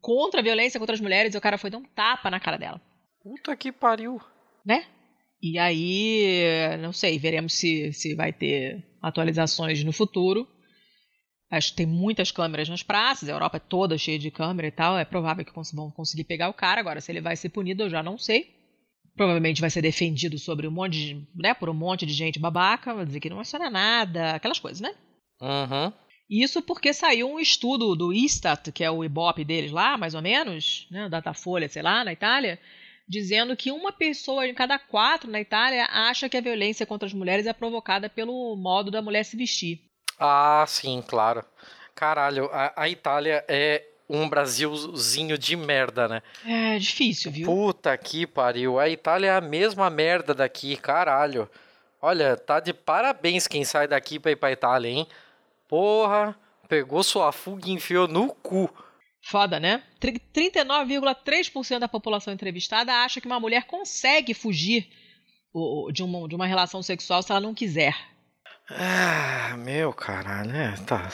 contra 0.00 0.40
a 0.40 0.42
violência 0.42 0.80
contra 0.80 0.94
as 0.94 1.00
mulheres 1.00 1.34
e 1.34 1.38
o 1.38 1.40
cara 1.40 1.56
foi 1.56 1.70
dar 1.70 1.78
um 1.78 1.84
tapa 1.84 2.30
na 2.30 2.40
cara 2.40 2.56
dela. 2.56 2.80
Puta 3.22 3.54
que 3.56 3.70
pariu. 3.70 4.20
Né? 4.64 4.86
E 5.46 5.58
aí, 5.58 6.48
não 6.80 6.90
sei, 6.90 7.18
veremos 7.18 7.52
se, 7.52 7.92
se 7.92 8.14
vai 8.14 8.32
ter 8.32 8.82
atualizações 9.02 9.84
no 9.84 9.92
futuro. 9.92 10.48
Acho 11.50 11.72
que 11.72 11.76
tem 11.76 11.86
muitas 11.86 12.30
câmeras 12.30 12.66
nas 12.66 12.82
praças, 12.82 13.28
a 13.28 13.32
Europa 13.32 13.58
é 13.58 13.60
toda 13.60 13.98
cheia 13.98 14.18
de 14.18 14.30
câmera 14.30 14.68
e 14.68 14.70
tal. 14.70 14.98
É 14.98 15.04
provável 15.04 15.44
que 15.44 15.52
vão 15.74 15.90
conseguir 15.90 16.24
pegar 16.24 16.48
o 16.48 16.54
cara. 16.54 16.80
Agora, 16.80 16.98
se 16.98 17.12
ele 17.12 17.20
vai 17.20 17.36
ser 17.36 17.50
punido, 17.50 17.82
eu 17.82 17.90
já 17.90 18.02
não 18.02 18.16
sei. 18.16 18.54
Provavelmente 19.14 19.60
vai 19.60 19.68
ser 19.68 19.82
defendido 19.82 20.38
sobre 20.38 20.66
um 20.66 20.70
monte 20.70 20.92
de, 20.92 21.26
né, 21.36 21.52
por 21.52 21.68
um 21.68 21.74
monte 21.74 22.06
de 22.06 22.14
gente 22.14 22.38
babaca, 22.38 22.94
vai 22.94 23.04
dizer 23.04 23.20
que 23.20 23.28
não 23.28 23.42
é 23.42 23.70
nada, 23.70 24.30
aquelas 24.30 24.58
coisas, 24.58 24.80
né? 24.80 24.94
Uhum. 25.42 25.92
Isso 26.30 26.62
porque 26.62 26.94
saiu 26.94 27.30
um 27.30 27.38
estudo 27.38 27.94
do 27.94 28.14
Istat, 28.14 28.72
que 28.72 28.82
é 28.82 28.90
o 28.90 29.04
Ibope 29.04 29.44
deles 29.44 29.70
lá, 29.70 29.98
mais 29.98 30.14
ou 30.14 30.22
menos, 30.22 30.88
né, 30.90 31.06
Datafolha, 31.10 31.68
sei 31.68 31.82
lá, 31.82 32.02
na 32.02 32.14
Itália, 32.14 32.58
dizendo 33.06 33.56
que 33.56 33.70
uma 33.70 33.92
pessoa 33.92 34.46
em 34.46 34.54
cada 34.54 34.78
quatro 34.78 35.30
na 35.30 35.40
Itália 35.40 35.86
acha 35.90 36.28
que 36.28 36.36
a 36.36 36.40
violência 36.40 36.86
contra 36.86 37.06
as 37.06 37.12
mulheres 37.12 37.46
é 37.46 37.52
provocada 37.52 38.08
pelo 38.08 38.56
modo 38.56 38.90
da 38.90 39.02
mulher 39.02 39.24
se 39.24 39.36
vestir. 39.36 39.82
Ah, 40.18 40.64
sim, 40.66 41.02
claro. 41.06 41.44
Caralho, 41.94 42.48
a, 42.52 42.72
a 42.76 42.88
Itália 42.88 43.44
é 43.48 43.84
um 44.08 44.28
Brasilzinho 44.28 45.38
de 45.38 45.56
merda, 45.56 46.08
né? 46.08 46.22
É 46.44 46.78
difícil, 46.78 47.30
viu? 47.30 47.46
Puta 47.46 47.96
que 47.96 48.26
pariu. 48.26 48.78
A 48.78 48.88
Itália 48.88 49.28
é 49.28 49.36
a 49.36 49.40
mesma 49.40 49.88
merda 49.90 50.34
daqui, 50.34 50.76
caralho. 50.76 51.48
Olha, 52.00 52.36
tá 52.36 52.60
de 52.60 52.72
parabéns 52.72 53.46
quem 53.46 53.64
sai 53.64 53.88
daqui 53.88 54.18
pra 54.18 54.30
ir 54.30 54.36
pra 54.36 54.52
Itália, 54.52 54.90
hein? 54.90 55.06
Porra, 55.66 56.36
pegou 56.68 57.02
sua 57.02 57.32
fuga 57.32 57.68
e 57.68 57.72
enfiou 57.72 58.06
no 58.06 58.28
cu. 58.28 58.70
Foda, 59.26 59.58
né? 59.58 59.82
39,3% 60.00 61.78
da 61.78 61.88
população 61.88 62.32
entrevistada 62.32 62.92
acha 62.92 63.22
que 63.22 63.26
uma 63.26 63.40
mulher 63.40 63.64
consegue 63.64 64.34
fugir 64.34 64.86
de 65.92 66.02
uma, 66.02 66.28
de 66.28 66.34
uma 66.34 66.46
relação 66.46 66.82
sexual 66.82 67.22
se 67.22 67.32
ela 67.32 67.40
não 67.40 67.54
quiser. 67.54 67.96
Ah, 68.68 69.56
meu 69.58 69.94
caralho, 69.94 70.50
né? 70.50 70.74
Tá. 70.86 71.10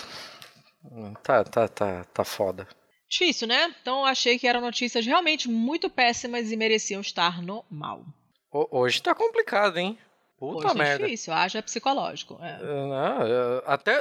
Tá, 1.22 1.44
tá, 1.44 1.68
tá, 1.68 2.04
tá 2.04 2.24
foda. 2.24 2.66
Difícil, 3.08 3.46
né? 3.46 3.72
Então 3.80 4.04
achei 4.04 4.40
que 4.40 4.46
eram 4.48 4.60
notícias 4.60 5.06
realmente 5.06 5.48
muito 5.48 5.88
péssimas 5.88 6.50
e 6.50 6.56
mereciam 6.56 7.00
estar 7.00 7.40
no 7.40 7.64
mal. 7.70 8.04
Hoje 8.52 9.00
tá 9.00 9.14
complicado, 9.14 9.78
hein? 9.78 9.96
Puta 10.36 10.68
Hoje 10.68 10.78
merda. 10.78 11.04
é 11.04 11.06
difícil, 11.06 11.32
haja 11.32 11.62
psicológico. 11.62 12.38
É. 12.42 12.58
Não, 12.58 13.62
até, 13.66 13.94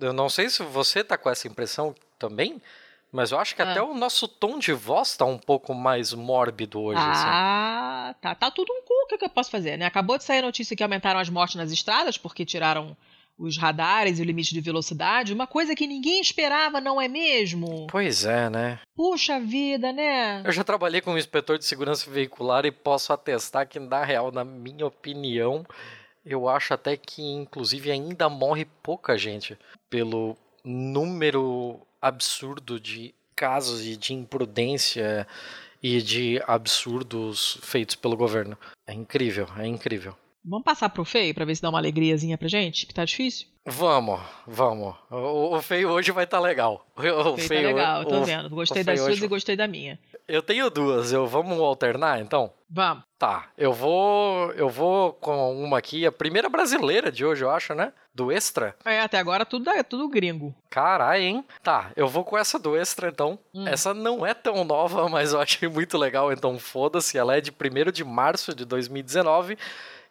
eu 0.00 0.12
não 0.12 0.28
sei 0.28 0.48
se 0.48 0.62
você 0.62 1.02
tá 1.02 1.16
com 1.16 1.30
essa 1.30 1.48
impressão 1.48 1.94
também, 2.18 2.60
mas 3.12 3.30
eu 3.30 3.38
acho 3.38 3.54
que 3.54 3.62
ah. 3.62 3.70
até 3.70 3.82
o 3.82 3.94
nosso 3.94 4.26
tom 4.26 4.58
de 4.58 4.72
voz 4.72 5.16
tá 5.16 5.26
um 5.26 5.38
pouco 5.38 5.74
mais 5.74 6.14
mórbido 6.14 6.80
hoje. 6.80 6.98
Assim. 6.98 7.26
Ah, 7.26 8.08
assim. 8.08 8.18
tá. 8.20 8.34
Tá 8.34 8.50
tudo 8.50 8.72
um 8.72 8.80
cu. 8.82 8.94
O 9.04 9.06
que, 9.06 9.18
que 9.18 9.24
eu 9.24 9.30
posso 9.30 9.50
fazer, 9.50 9.76
né? 9.76 9.84
Acabou 9.84 10.16
de 10.16 10.24
sair 10.24 10.38
a 10.38 10.42
notícia 10.42 10.74
que 10.74 10.82
aumentaram 10.82 11.20
as 11.20 11.28
mortes 11.28 11.56
nas 11.56 11.70
estradas 11.70 12.16
porque 12.16 12.44
tiraram 12.44 12.96
os 13.38 13.58
radares 13.58 14.18
e 14.18 14.22
o 14.22 14.24
limite 14.24 14.54
de 14.54 14.60
velocidade, 14.60 15.32
uma 15.32 15.46
coisa 15.46 15.74
que 15.74 15.86
ninguém 15.86 16.20
esperava, 16.20 16.80
não 16.80 17.00
é 17.00 17.08
mesmo? 17.08 17.86
Pois 17.90 18.24
é, 18.24 18.48
né? 18.48 18.78
Puxa 18.94 19.40
vida, 19.40 19.92
né? 19.92 20.42
Eu 20.44 20.52
já 20.52 20.62
trabalhei 20.62 21.00
como 21.00 21.18
inspetor 21.18 21.58
de 21.58 21.64
segurança 21.64 22.10
veicular 22.10 22.64
e 22.64 22.70
posso 22.70 23.12
atestar 23.12 23.66
que, 23.66 23.80
na 23.80 24.04
real, 24.04 24.30
na 24.30 24.44
minha 24.44 24.86
opinião, 24.86 25.64
eu 26.24 26.48
acho 26.48 26.72
até 26.72 26.96
que, 26.96 27.22
inclusive, 27.22 27.90
ainda 27.90 28.28
morre 28.28 28.64
pouca 28.82 29.18
gente 29.18 29.58
pelo 29.90 30.36
número 30.64 31.80
absurdo 32.02 32.80
de 32.80 33.14
casos 33.34 33.86
e 33.86 33.96
de 33.96 34.12
imprudência 34.12 35.26
e 35.82 36.02
de 36.02 36.42
absurdos 36.46 37.58
feitos 37.62 37.96
pelo 37.96 38.16
governo. 38.16 38.58
É 38.86 38.92
incrível, 38.92 39.46
é 39.56 39.66
incrível. 39.66 40.14
Vamos 40.44 40.64
passar 40.64 40.88
pro 40.88 41.04
feio 41.04 41.32
pra 41.32 41.44
ver 41.44 41.54
se 41.54 41.62
dá 41.62 41.68
uma 41.68 41.78
alegriazinha 41.78 42.36
pra 42.36 42.48
gente, 42.48 42.84
que 42.84 42.92
tá 42.92 43.04
difícil? 43.04 43.46
Vamos, 43.64 44.20
vamos. 44.44 44.96
O, 45.08 45.56
o 45.56 45.62
feio 45.62 45.88
hoje 45.90 46.10
vai 46.10 46.24
estar 46.24 46.38
tá 46.38 46.42
legal. 46.42 46.84
O, 46.96 47.36
feio, 47.36 47.48
feio 47.48 47.62
tá 47.62 47.68
legal, 47.68 48.04
tô 48.04 48.20
o, 48.20 48.24
vendo. 48.24 48.50
Gostei 48.50 48.82
das 48.82 48.98
suas 48.98 49.12
hoje... 49.12 49.24
e 49.24 49.28
gostei 49.28 49.56
da 49.56 49.68
minha. 49.68 49.98
Eu 50.26 50.42
tenho 50.42 50.68
duas, 50.68 51.12
eu 51.12 51.26
vamos 51.26 51.58
alternar 51.60 52.20
então? 52.20 52.52
Vamos. 52.68 53.04
Tá, 53.18 53.50
eu 53.56 53.72
vou, 53.72 54.50
eu 54.52 54.68
vou 54.68 55.12
com 55.12 55.62
uma 55.62 55.78
aqui, 55.78 56.04
a 56.04 56.10
primeira 56.10 56.48
brasileira 56.48 57.12
de 57.12 57.24
hoje, 57.24 57.44
eu 57.44 57.50
acho, 57.50 57.74
né? 57.74 57.92
Do 58.14 58.30
Extra. 58.30 58.76
É, 58.84 59.00
até 59.00 59.18
agora 59.18 59.46
tudo 59.46 59.70
é 59.70 59.82
tudo 59.82 60.08
gringo. 60.08 60.54
Caralho, 60.68 61.22
hein? 61.22 61.44
Tá, 61.62 61.90
eu 61.96 62.06
vou 62.06 62.24
com 62.24 62.36
essa 62.36 62.58
do 62.58 62.76
Extra 62.76 63.08
então. 63.08 63.38
Hum. 63.54 63.66
Essa 63.66 63.94
não 63.94 64.26
é 64.26 64.34
tão 64.34 64.64
nova, 64.64 65.08
mas 65.10 65.32
eu 65.32 65.40
achei 65.40 65.68
muito 65.68 65.96
legal, 65.96 66.32
então 66.32 66.58
foda-se. 66.58 67.16
Ela 67.16 67.36
é 67.36 67.40
de 67.40 67.50
1 67.50 67.90
de 67.90 68.04
março 68.04 68.54
de 68.54 68.64
2019 68.64 69.56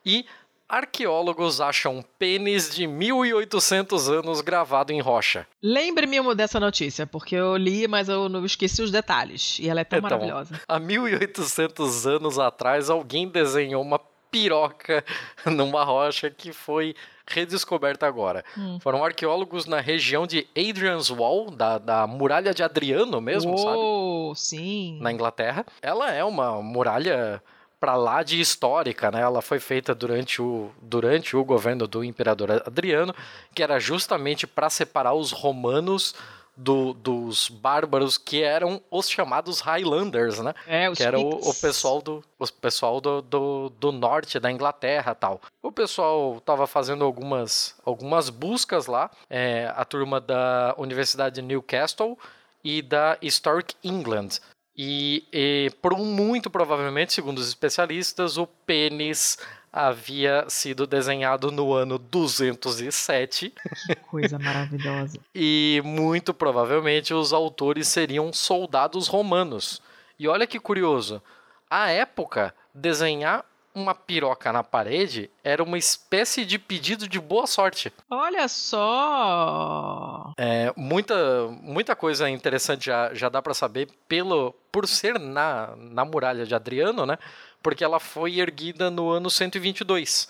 e 0.05 0.25
arqueólogos 0.71 1.59
acham 1.59 2.03
pênis 2.17 2.73
de 2.73 2.87
1800 2.87 4.09
anos 4.09 4.39
gravado 4.39 4.93
em 4.93 5.01
rocha. 5.01 5.45
Lembre-me 5.61 6.33
dessa 6.33 6.59
notícia, 6.61 7.05
porque 7.05 7.35
eu 7.35 7.57
li, 7.57 7.87
mas 7.87 8.07
eu 8.07 8.29
não 8.29 8.45
esqueci 8.45 8.81
os 8.81 8.89
detalhes. 8.89 9.59
E 9.59 9.69
ela 9.69 9.81
é 9.81 9.83
tão 9.83 9.99
então, 9.99 10.09
maravilhosa. 10.09 10.61
Há 10.65 10.79
1800 10.79 12.07
anos 12.07 12.39
atrás, 12.39 12.89
alguém 12.89 13.27
desenhou 13.27 13.81
uma 13.81 13.99
piroca 14.31 15.03
numa 15.45 15.83
rocha 15.83 16.29
que 16.29 16.53
foi 16.53 16.95
redescoberta 17.31 18.05
agora. 18.05 18.43
Hum. 18.57 18.79
Foram 18.81 19.03
arqueólogos 19.03 19.65
na 19.65 19.79
região 19.79 20.27
de 20.27 20.47
Adrian's 20.57 21.09
Wall, 21.09 21.51
da, 21.51 21.77
da 21.77 22.07
muralha 22.07 22.53
de 22.53 22.63
Adriano 22.63 23.19
mesmo, 23.21 23.55
Uou, 23.55 24.35
sabe? 24.35 24.47
sim. 24.47 24.99
Na 25.01 25.11
Inglaterra. 25.11 25.65
Ela 25.81 26.11
é 26.11 26.23
uma 26.23 26.61
muralha 26.61 27.41
para 27.79 27.95
lá 27.95 28.21
de 28.21 28.39
histórica, 28.39 29.09
né? 29.09 29.21
Ela 29.21 29.41
foi 29.41 29.59
feita 29.59 29.95
durante 29.95 30.39
o, 30.39 30.69
durante 30.79 31.35
o 31.35 31.43
governo 31.43 31.87
do 31.87 32.03
imperador 32.03 32.51
Adriano, 32.51 33.13
que 33.55 33.63
era 33.63 33.79
justamente 33.79 34.45
para 34.45 34.69
separar 34.69 35.15
os 35.15 35.31
romanos 35.31 36.13
do, 36.61 36.93
dos 36.93 37.49
bárbaros 37.49 38.17
que 38.17 38.43
eram 38.43 38.81
os 38.91 39.09
chamados 39.09 39.59
Highlanders, 39.61 40.39
né? 40.39 40.53
É, 40.67 40.89
os 40.89 40.97
que 40.97 41.03
era 41.03 41.19
o, 41.19 41.29
o, 41.29 41.53
pessoal, 41.55 42.01
do, 42.01 42.23
o 42.37 42.47
pessoal 42.53 43.01
do, 43.01 43.21
do, 43.21 43.69
do, 43.79 43.91
norte 43.91 44.39
da 44.39 44.51
Inglaterra 44.51 45.15
tal. 45.15 45.41
O 45.61 45.71
pessoal 45.71 46.37
estava 46.37 46.67
fazendo 46.67 47.03
algumas, 47.03 47.75
algumas 47.83 48.29
buscas 48.29 48.85
lá, 48.85 49.09
é, 49.29 49.71
a 49.75 49.83
turma 49.83 50.21
da 50.21 50.75
Universidade 50.77 51.35
de 51.35 51.41
Newcastle 51.41 52.17
e 52.63 52.81
da 52.81 53.17
Historic 53.21 53.75
England. 53.83 54.39
E, 54.77 55.25
e 55.33 55.71
por 55.81 55.97
muito 55.97 56.49
provavelmente, 56.49 57.13
segundo 57.13 57.39
os 57.39 57.47
especialistas, 57.47 58.37
o 58.37 58.45
pênis 58.45 59.37
havia 59.71 60.45
sido 60.49 60.85
desenhado 60.85 61.51
no 61.51 61.73
ano 61.73 61.97
207. 61.97 63.53
Que 63.87 63.95
coisa 63.95 64.37
maravilhosa. 64.37 65.17
e 65.33 65.81
muito 65.85 66.33
provavelmente 66.33 67.13
os 67.13 67.31
autores 67.31 67.87
seriam 67.87 68.33
soldados 68.33 69.07
romanos. 69.07 69.81
E 70.19 70.27
olha 70.27 70.45
que 70.45 70.59
curioso, 70.59 71.21
à 71.69 71.89
época, 71.89 72.53
desenhar 72.73 73.45
uma 73.73 73.95
piroca 73.95 74.51
na 74.51 74.63
parede 74.63 75.29
era 75.43 75.63
uma 75.63 75.77
espécie 75.77 76.45
de 76.45 76.59
pedido 76.59 77.07
de 77.07 77.19
boa 77.19 77.47
sorte. 77.47 77.91
Olha 78.09 78.47
só! 78.47 80.33
É, 80.37 80.73
muita, 80.75 81.47
muita 81.61 81.95
coisa 81.95 82.29
interessante 82.29 82.87
já, 82.87 83.13
já 83.13 83.29
dá 83.29 83.41
para 83.41 83.53
saber 83.53 83.87
pelo 84.07 84.53
por 84.71 84.87
ser 84.87 85.19
na, 85.19 85.73
na 85.77 86.05
muralha 86.05 86.45
de 86.45 86.55
Adriano, 86.55 87.05
né? 87.05 87.17
Porque 87.61 87.83
ela 87.83 87.99
foi 87.99 88.39
erguida 88.39 88.89
no 88.89 89.09
ano 89.09 89.29
122. 89.29 90.29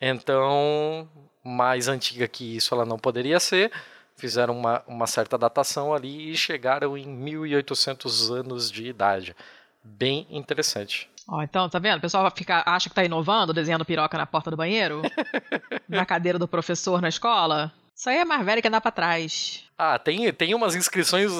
Então, 0.00 1.08
mais 1.42 1.88
antiga 1.88 2.28
que 2.28 2.56
isso 2.56 2.74
ela 2.74 2.84
não 2.84 2.98
poderia 2.98 3.40
ser. 3.40 3.72
Fizeram 4.16 4.58
uma, 4.58 4.82
uma 4.86 5.06
certa 5.06 5.36
datação 5.36 5.92
ali 5.92 6.30
e 6.30 6.36
chegaram 6.36 6.96
em 6.96 7.06
1800 7.06 8.30
anos 8.30 8.70
de 8.70 8.86
idade. 8.86 9.36
Bem 9.82 10.26
interessante. 10.30 11.08
Ó, 11.28 11.42
então, 11.42 11.68
tá 11.68 11.78
vendo? 11.78 11.98
O 11.98 12.00
pessoal 12.00 12.30
fica, 12.34 12.62
acha 12.66 12.88
que 12.88 12.94
tá 12.94 13.04
inovando, 13.04 13.52
desenhando 13.52 13.84
piroca 13.84 14.16
na 14.16 14.26
porta 14.26 14.50
do 14.50 14.56
banheiro? 14.56 15.02
na 15.88 16.06
cadeira 16.06 16.38
do 16.38 16.46
professor 16.46 17.02
na 17.02 17.08
escola? 17.08 17.72
Isso 17.96 18.10
aí 18.10 18.18
é 18.18 18.24
mais 18.26 18.44
velho 18.44 18.60
que 18.60 18.68
andar 18.68 18.82
pra 18.82 18.90
trás. 18.90 19.64
Ah, 19.78 19.98
tem, 19.98 20.30
tem 20.30 20.54
umas 20.54 20.74
inscrições 20.74 21.32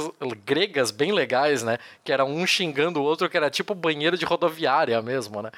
gregas 0.43 0.91
bem 0.91 1.13
legais, 1.13 1.63
né? 1.63 1.77
Que 2.03 2.11
era 2.11 2.25
um 2.25 2.47
xingando 2.47 2.99
o 2.99 3.03
outro, 3.03 3.29
que 3.29 3.37
era 3.37 3.51
tipo 3.51 3.75
banheiro 3.75 4.17
de 4.17 4.25
rodoviária 4.25 5.03
mesmo, 5.03 5.43
né? 5.43 5.51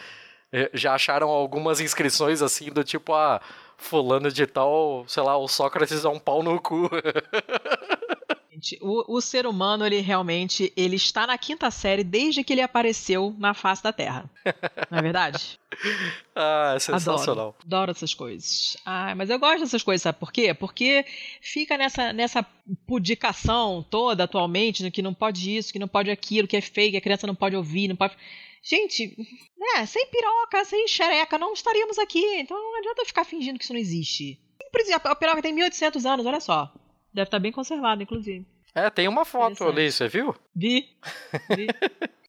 Eh, 0.52 0.70
já 0.74 0.94
acharam 0.94 1.28
algumas 1.28 1.80
inscrições 1.80 2.42
assim 2.42 2.70
do 2.72 2.82
tipo, 2.82 3.14
ah, 3.14 3.40
fulano 3.76 4.28
de 4.28 4.44
tal, 4.44 5.04
sei 5.06 5.22
lá, 5.22 5.36
o 5.36 5.46
Sócrates 5.46 6.04
é 6.04 6.08
um 6.08 6.18
pau 6.18 6.42
no 6.42 6.60
cu. 6.60 6.90
O, 8.80 9.16
o, 9.16 9.20
ser 9.20 9.46
humano, 9.46 9.86
ele 9.86 10.00
realmente, 10.00 10.72
ele 10.76 10.96
está 10.96 11.26
na 11.26 11.38
quinta 11.38 11.70
série 11.70 12.02
desde 12.02 12.42
que 12.42 12.52
ele 12.52 12.60
apareceu 12.60 13.34
na 13.38 13.54
face 13.54 13.82
da 13.82 13.92
Terra. 13.92 14.28
Não 14.90 14.98
é 14.98 15.02
verdade? 15.02 15.58
ah, 16.34 16.72
é 16.74 16.78
sensacional. 16.78 17.22
Adoro, 17.22 17.54
adoro 17.64 17.90
essas 17.90 18.14
coisas. 18.14 18.76
Ah, 18.84 19.14
mas 19.14 19.30
eu 19.30 19.38
gosto 19.38 19.60
dessas 19.60 19.82
coisas, 19.82 20.02
sabe 20.02 20.18
por 20.18 20.32
quê? 20.32 20.52
Porque 20.54 21.04
fica 21.40 21.76
nessa, 21.76 22.12
nessa 22.12 22.44
pudicação 22.86 23.84
toda 23.88 24.24
atualmente, 24.24 24.82
né, 24.82 24.90
que 24.90 25.02
não 25.02 25.14
pode 25.14 25.56
isso, 25.56 25.72
que 25.72 25.78
não 25.78 25.88
pode 25.88 26.10
aquilo, 26.10 26.48
que 26.48 26.56
é 26.56 26.60
feio, 26.60 26.90
que 26.90 26.96
a 26.96 27.02
criança 27.02 27.26
não 27.26 27.34
pode 27.34 27.56
ouvir, 27.56 27.88
não 27.88 27.96
pode... 27.96 28.16
Gente, 28.62 29.16
né, 29.56 29.86
sem 29.86 30.06
piroca, 30.08 30.64
sem 30.64 30.88
xereca, 30.88 31.38
não 31.38 31.52
estaríamos 31.52 31.98
aqui. 31.98 32.24
Então 32.36 32.56
não 32.56 32.78
adianta 32.78 33.04
ficar 33.04 33.24
fingindo 33.24 33.58
que 33.58 33.64
isso 33.64 33.72
não 33.72 33.80
existe. 33.80 34.38
A 34.94 35.14
piroca 35.14 35.42
tem 35.42 35.52
1800 35.52 36.04
anos, 36.04 36.26
olha 36.26 36.40
só. 36.40 36.72
Deve 37.18 37.26
estar 37.26 37.38
tá 37.38 37.40
bem 37.40 37.50
conservado, 37.50 38.00
inclusive. 38.00 38.46
É, 38.72 38.88
tem 38.90 39.08
uma 39.08 39.24
foto 39.24 39.64
ali, 39.64 39.90
você 39.90 40.06
viu? 40.06 40.36
Vi. 40.54 40.88
Vi. 41.50 41.66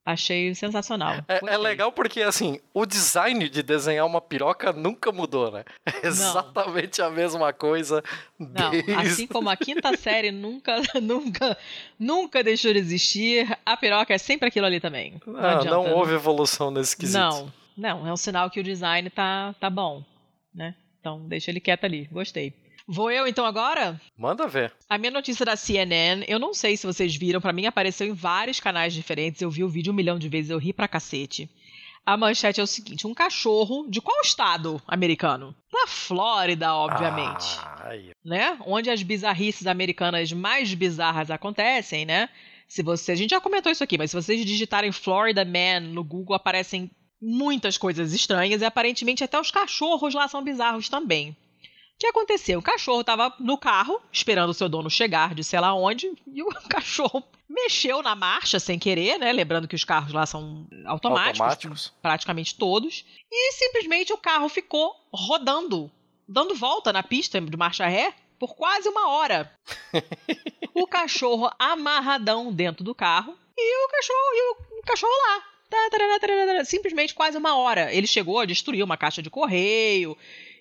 Achei 0.03 0.55
sensacional. 0.55 1.23
É, 1.27 1.39
é, 1.45 1.57
legal 1.57 1.91
porque, 1.91 2.23
assim, 2.23 2.59
o 2.73 2.87
design 2.87 3.47
de 3.47 3.61
desenhar 3.61 4.07
uma 4.07 4.19
piroca 4.19 4.73
nunca 4.73 5.11
mudou, 5.11 5.51
né? 5.51 5.63
É 5.85 6.07
exatamente 6.07 7.03
a 7.03 7.11
mesma 7.11 7.53
coisa. 7.53 8.03
Não, 8.39 8.71
desde... 8.71 8.91
assim 8.93 9.27
como 9.27 9.47
a 9.47 9.55
quinta 9.55 9.93
série 9.95 10.31
nunca, 10.31 10.81
nunca, 10.99 11.55
nunca 11.99 12.43
deixou 12.43 12.73
de 12.73 12.79
existir, 12.79 13.55
a 13.63 13.77
piroca 13.77 14.11
é 14.11 14.17
sempre 14.17 14.47
aquilo 14.47 14.65
ali 14.65 14.79
também. 14.79 15.21
Não, 15.27 15.39
adianta, 15.39 15.69
não 15.69 15.93
houve 15.93 16.15
evolução 16.15 16.71
nesse 16.71 16.97
quesito. 16.97 17.19
Não, 17.19 17.53
não, 17.77 18.07
é 18.07 18.11
um 18.11 18.17
sinal 18.17 18.49
que 18.49 18.59
o 18.59 18.63
design 18.63 19.07
tá, 19.11 19.53
tá 19.59 19.69
bom, 19.69 20.03
né? 20.51 20.73
Então, 20.99 21.27
deixa 21.27 21.51
ele 21.51 21.59
quieto 21.59 21.83
ali. 21.83 22.09
Gostei. 22.11 22.55
Vou 22.91 23.11
eu 23.11 23.27
então 23.27 23.45
agora? 23.45 24.01
Manda 24.17 24.47
ver. 24.47 24.73
A 24.89 24.97
minha 24.97 25.11
notícia 25.11 25.45
da 25.45 25.55
CNN, 25.55 26.25
eu 26.27 26.39
não 26.39 26.55
sei 26.55 26.75
se 26.75 26.87
vocês 26.87 27.15
viram, 27.15 27.39
para 27.39 27.53
mim 27.53 27.67
apareceu 27.67 28.07
em 28.07 28.13
vários 28.13 28.59
canais 28.59 28.95
diferentes. 28.95 29.39
Eu 29.43 29.51
vi 29.51 29.63
o 29.63 29.69
vídeo 29.69 29.93
um 29.93 29.95
milhão 29.95 30.17
de 30.17 30.27
vezes, 30.27 30.49
eu 30.49 30.57
ri 30.57 30.73
pra 30.73 30.87
cacete. 30.87 31.47
A 32.03 32.17
manchete 32.17 32.59
é 32.59 32.63
o 32.63 32.67
seguinte: 32.67 33.05
um 33.05 33.13
cachorro 33.13 33.85
de 33.87 34.01
qual 34.01 34.19
estado 34.21 34.81
americano? 34.87 35.55
Da 35.71 35.85
Flórida, 35.85 36.73
obviamente. 36.73 37.59
Ah. 37.59 37.91
Né? 38.25 38.57
Onde 38.65 38.89
as 38.89 39.03
bizarrices 39.03 39.67
americanas 39.67 40.33
mais 40.33 40.73
bizarras 40.73 41.29
acontecem, 41.29 42.05
né? 42.05 42.27
Se 42.67 42.81
você, 42.81 43.11
a 43.11 43.15
gente 43.15 43.29
já 43.29 43.39
comentou 43.39 43.71
isso 43.71 43.83
aqui, 43.83 43.99
mas 43.99 44.09
se 44.09 44.15
vocês 44.15 44.43
digitarem 44.43 44.91
Florida 44.91 45.45
Man 45.45 45.91
no 45.91 46.03
Google 46.03 46.35
aparecem 46.35 46.89
muitas 47.21 47.77
coisas 47.77 48.13
estranhas 48.13 48.63
e 48.63 48.65
aparentemente 48.65 49.23
até 49.23 49.39
os 49.39 49.51
cachorros 49.51 50.15
lá 50.15 50.27
são 50.27 50.43
bizarros 50.43 50.89
também. 50.89 51.37
O 51.99 52.01
que 52.01 52.07
aconteceu? 52.07 52.59
O 52.59 52.63
cachorro 52.63 53.01
estava 53.01 53.35
no 53.41 53.57
carro, 53.57 54.01
esperando 54.09 54.51
o 54.51 54.53
seu 54.53 54.69
dono 54.69 54.89
chegar 54.89 55.35
de 55.35 55.43
sei 55.43 55.59
lá 55.59 55.73
onde, 55.73 56.09
e 56.33 56.41
o 56.41 56.47
cachorro 56.69 57.21
mexeu 57.49 58.01
na 58.01 58.15
marcha 58.15 58.57
sem 58.57 58.79
querer, 58.79 59.19
né? 59.19 59.33
Lembrando 59.33 59.67
que 59.67 59.75
os 59.75 59.83
carros 59.83 60.13
lá 60.13 60.25
são 60.25 60.65
automáticos, 60.85 61.41
Automáticos. 61.41 61.93
praticamente 62.01 62.55
todos, 62.55 63.03
e 63.29 63.51
simplesmente 63.51 64.13
o 64.13 64.17
carro 64.17 64.47
ficou 64.47 64.95
rodando, 65.13 65.91
dando 66.25 66.55
volta 66.55 66.93
na 66.93 67.03
pista 67.03 67.41
de 67.41 67.57
marcha 67.57 67.85
ré 67.85 68.13
por 68.39 68.55
quase 68.55 68.87
uma 68.87 69.09
hora. 69.09 69.51
o 70.73 70.87
cachorro 70.87 71.51
amarradão 71.59 72.53
dentro 72.53 72.81
do 72.81 72.95
carro 72.95 73.37
e 73.57 73.85
o 73.85 73.89
cachorro 73.89 74.29
e 74.33 74.51
o 74.79 74.83
cachorro 74.83 75.11
lá. 75.27 75.43
Simplesmente 76.63 77.13
quase 77.13 77.37
uma 77.37 77.57
hora. 77.57 77.93
Ele 77.93 78.07
chegou 78.07 78.39
a 78.39 78.45
destruir 78.45 78.83
uma 78.83 78.97
caixa 78.97 79.21
de 79.21 79.29
correio 79.29 80.17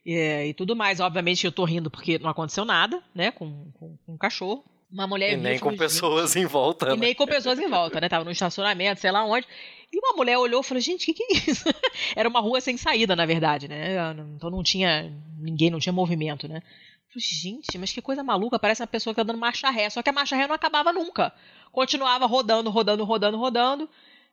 é, 0.06 0.46
e 0.46 0.54
tudo 0.54 0.76
mais. 0.76 1.00
Obviamente 1.00 1.44
eu 1.44 1.52
tô 1.52 1.64
rindo 1.64 1.90
porque 1.90 2.18
não 2.18 2.30
aconteceu 2.30 2.64
nada, 2.64 3.02
né, 3.14 3.30
com, 3.30 3.70
com, 3.72 3.96
com 4.04 4.14
o 4.14 4.18
cachorro. 4.18 4.64
Uma 4.90 5.06
mulher 5.06 5.34
E 5.34 5.36
nem 5.36 5.58
com 5.58 5.76
pessoas 5.76 6.34
em 6.34 6.46
volta. 6.46 6.86
e 6.86 6.90
né? 6.90 6.96
nem 6.96 7.14
com 7.14 7.26
pessoas 7.26 7.58
em 7.58 7.68
volta, 7.68 8.00
né? 8.00 8.08
Tava 8.08 8.24
no 8.24 8.30
estacionamento, 8.30 9.00
sei 9.00 9.10
lá 9.10 9.22
onde. 9.22 9.46
E 9.92 9.98
uma 9.98 10.14
mulher 10.16 10.38
olhou 10.38 10.62
e 10.62 10.64
falou: 10.64 10.80
gente, 10.80 11.02
o 11.02 11.14
que, 11.14 11.14
que 11.14 11.34
é 11.34 11.50
isso? 11.50 11.64
Era 12.16 12.26
uma 12.26 12.40
rua 12.40 12.58
sem 12.60 12.76
saída, 12.78 13.14
na 13.14 13.26
verdade, 13.26 13.68
né? 13.68 13.96
Então 14.34 14.48
não 14.48 14.62
tinha 14.62 15.12
ninguém, 15.38 15.68
não 15.68 15.78
tinha 15.78 15.92
movimento, 15.92 16.48
né? 16.48 16.62
Falei, 17.08 17.20
gente, 17.20 17.76
mas 17.78 17.92
que 17.92 18.00
coisa 18.00 18.22
maluca, 18.22 18.58
parece 18.58 18.82
uma 18.82 18.86
pessoa 18.86 19.12
que 19.14 19.20
tá 19.20 19.22
dando 19.22 19.38
marcha 19.38 19.68
ré. 19.70 19.90
Só 19.90 20.02
que 20.02 20.08
a 20.08 20.12
marcha 20.12 20.36
ré 20.36 20.46
não 20.46 20.54
acabava 20.54 20.90
nunca. 20.92 21.34
Continuava 21.70 22.24
rodando, 22.26 22.70
rodando, 22.70 23.04
rodando, 23.04 23.36
rodando. 23.38 23.90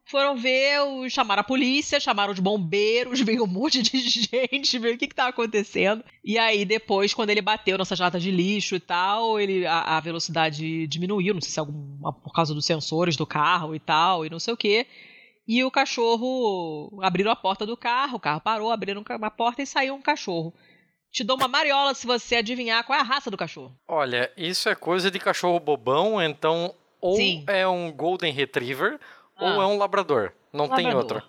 Foram 0.08 0.38
ver, 0.38 0.80
o- 0.82 1.10
chamaram 1.10 1.42
a 1.42 1.44
polícia, 1.44 2.00
chamaram 2.00 2.32
os 2.32 2.40
bombeiros, 2.40 3.20
veio 3.22 3.44
um 3.44 3.48
monte 3.48 3.82
de 3.82 3.98
gente, 4.00 4.78
ver 4.78 4.94
o 4.96 4.98
que 4.98 5.08
que 5.08 5.16
tava 5.16 5.30
acontecendo. 5.30 6.04
E 6.24 6.38
aí, 6.38 6.64
depois, 6.64 7.14
quando 7.14 7.32
ele 7.32 7.42
bateu 7.42 7.78
nessa 7.78 7.96
jata 7.96 8.20
de 8.20 8.30
lixo 8.30 8.76
e 8.76 8.80
tal, 8.80 9.40
ele, 9.40 9.66
a, 9.66 9.98
a 9.98 10.00
velocidade 10.00 10.86
diminuiu, 10.88 11.34
não 11.34 11.42
sei 11.42 11.52
se 11.52 11.60
é 11.60 11.62
alguma, 11.62 12.14
por 12.14 12.32
causa 12.34 12.54
dos 12.54 12.66
sensores 12.66 13.16
do 13.18 13.26
carro 13.26 13.74
e 13.76 13.80
tal, 13.80 14.26
e 14.26 14.30
não 14.30 14.40
sei 14.40 14.54
o 14.54 14.58
quê. 14.58 14.86
E 15.48 15.64
o 15.64 15.70
cachorro 15.72 17.00
abriram 17.02 17.32
a 17.32 17.36
porta 17.36 17.66
do 17.66 17.78
carro, 17.78 18.18
o 18.18 18.20
carro 18.20 18.42
parou, 18.42 18.72
abriram 18.72 19.04
uma 19.08 19.30
porta 19.32 19.62
e 19.62 19.66
saiu 19.68 19.94
um 19.96 20.02
cachorro. 20.02 20.54
Te 21.12 21.24
dou 21.24 21.38
uma 21.38 21.48
mariola 21.48 21.94
se 21.94 22.06
você 22.06 22.38
adivinhar 22.38 22.84
qual 22.84 22.98
é 22.98 23.02
a 23.02 23.06
raça 23.06 23.32
do 23.32 23.38
cachorro. 23.38 23.76
Olha, 23.88 24.32
isso 24.36 24.68
é 24.68 24.76
coisa 24.76 25.10
de 25.10 25.20
cachorro 25.20 25.60
bobão, 25.60 26.22
então 26.22 26.74
ou 27.00 27.16
Sim. 27.16 27.44
é 27.48 27.68
um 27.68 27.92
Golden 27.92 28.34
Retriever 28.34 29.00
ou 29.40 29.48
Ah. 29.62 29.64
é 29.64 29.68
um 29.68 29.78
Labrador. 29.78 30.32
Não 30.54 30.68
tem 30.70 30.86
Labrador. 30.86 31.02
outra. 31.18 31.24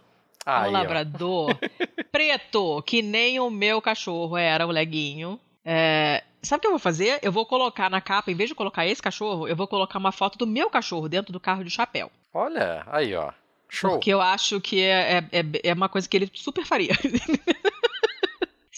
um 0.47 0.51
Aí, 0.51 0.71
labrador 0.71 1.59
preto, 2.13 2.81
que 2.83 3.03
nem 3.03 3.41
o 3.41 3.51
meu 3.51 3.83
cachorro 3.83 4.37
era, 4.37 4.67
o 4.67 4.71
leguinho. 4.71 5.41
É, 5.65 6.23
Sabe 6.43 6.59
o 6.59 6.61
que 6.61 6.67
eu 6.69 6.71
vou 6.73 6.79
fazer? 6.79 7.19
Eu 7.23 7.33
vou 7.33 7.45
colocar 7.45 7.91
na 7.91 8.01
capa, 8.01 8.31
em 8.31 8.35
vez 8.37 8.49
de 8.49 8.55
colocar 8.55 8.87
esse 8.87 9.03
cachorro, 9.03 9.49
eu 9.49 9.57
vou 9.57 9.67
colocar 9.67 9.99
uma 9.99 10.13
foto 10.13 10.39
do 10.39 10.47
meu 10.47 10.71
cachorro 10.71 11.09
dentro 11.09 11.33
do 11.33 11.41
carro 11.41 11.65
de 11.65 11.71
chapéu. 11.71 12.09
Olha, 12.33 12.85
aí, 12.87 13.13
ó. 13.17 13.33
Show. 13.69 13.91
Porque 13.91 14.11
eu 14.11 14.21
acho 14.21 14.61
que 14.61 14.81
é, 14.81 15.19
é, 15.33 15.41
é- 15.41 15.61
é 15.71 15.73
uma 15.75 15.89
coisa 15.89 16.09
que 16.09 16.17
ele 16.17 16.31
super 16.33 16.65
faria. 16.65 16.93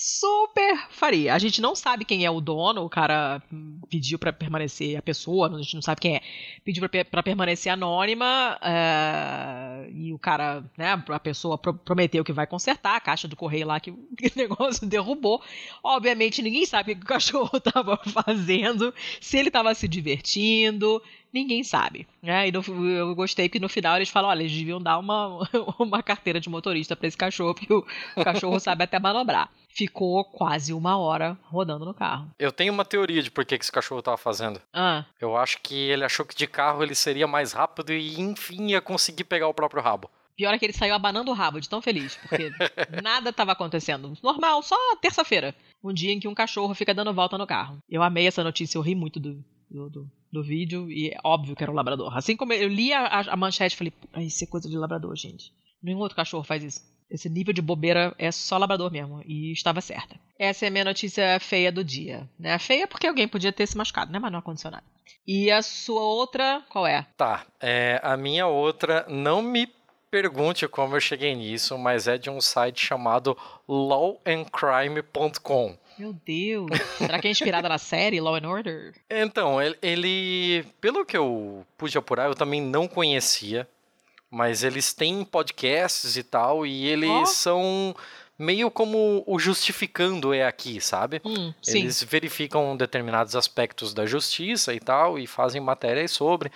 super 0.09 0.87
faria. 0.91 1.35
A 1.35 1.39
gente 1.39 1.61
não 1.61 1.75
sabe 1.75 2.05
quem 2.05 2.25
é 2.25 2.31
o 2.31 2.41
dono, 2.41 2.83
o 2.83 2.89
cara 2.89 3.43
pediu 3.91 4.19
pra 4.19 4.33
permanecer, 4.33 4.97
a 4.97 5.03
pessoa, 5.03 5.55
a 5.55 5.59
gente 5.63 5.75
não 5.75 5.83
sabe 5.83 6.01
quem 6.01 6.17
é, 6.17 6.23
pediu 6.65 6.89
pra 7.11 7.23
permanecer 7.23 7.71
anônima, 7.71 8.59
é, 8.63 9.91
e 9.93 10.13
o 10.15 10.19
cara, 10.19 10.65
né, 10.79 11.03
a 11.09 11.21
pessoa 11.21 11.59
pro- 11.59 11.75
prometeu 11.75 12.25
que 12.25 12.33
vai 12.33 12.47
consertar 12.47 12.97
a 12.97 13.01
caixa 13.01 13.29
do 13.29 13.37
correio 13.37 13.67
lá 13.67 13.79
que 13.79 13.91
o 13.93 13.97
negócio 14.35 14.87
derrubou. 14.87 15.43
Obviamente 15.83 16.41
ninguém 16.41 16.65
sabe 16.65 16.93
o 16.93 16.97
que 16.97 17.03
o 17.03 17.07
cachorro 17.07 17.61
tava 17.61 17.99
fazendo, 17.99 18.95
se 19.21 19.37
ele 19.37 19.51
tava 19.51 19.75
se 19.75 19.87
divertindo, 19.87 21.03
ninguém 21.33 21.63
sabe. 21.65 22.07
Né? 22.23 22.49
E 22.49 22.53
no- 22.53 22.63
eu 22.91 23.15
gostei 23.15 23.49
que 23.49 23.61
no 23.61 23.69
final 23.69 23.97
eles 23.97 24.09
falam, 24.09 24.31
olha, 24.31 24.41
eles 24.43 24.53
deviam 24.53 24.81
dar 24.81 24.99
uma, 24.99 25.39
uma 25.79 26.03
carteira 26.03 26.41
de 26.41 26.49
motorista 26.49 26.95
pra 26.97 27.07
esse 27.09 27.17
cachorro, 27.17 27.55
porque 27.55 27.73
o, 27.73 27.85
o 28.17 28.25
cachorro 28.25 28.59
sabe 28.61 28.85
até 28.85 28.99
manobrar. 28.99 29.51
Ficou 29.71 30.25
quase 30.25 30.73
uma 30.73 30.97
hora 30.99 31.39
rodando 31.45 31.85
no 31.85 31.95
carro. 31.95 32.31
Eu 32.39 32.51
tenho 32.51 32.73
uma 32.73 32.85
teoria 32.85 33.23
de 33.23 33.31
por 33.31 33.45
que 33.45 33.55
esse 33.55 33.71
cachorro 33.71 34.03
tava 34.03 34.17
fazendo. 34.17 34.61
Ah, 34.73 35.05
Eu 35.21 35.37
acho 35.37 35.61
que 35.63 35.75
ele 35.75 36.05
achou 36.05 36.27
que 36.27 36.35
de 36.35 36.47
carro 36.49 36.83
ele 36.83 36.95
seria 36.95 37.27
mais 37.29 37.53
rápido 37.53 37.93
e 37.93 38.21
enfim 38.21 38.69
ia 38.71 38.81
conseguir 38.81 39.25
pegar 39.25 39.47
o 39.47 39.55
próprio 39.55 39.83
rabo. 39.83 40.11
pior 40.37 40.53
é 40.53 40.59
que 40.59 40.65
ele 40.65 40.73
saiu 40.73 40.95
abanando 40.95 41.31
o 41.31 41.35
rabo 41.35 41.61
de 41.61 41.69
tão 41.69 41.81
feliz, 41.81 42.17
porque 42.29 42.51
nada 43.03 43.31
estava 43.31 43.53
acontecendo. 43.53 44.13
Normal, 44.23 44.63
só 44.63 44.77
terça-feira. 45.01 45.55
Um 45.85 45.93
dia 45.95 46.13
em 46.13 46.19
que 46.19 46.27
um 46.27 46.35
cachorro 46.35 46.75
fica 46.75 46.93
dando 46.93 47.15
volta 47.15 47.39
no 47.39 47.47
carro. 47.47 47.79
Eu 47.89 48.03
amei 48.03 48.27
essa 48.27 48.43
notícia, 48.43 48.79
eu 48.79 48.83
ri 48.83 48.97
muito 48.97 49.21
do, 49.21 49.45
do, 49.71 49.89
do, 49.91 50.11
do 50.33 50.43
vídeo 50.43 50.91
e 50.91 51.09
é 51.11 51.19
óbvio 51.25 51.57
que 51.57 51.63
era 51.63 51.73
um 51.73 51.75
labrador. 51.75 52.17
Assim 52.17 52.37
como 52.37 52.53
eu 52.53 52.69
li 52.69 52.93
a, 52.93 53.07
a- 53.21 53.37
manchete 53.37 53.75
e 53.75 53.79
falei, 53.79 53.91
"Pô, 53.93 54.21
isso 54.21 54.45
é 54.45 54.47
coisa 54.47 54.69
de 54.69 54.77
labrador, 54.77 55.15
gente. 55.17 55.53
Nenhum 55.83 55.99
outro 55.99 56.17
cachorro 56.17 56.45
faz 56.45 56.63
isso. 56.63 56.83
Esse 57.11 57.29
nível 57.31 57.55
de 57.55 57.63
bobeira 57.63 58.15
é 58.19 58.31
só 58.31 58.59
labrador 58.59 58.91
mesmo. 58.93 59.23
E 59.25 59.51
estava 59.53 59.81
certa. 59.81 60.17
Essa 60.39 60.67
é 60.67 60.69
a 60.69 60.71
minha 60.71 60.85
notícia 60.85 61.41
feia 61.41 61.73
do 61.73 61.83
dia. 61.83 62.29
Né? 62.39 62.59
Feia 62.59 62.87
porque 62.87 63.07
alguém 63.07 63.27
podia 63.27 63.53
ter 63.53 63.67
se 63.67 63.77
machucado, 63.79 64.13
né? 64.13 64.19
Mas 64.19 64.31
não 64.31 64.41
aconteceu 64.41 64.71
nada. 64.71 64.85
E 65.27 65.51
a 65.51 65.63
sua 65.63 66.03
outra, 66.03 66.63
qual 66.69 66.87
é? 66.87 67.07
Tá, 67.17 67.47
é, 67.61 67.99
a 68.03 68.17
minha 68.17 68.47
outra, 68.47 69.07
não 69.09 69.41
me 69.41 69.69
pergunte 70.11 70.67
como 70.69 70.97
eu 70.97 71.01
cheguei 71.01 71.35
nisso, 71.35 71.79
mas 71.79 72.09
é 72.09 72.19
de 72.19 72.29
um 72.31 72.41
site 72.41 72.85
chamado 72.85 73.37
lawandcrime.com. 73.69 75.77
Meu 75.99 76.13
Deus. 76.13 76.71
Será 76.97 77.19
que 77.19 77.29
é 77.29 77.31
inspirada 77.31 77.69
na 77.69 77.79
série 77.79 78.21
Law 78.21 78.37
and 78.37 78.49
Order? 78.49 78.95
Então, 79.11 79.61
ele, 79.61 79.77
ele- 79.83 80.65
pelo 80.81 81.05
que 81.05 81.17
eu 81.17 81.65
pude 81.77 81.97
apurar, 81.99 82.29
eu 82.29 82.35
também 82.35 82.61
não 82.61 82.87
conhecia, 82.87 83.69
mas 84.31 84.63
eles 84.63 84.93
têm 84.93 85.25
podcasts 85.25 86.17
e 86.17 86.23
tal, 86.23 86.67
e 86.67 86.87
eles 86.87 87.09
Ó. 87.11 87.25
são 87.25 87.97
meio 88.39 88.71
como 88.71 89.25
o 89.27 89.39
justificando 89.39 90.33
é 90.33 90.47
aqui, 90.47 90.81
sabe? 90.81 91.21
Hum. 91.25 91.53
Eles 91.67 92.03
verificam 92.03 92.77
determinados 92.77 93.35
aspectos 93.35 93.93
da 93.93 94.07
justiça 94.07 94.73
e 94.73 94.79
tal, 94.79 95.19
e 95.19 95.27
fazem 95.27 95.61
matérias 95.61 96.13
sobre. 96.13 96.53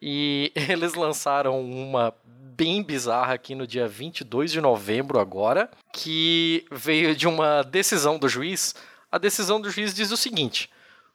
E 0.00 0.50
eles 0.68 0.94
lançaram 0.94 1.60
uma 1.60 2.12
bem 2.56 2.82
bizarra 2.82 3.34
aqui 3.34 3.54
no 3.54 3.66
dia 3.66 3.88
22 3.88 4.50
de 4.50 4.60
novembro 4.60 5.18
agora, 5.18 5.70
que 5.92 6.64
veio 6.70 7.14
de 7.14 7.26
uma 7.26 7.62
decisão 7.62 8.18
do 8.18 8.28
juiz. 8.28 8.74
A 9.10 9.18
decisão 9.18 9.60
do 9.60 9.70
juiz 9.70 9.94
diz 9.94 10.10
o 10.10 10.16
seguinte: 10.16 10.70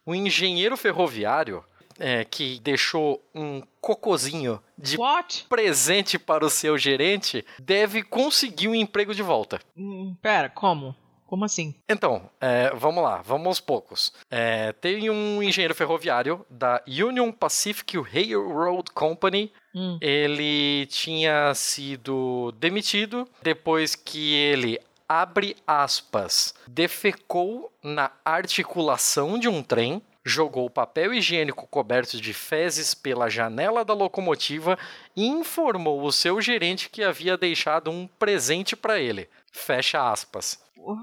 o 0.06 0.16
engenheiro 0.16 0.76
ferroviário 0.78 1.64
é, 2.00 2.24
que 2.24 2.60
deixou 2.60 3.24
um 3.34 3.62
cocozinho 3.82 4.62
de 4.78 4.98
What? 4.98 5.46
presente 5.50 6.20
para 6.20 6.46
o 6.46 6.50
seu 6.50 6.78
gerente 6.78 7.46
deve 7.60 8.04
conseguir 8.04 8.68
um 8.68 8.76
emprego 8.76 9.14
de 9.14 9.24
volta. 9.24 9.60
Hum, 9.76 10.16
pera, 10.22 10.50
como? 10.50 10.96
Como 11.28 11.44
assim? 11.44 11.76
Então, 11.90 12.30
é, 12.40 12.72
vamos 12.74 13.04
lá, 13.04 13.22
vamos 13.22 13.48
aos 13.48 13.60
poucos. 13.60 14.14
É, 14.32 14.72
tem 14.72 15.10
um 15.10 15.44
engenheiro 15.44 15.76
ferroviário 15.76 16.46
da 16.50 16.82
Union 16.88 17.34
Pacific 17.34 18.00
Railroad 18.00 18.90
Company. 18.92 19.52
Hum. 19.76 19.98
Ele 20.00 20.86
tinha 20.86 21.54
sido 21.54 22.54
demitido 22.54 23.28
depois 23.44 23.94
que 23.94 24.34
ele, 24.34 24.80
abre 25.08 25.58
aspas, 25.68 26.56
defecou 26.66 27.74
na 27.84 28.10
articulação 28.24 29.38
de 29.38 29.50
um 29.50 29.62
trem, 29.62 30.02
jogou 30.24 30.70
papel 30.70 31.14
higiênico 31.14 31.68
coberto 31.68 32.20
de 32.22 32.34
fezes 32.34 32.94
pela 32.94 33.30
janela 33.30 33.84
da 33.84 33.94
locomotiva 33.94 34.78
e 35.16 35.26
informou 35.26 36.04
o 36.04 36.12
seu 36.12 36.42
gerente 36.42 36.90
que 36.90 37.04
havia 37.04 37.38
deixado 37.38 37.92
um 37.92 38.08
presente 38.08 38.76
para 38.76 38.98
ele. 39.00 39.30
Fecha 39.58 40.12
aspas. 40.12 40.60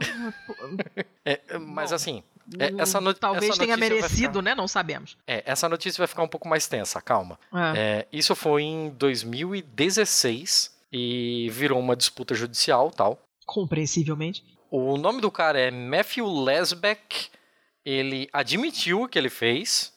É, 1.24 1.40
mas 1.58 1.90
Bom, 1.90 1.96
assim, 1.96 2.22
é, 2.58 2.74
essa 2.80 3.00
no- 3.00 3.12
Talvez 3.14 3.50
essa 3.50 3.58
tenha 3.62 3.76
merecido, 3.76 4.28
ficar- 4.38 4.42
né? 4.42 4.54
Não 4.54 4.68
sabemos. 4.68 5.16
é, 5.26 5.42
essa 5.46 5.68
notícia 5.68 5.98
vai 5.98 6.06
ficar 6.06 6.22
um 6.22 6.28
pouco 6.28 6.46
mais 6.48 6.66
tensa, 6.66 7.00
calma. 7.00 7.38
É. 7.74 7.78
É, 7.78 8.06
isso 8.12 8.34
foi 8.34 8.62
em 8.62 8.90
2016 8.90 10.74
e 10.92 11.48
virou 11.50 11.78
uma 11.80 11.96
disputa 11.96 12.34
judicial 12.34 12.90
tal. 12.90 13.18
Compreensivelmente. 13.46 14.44
O 14.70 14.96
nome 14.96 15.20
do 15.20 15.30
cara 15.30 15.58
é 15.58 15.70
Matthew 15.70 16.26
Lesbeck. 16.44 17.28
Ele 17.84 18.28
admitiu 18.32 19.02
o 19.02 19.08
que 19.08 19.18
ele 19.18 19.30
fez. 19.30 19.92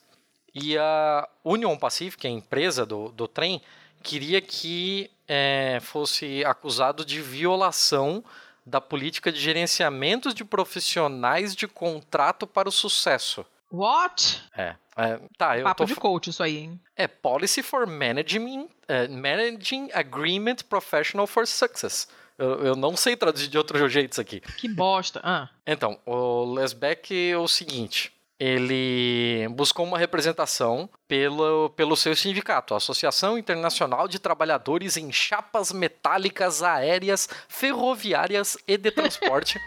E 0.54 0.76
a 0.76 1.28
Union 1.44 1.76
Pacific, 1.76 2.26
a 2.26 2.30
empresa 2.30 2.84
do, 2.84 3.10
do 3.10 3.28
trem, 3.28 3.60
queria 4.02 4.40
que 4.40 5.10
é, 5.26 5.78
fosse 5.82 6.44
acusado 6.44 7.04
de 7.04 7.20
violação 7.20 8.24
da 8.68 8.80
política 8.80 9.32
de 9.32 9.40
gerenciamento 9.40 10.32
de 10.32 10.44
profissionais 10.44 11.54
de 11.56 11.66
contrato 11.66 12.46
para 12.46 12.68
o 12.68 12.72
sucesso. 12.72 13.44
What? 13.70 14.42
É. 14.56 14.74
é 14.96 15.20
tá, 15.36 15.58
eu 15.58 15.64
Papo 15.64 15.84
tô... 15.84 15.92
de 15.92 15.94
coach 15.94 16.30
isso 16.30 16.42
aí, 16.42 16.58
hein? 16.58 16.80
É 16.96 17.06
Policy 17.06 17.62
for 17.62 17.86
Managing, 17.86 18.64
uh, 18.64 18.68
Managing 19.10 19.90
Agreement 19.92 20.56
Professional 20.68 21.26
for 21.26 21.46
Success. 21.46 22.08
Eu, 22.38 22.64
eu, 22.64 22.76
não 22.76 22.96
sei 22.96 23.16
traduzir 23.16 23.48
de 23.48 23.58
outro 23.58 23.88
jeito 23.88 24.12
isso 24.12 24.20
aqui. 24.20 24.40
Que 24.40 24.68
bosta. 24.68 25.20
Ah. 25.24 25.48
Então, 25.66 25.98
o 26.06 26.44
Lesbeck 26.54 27.30
é 27.30 27.36
o 27.36 27.48
seguinte 27.48 28.12
ele 28.38 29.48
buscou 29.50 29.84
uma 29.84 29.98
representação 29.98 30.88
pelo, 31.08 31.70
pelo 31.70 31.96
seu 31.96 32.14
sindicato, 32.14 32.74
a 32.74 32.76
Associação 32.76 33.36
Internacional 33.36 34.06
de 34.06 34.18
Trabalhadores 34.18 34.96
em 34.96 35.10
Chapas 35.10 35.72
Metálicas 35.72 36.62
Aéreas, 36.62 37.28
Ferroviárias 37.48 38.56
e 38.66 38.76
de 38.76 38.90
Transporte. 38.90 39.58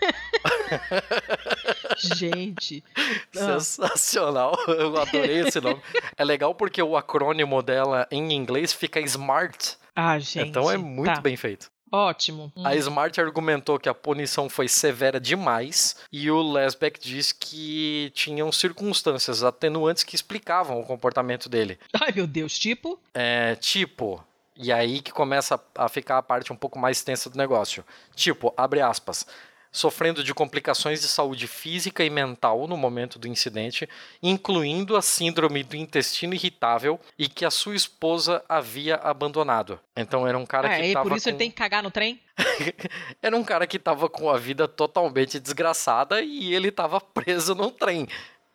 Gente. 2.16 2.84
Sensacional. 3.32 4.56
Eu 4.68 4.96
adorei 4.96 5.40
esse 5.40 5.60
nome. 5.60 5.80
É 6.16 6.24
legal 6.24 6.54
porque 6.54 6.82
o 6.82 6.96
acrônimo 6.96 7.62
dela 7.62 8.06
em 8.10 8.32
inglês 8.32 8.72
fica 8.72 9.00
SMART. 9.00 9.76
Ah, 9.94 10.18
gente. 10.18 10.48
Então 10.48 10.70
é 10.70 10.76
muito 10.76 11.14
tá. 11.14 11.20
bem 11.20 11.36
feito. 11.36 11.70
Ótimo. 11.96 12.52
A 12.62 12.74
Smart 12.76 13.18
argumentou 13.18 13.78
que 13.78 13.88
a 13.88 13.94
punição 13.94 14.50
foi 14.50 14.68
severa 14.68 15.18
demais 15.18 15.96
e 16.12 16.30
o 16.30 16.42
Lesbeck 16.42 17.00
diz 17.00 17.32
que 17.32 18.12
tinham 18.14 18.52
circunstâncias 18.52 19.42
atenuantes 19.42 20.04
que 20.04 20.14
explicavam 20.14 20.78
o 20.78 20.84
comportamento 20.84 21.48
dele. 21.48 21.78
Ai, 21.98 22.12
meu 22.14 22.26
Deus, 22.26 22.58
tipo? 22.58 23.00
É, 23.14 23.54
tipo, 23.54 24.22
e 24.54 24.70
aí 24.70 25.00
que 25.00 25.10
começa 25.10 25.58
a 25.74 25.88
ficar 25.88 26.18
a 26.18 26.22
parte 26.22 26.52
um 26.52 26.56
pouco 26.56 26.78
mais 26.78 26.98
extensa 26.98 27.30
do 27.30 27.38
negócio. 27.38 27.82
Tipo, 28.14 28.52
abre 28.56 28.82
aspas 28.82 29.26
sofrendo 29.70 30.24
de 30.24 30.34
complicações 30.34 31.00
de 31.00 31.08
saúde 31.08 31.46
física 31.46 32.04
e 32.04 32.10
mental 32.10 32.66
no 32.66 32.76
momento 32.76 33.18
do 33.18 33.28
incidente, 33.28 33.88
incluindo 34.22 34.96
a 34.96 35.02
síndrome 35.02 35.62
do 35.62 35.76
intestino 35.76 36.34
irritável 36.34 36.98
e 37.18 37.28
que 37.28 37.44
a 37.44 37.50
sua 37.50 37.76
esposa 37.76 38.42
havia 38.48 38.96
abandonado. 38.96 39.78
Então 39.96 40.26
era 40.26 40.38
um 40.38 40.46
cara 40.46 40.72
é, 40.72 40.80
que 40.80 40.86
e 40.86 40.92
tava 40.92 41.08
por 41.08 41.16
isso 41.16 41.24
com... 41.24 41.30
ele 41.30 41.38
tem 41.38 41.50
que 41.50 41.56
cagar 41.56 41.82
no 41.82 41.90
trem? 41.90 42.20
era 43.22 43.36
um 43.36 43.44
cara 43.44 43.66
que 43.66 43.78
tava 43.78 44.08
com 44.08 44.30
a 44.30 44.36
vida 44.36 44.68
totalmente 44.68 45.38
desgraçada 45.38 46.22
e 46.22 46.54
ele 46.54 46.70
tava 46.70 47.00
preso 47.00 47.54
no 47.54 47.70
trem. 47.70 48.06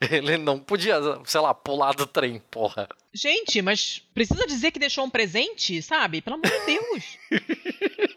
Ele 0.09 0.36
não 0.36 0.57
podia, 0.57 0.95
sei 1.26 1.41
lá, 1.41 1.53
pular 1.53 1.93
do 1.93 2.07
trem, 2.07 2.41
porra. 2.49 2.89
Gente, 3.14 3.62
mas 3.62 4.01
precisa 4.16 4.47
dizer 4.47 4.72
que 4.72 4.80
deixou 4.80 5.05
um 5.05 5.09
presente, 5.09 5.80
sabe? 5.82 6.22
Pelo 6.22 6.38
amor 6.38 6.49
de 6.49 6.66
Deus. 6.66 7.18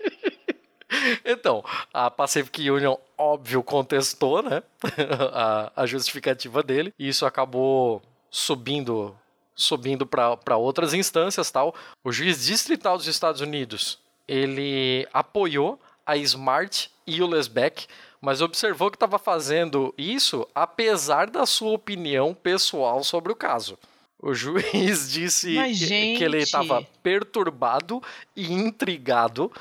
Então, 1.24 1.64
a 1.92 2.10
Pacific 2.10 2.70
Union, 2.70 2.96
óbvio, 3.16 3.62
contestou, 3.62 4.42
né? 4.42 4.62
a, 5.32 5.72
a 5.76 5.86
justificativa 5.86 6.62
dele. 6.62 6.92
E 6.98 7.08
isso 7.08 7.26
acabou 7.26 8.02
subindo 8.30 9.14
subindo 9.56 10.04
para 10.04 10.56
outras 10.56 10.92
instâncias 10.92 11.50
tal. 11.50 11.74
O 12.02 12.10
juiz 12.10 12.44
distrital 12.44 12.96
dos 12.96 13.06
Estados 13.06 13.40
Unidos, 13.40 13.98
ele 14.26 15.06
apoiou 15.12 15.80
a 16.04 16.16
Smart 16.16 16.90
e 17.06 17.22
o 17.22 17.26
Lesbeck, 17.26 17.86
mas 18.20 18.40
observou 18.40 18.90
que 18.90 18.96
estava 18.96 19.18
fazendo 19.18 19.94
isso 19.96 20.46
apesar 20.54 21.30
da 21.30 21.46
sua 21.46 21.72
opinião 21.72 22.34
pessoal 22.34 23.04
sobre 23.04 23.32
o 23.32 23.36
caso. 23.36 23.78
O 24.20 24.34
juiz 24.34 25.10
disse 25.12 25.54
que, 25.54 26.16
que 26.16 26.24
ele 26.24 26.38
estava 26.38 26.82
perturbado 27.02 28.02
e 28.34 28.52
intrigado 28.52 29.52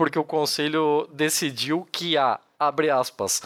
porque 0.00 0.18
o 0.18 0.24
conselho 0.24 1.06
decidiu 1.12 1.86
que 1.92 2.16
a, 2.16 2.40
abre 2.58 2.88
aspas, 2.88 3.42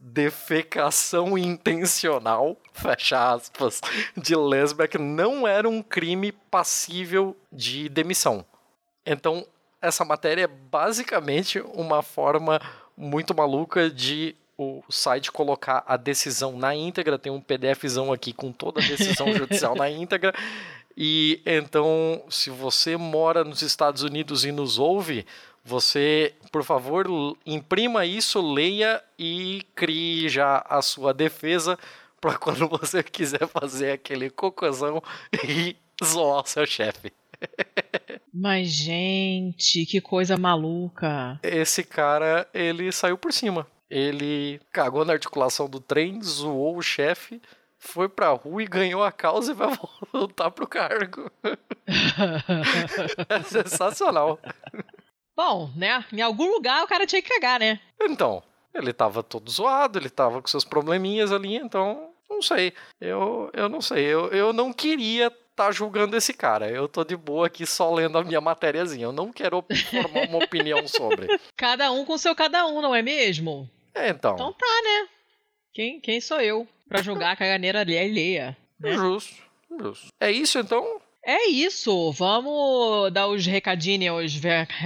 defecação 0.00 1.36
intencional, 1.36 2.56
fecha 2.72 3.34
aspas, 3.34 3.82
de 4.16 4.34
Lesbeck 4.34 4.96
não 4.96 5.46
era 5.46 5.68
um 5.68 5.82
crime 5.82 6.32
passível 6.32 7.36
de 7.52 7.90
demissão. 7.90 8.42
Então, 9.04 9.46
essa 9.82 10.02
matéria 10.02 10.44
é 10.44 10.46
basicamente 10.46 11.60
uma 11.74 12.02
forma 12.02 12.58
muito 12.96 13.36
maluca 13.36 13.90
de 13.90 14.34
o 14.56 14.82
site 14.88 15.30
colocar 15.30 15.84
a 15.86 15.98
decisão 15.98 16.56
na 16.56 16.74
íntegra. 16.74 17.18
Tem 17.18 17.30
um 17.30 17.40
PDFzão 17.40 18.14
aqui 18.14 18.32
com 18.32 18.50
toda 18.50 18.80
a 18.80 18.86
decisão 18.86 19.30
judicial 19.34 19.76
na 19.76 19.90
íntegra. 19.92 20.32
E 20.96 21.42
então, 21.44 22.24
se 22.30 22.48
você 22.48 22.96
mora 22.96 23.44
nos 23.44 23.60
Estados 23.60 24.02
Unidos 24.02 24.46
e 24.46 24.50
nos 24.50 24.78
ouve, 24.78 25.26
você, 25.68 26.34
por 26.50 26.64
favor, 26.64 27.06
imprima 27.44 28.06
isso, 28.06 28.40
leia 28.40 29.02
e 29.18 29.62
crie 29.74 30.28
já 30.28 30.64
a 30.66 30.80
sua 30.80 31.12
defesa 31.12 31.78
para 32.20 32.36
quando 32.40 32.66
você 32.66 33.02
quiser 33.02 33.46
fazer 33.46 33.92
aquele 33.92 34.30
cocôzão 34.30 35.02
e 35.44 35.76
zoar 36.02 36.42
o 36.42 36.46
seu 36.46 36.66
chefe. 36.66 37.12
Mas, 38.32 38.68
gente, 38.68 39.84
que 39.84 40.00
coisa 40.00 40.36
maluca. 40.36 41.38
Esse 41.42 41.84
cara, 41.84 42.48
ele 42.54 42.90
saiu 42.90 43.18
por 43.18 43.32
cima. 43.32 43.66
Ele 43.90 44.60
cagou 44.72 45.04
na 45.04 45.12
articulação 45.12 45.68
do 45.68 45.80
trem, 45.80 46.22
zoou 46.22 46.76
o 46.76 46.82
chefe, 46.82 47.40
foi 47.78 48.08
pra 48.08 48.30
rua 48.30 48.62
e 48.62 48.66
ganhou 48.66 49.02
a 49.02 49.12
causa 49.12 49.52
e 49.52 49.54
vai 49.54 49.70
voltar 50.12 50.50
pro 50.50 50.66
cargo. 50.66 51.30
é 53.28 53.42
sensacional. 53.42 54.38
Bom, 55.38 55.70
né? 55.76 56.04
Em 56.12 56.20
algum 56.20 56.50
lugar 56.50 56.82
o 56.82 56.88
cara 56.88 57.06
tinha 57.06 57.22
que 57.22 57.28
cagar, 57.28 57.60
né? 57.60 57.78
Então, 58.00 58.42
ele 58.74 58.92
tava 58.92 59.22
todo 59.22 59.48
zoado, 59.48 59.96
ele 59.96 60.10
tava 60.10 60.42
com 60.42 60.48
seus 60.48 60.64
probleminhas 60.64 61.30
ali, 61.30 61.54
então, 61.54 62.10
não 62.28 62.42
sei. 62.42 62.72
Eu, 63.00 63.48
eu 63.52 63.68
não 63.68 63.80
sei. 63.80 64.04
Eu, 64.04 64.26
eu 64.30 64.52
não 64.52 64.72
queria 64.72 65.30
tá 65.54 65.70
julgando 65.70 66.16
esse 66.16 66.34
cara. 66.34 66.68
Eu 66.68 66.88
tô 66.88 67.04
de 67.04 67.16
boa 67.16 67.46
aqui 67.46 67.64
só 67.64 67.94
lendo 67.94 68.18
a 68.18 68.24
minha 68.24 68.40
matériazinha. 68.40 69.04
Eu 69.04 69.12
não 69.12 69.32
quero 69.32 69.64
formar 69.88 70.28
uma 70.28 70.44
opinião 70.44 70.88
sobre. 70.88 71.28
Cada 71.56 71.92
um 71.92 72.04
com 72.04 72.18
seu 72.18 72.34
cada 72.34 72.66
um, 72.66 72.82
não 72.82 72.92
é 72.92 73.00
mesmo? 73.00 73.70
É, 73.94 74.08
então. 74.08 74.34
Então 74.34 74.52
tá, 74.52 74.82
né? 74.82 75.08
Quem, 75.72 76.00
quem 76.00 76.20
sou 76.20 76.40
eu 76.40 76.66
pra 76.88 77.00
julgar 77.00 77.32
a 77.32 77.36
caganeira 77.36 77.82
alheia? 77.82 78.56
Né? 78.80 78.92
Justo, 78.92 79.36
justo. 79.80 80.08
É 80.20 80.32
isso 80.32 80.58
então? 80.58 81.00
É 81.30 81.50
isso, 81.50 82.10
vamos 82.12 83.12
dar 83.12 83.28
os 83.28 83.44
recadinhos 83.44 84.32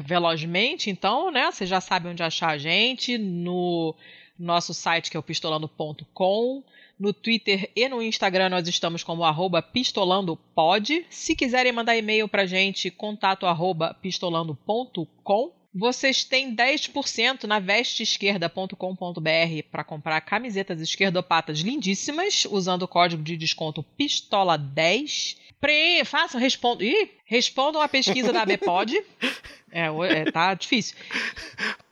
velozmente, 0.05 0.91
então, 0.91 1.31
né? 1.31 1.49
Você 1.53 1.65
já 1.65 1.81
sabe 1.81 2.09
onde 2.09 2.21
achar 2.21 2.49
a 2.49 2.59
gente 2.59 3.17
no 3.17 3.95
nosso 4.37 4.75
site 4.75 5.09
que 5.09 5.17
é 5.17 5.21
o 5.21 5.23
pistolando.com. 5.23 6.65
No 6.99 7.13
Twitter 7.13 7.71
e 7.77 7.89
no 7.89 8.03
Instagram 8.03 8.49
nós 8.49 8.67
estamos 8.67 9.05
como 9.05 9.23
arroba 9.23 9.63
pistolandopod. 9.63 11.07
Se 11.09 11.37
quiserem 11.37 11.71
mandar 11.71 11.97
e-mail 11.97 12.27
pra 12.27 12.45
gente, 12.45 12.91
contato 12.91 13.47
arroba 13.47 13.95
pistolando.com. 14.03 15.53
Vocês 15.73 16.25
têm 16.25 16.57
10% 16.57 17.45
na 17.45 17.61
vesteesquerda.com.br 17.61 19.63
para 19.71 19.85
comprar 19.85 20.21
camisetas 20.23 20.81
esquerdopatas 20.81 21.61
lindíssimas, 21.61 22.49
usando 22.51 22.83
o 22.83 22.89
código 22.89 23.23
de 23.23 23.37
desconto 23.37 23.85
PISTOLA10. 23.97 25.41
Pre... 25.63 26.05
Façam, 26.05 26.41
respondam. 26.41 26.85
Ih, 26.85 27.09
respondam 27.25 27.81
a 27.81 27.87
pesquisa 27.89 28.33
da 28.33 28.43
ABPOD. 28.43 29.01
É, 29.75 29.87
é, 29.87 30.31
tá 30.31 30.53
difícil. 30.53 30.95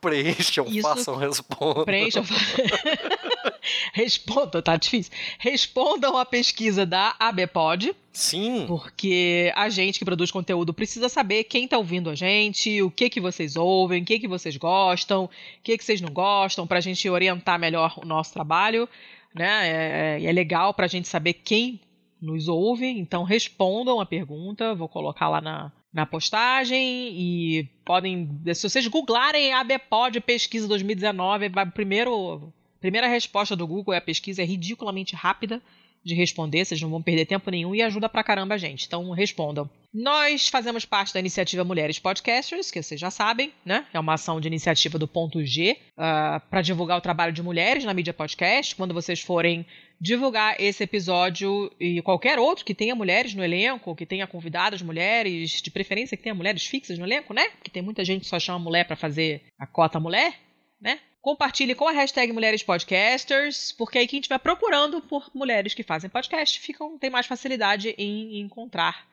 Preencham, 0.02 0.66
Isso, 0.66 0.82
façam, 0.82 1.16
respondam. 1.16 1.86
Preencham, 1.86 2.22
fa... 2.22 2.34
respondam, 3.94 4.60
tá 4.60 4.76
difícil. 4.76 5.10
Respondam 5.38 6.18
a 6.18 6.26
pesquisa 6.26 6.84
da 6.84 7.16
ABPOD. 7.18 7.96
Sim. 8.12 8.66
Porque 8.68 9.50
a 9.56 9.70
gente 9.70 9.98
que 9.98 10.04
produz 10.04 10.30
conteúdo 10.30 10.74
precisa 10.74 11.08
saber 11.08 11.44
quem 11.44 11.66
tá 11.66 11.78
ouvindo 11.78 12.10
a 12.10 12.14
gente, 12.14 12.82
o 12.82 12.90
que 12.90 13.08
que 13.08 13.18
vocês 13.18 13.56
ouvem, 13.56 14.02
o 14.02 14.04
que 14.04 14.18
que 14.18 14.28
vocês 14.28 14.58
gostam, 14.58 15.24
o 15.24 15.30
que 15.62 15.78
que 15.78 15.82
vocês 15.82 16.02
não 16.02 16.10
gostam, 16.10 16.66
pra 16.66 16.80
gente 16.80 17.08
orientar 17.08 17.58
melhor 17.58 17.94
o 17.96 18.04
nosso 18.04 18.30
trabalho. 18.34 18.86
Né? 19.34 20.18
É, 20.18 20.22
é, 20.22 20.26
é 20.26 20.32
legal 20.32 20.74
pra 20.74 20.86
gente 20.86 21.08
saber 21.08 21.32
quem 21.32 21.80
nos 22.20 22.48
ouve, 22.48 22.86
então 22.86 23.22
respondam 23.22 24.00
a 24.00 24.06
pergunta, 24.06 24.74
vou 24.74 24.88
colocar 24.88 25.28
lá 25.28 25.40
na, 25.40 25.72
na 25.92 26.06
postagem 26.06 27.12
e 27.12 27.68
podem, 27.84 28.40
se 28.54 28.68
vocês 28.68 28.86
googlarem 28.86 29.52
ABPOD 29.52 30.20
pesquisa 30.20 30.68
2019, 30.68 31.48
vai 31.48 31.66
primeiro, 31.66 32.52
primeira 32.80 33.08
resposta 33.08 33.56
do 33.56 33.66
Google 33.66 33.94
é 33.94 33.98
a 33.98 34.02
pesquisa 34.02 34.42
é 34.42 34.44
ridiculamente 34.44 35.16
rápida, 35.16 35.62
de 36.02 36.14
responder, 36.14 36.64
vocês 36.64 36.80
não 36.80 36.88
vão 36.88 37.02
perder 37.02 37.26
tempo 37.26 37.50
nenhum 37.50 37.74
e 37.74 37.82
ajuda 37.82 38.08
pra 38.08 38.24
caramba 38.24 38.54
a 38.54 38.58
gente. 38.58 38.86
Então 38.86 39.10
respondam. 39.10 39.68
Nós 39.92 40.48
fazemos 40.48 40.84
parte 40.84 41.12
da 41.12 41.20
iniciativa 41.20 41.64
Mulheres 41.64 41.98
Podcasters, 41.98 42.70
que 42.70 42.82
vocês 42.82 42.98
já 42.98 43.10
sabem, 43.10 43.52
né? 43.64 43.84
É 43.92 44.00
uma 44.00 44.14
ação 44.14 44.40
de 44.40 44.48
iniciativa 44.48 44.98
do 44.98 45.06
Ponto 45.06 45.44
G 45.44 45.72
uh, 45.72 45.76
ah, 45.98 46.42
para 46.48 46.62
divulgar 46.62 46.96
o 46.96 47.00
trabalho 47.02 47.32
de 47.32 47.42
mulheres 47.42 47.84
na 47.84 47.92
mídia 47.92 48.14
podcast. 48.14 48.74
Quando 48.76 48.94
vocês 48.94 49.20
forem 49.20 49.66
divulgar 50.00 50.56
esse 50.58 50.82
episódio 50.82 51.70
e 51.78 52.00
qualquer 52.00 52.38
outro 52.38 52.64
que 52.64 52.74
tenha 52.74 52.94
mulheres 52.94 53.34
no 53.34 53.44
elenco, 53.44 53.94
que 53.94 54.06
tenha 54.06 54.26
convidadas 54.26 54.80
mulheres, 54.80 55.60
de 55.60 55.70
preferência 55.70 56.16
que 56.16 56.22
tenha 56.22 56.34
mulheres 56.34 56.64
fixas 56.64 56.98
no 56.98 57.04
elenco, 57.04 57.34
né? 57.34 57.50
Porque 57.50 57.70
tem 57.70 57.82
muita 57.82 58.02
gente 58.02 58.22
que 58.22 58.28
só 58.28 58.40
chama 58.40 58.58
mulher 58.58 58.86
para 58.86 58.96
fazer 58.96 59.42
a 59.58 59.66
cota 59.66 60.00
mulher, 60.00 60.34
né? 60.80 60.98
Compartilhe 61.20 61.74
com 61.74 61.86
a 61.86 61.92
hashtag 61.92 62.32
Mulheres 62.32 62.62
Podcasters, 62.62 63.72
porque 63.72 63.98
aí 63.98 64.06
quem 64.06 64.20
estiver 64.20 64.38
procurando 64.38 65.02
por 65.02 65.30
mulheres 65.34 65.74
que 65.74 65.82
fazem 65.82 66.08
podcast 66.08 66.58
ficam, 66.58 66.98
tem 66.98 67.10
mais 67.10 67.26
facilidade 67.26 67.94
em 67.98 68.40
encontrar 68.40 69.06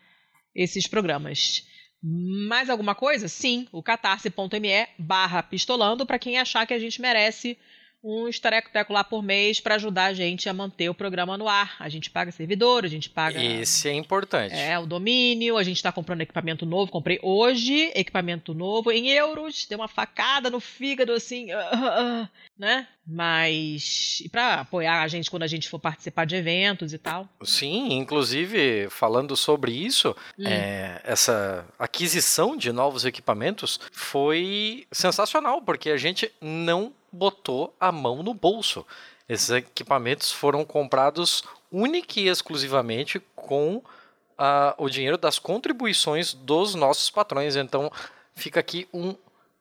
esses 0.55 0.87
programas. 0.87 1.67
Mais 2.01 2.69
alguma 2.69 2.95
coisa? 2.95 3.27
Sim, 3.27 3.67
o 3.73 3.83
catarse.me 3.83 4.87
barra 4.97 5.43
pistolando 5.43 6.05
para 6.05 6.17
quem 6.17 6.37
achar 6.37 6.65
que 6.65 6.73
a 6.73 6.79
gente 6.79 7.01
merece 7.01 7.57
um 8.07 8.27
estareco-teco 8.29 8.93
lá 8.93 9.03
por 9.03 9.21
mês 9.21 9.59
para 9.59 9.75
ajudar 9.75 10.05
a 10.05 10.13
gente 10.13 10.47
a 10.47 10.53
manter 10.53 10.89
o 10.89 10.93
programa 10.93 11.37
no 11.37 11.49
ar. 11.49 11.75
A 11.77 11.89
gente 11.89 12.09
paga 12.09 12.31
servidor, 12.31 12.85
a 12.85 12.87
gente 12.87 13.09
paga. 13.09 13.43
Esse 13.43 13.89
é 13.89 13.93
importante. 13.93 14.55
É, 14.55 14.79
o 14.79 14.85
domínio, 14.85 15.57
a 15.57 15.63
gente 15.63 15.75
está 15.75 15.91
comprando 15.91 16.21
equipamento 16.21 16.65
novo. 16.65 16.89
Comprei 16.89 17.19
hoje 17.21 17.91
equipamento 17.93 18.53
novo 18.53 18.91
em 18.91 19.09
euros, 19.09 19.65
deu 19.69 19.79
uma 19.79 19.89
facada 19.89 20.49
no 20.49 20.61
fígado 20.61 21.11
assim, 21.11 21.51
uh, 21.53 21.57
uh, 22.23 22.29
né? 22.57 22.87
Mas. 23.05 24.21
E 24.21 24.29
para 24.29 24.61
apoiar 24.61 25.01
a 25.01 25.07
gente 25.07 25.29
quando 25.29 25.43
a 25.43 25.47
gente 25.47 25.69
for 25.69 25.79
participar 25.79 26.25
de 26.25 26.35
eventos 26.35 26.93
e 26.93 26.97
tal. 26.97 27.27
Sim, 27.43 27.93
inclusive, 27.93 28.89
falando 28.89 29.35
sobre 29.35 29.71
isso, 29.71 30.15
hum. 30.37 30.47
é, 30.47 31.01
essa 31.03 31.65
aquisição 31.77 32.55
de 32.55 32.71
novos 32.71 33.05
equipamentos 33.05 33.79
foi 33.91 34.85
sensacional, 34.91 35.61
porque 35.61 35.89
a 35.89 35.97
gente 35.97 36.31
não 36.41 36.93
botou 37.11 37.73
a 37.79 37.91
mão 37.91 38.23
no 38.23 38.33
bolso. 38.33 38.85
Esses 39.27 39.49
equipamentos 39.49 40.31
foram 40.31 40.63
comprados 40.63 41.43
única 41.71 42.19
e 42.19 42.27
exclusivamente 42.27 43.21
com 43.35 43.77
uh, 43.77 44.73
o 44.77 44.89
dinheiro 44.89 45.17
das 45.17 45.37
contribuições 45.39 46.33
dos 46.33 46.75
nossos 46.75 47.09
patrões. 47.09 47.55
Então, 47.55 47.91
fica 48.35 48.59
aqui 48.59 48.87
um 48.93 49.15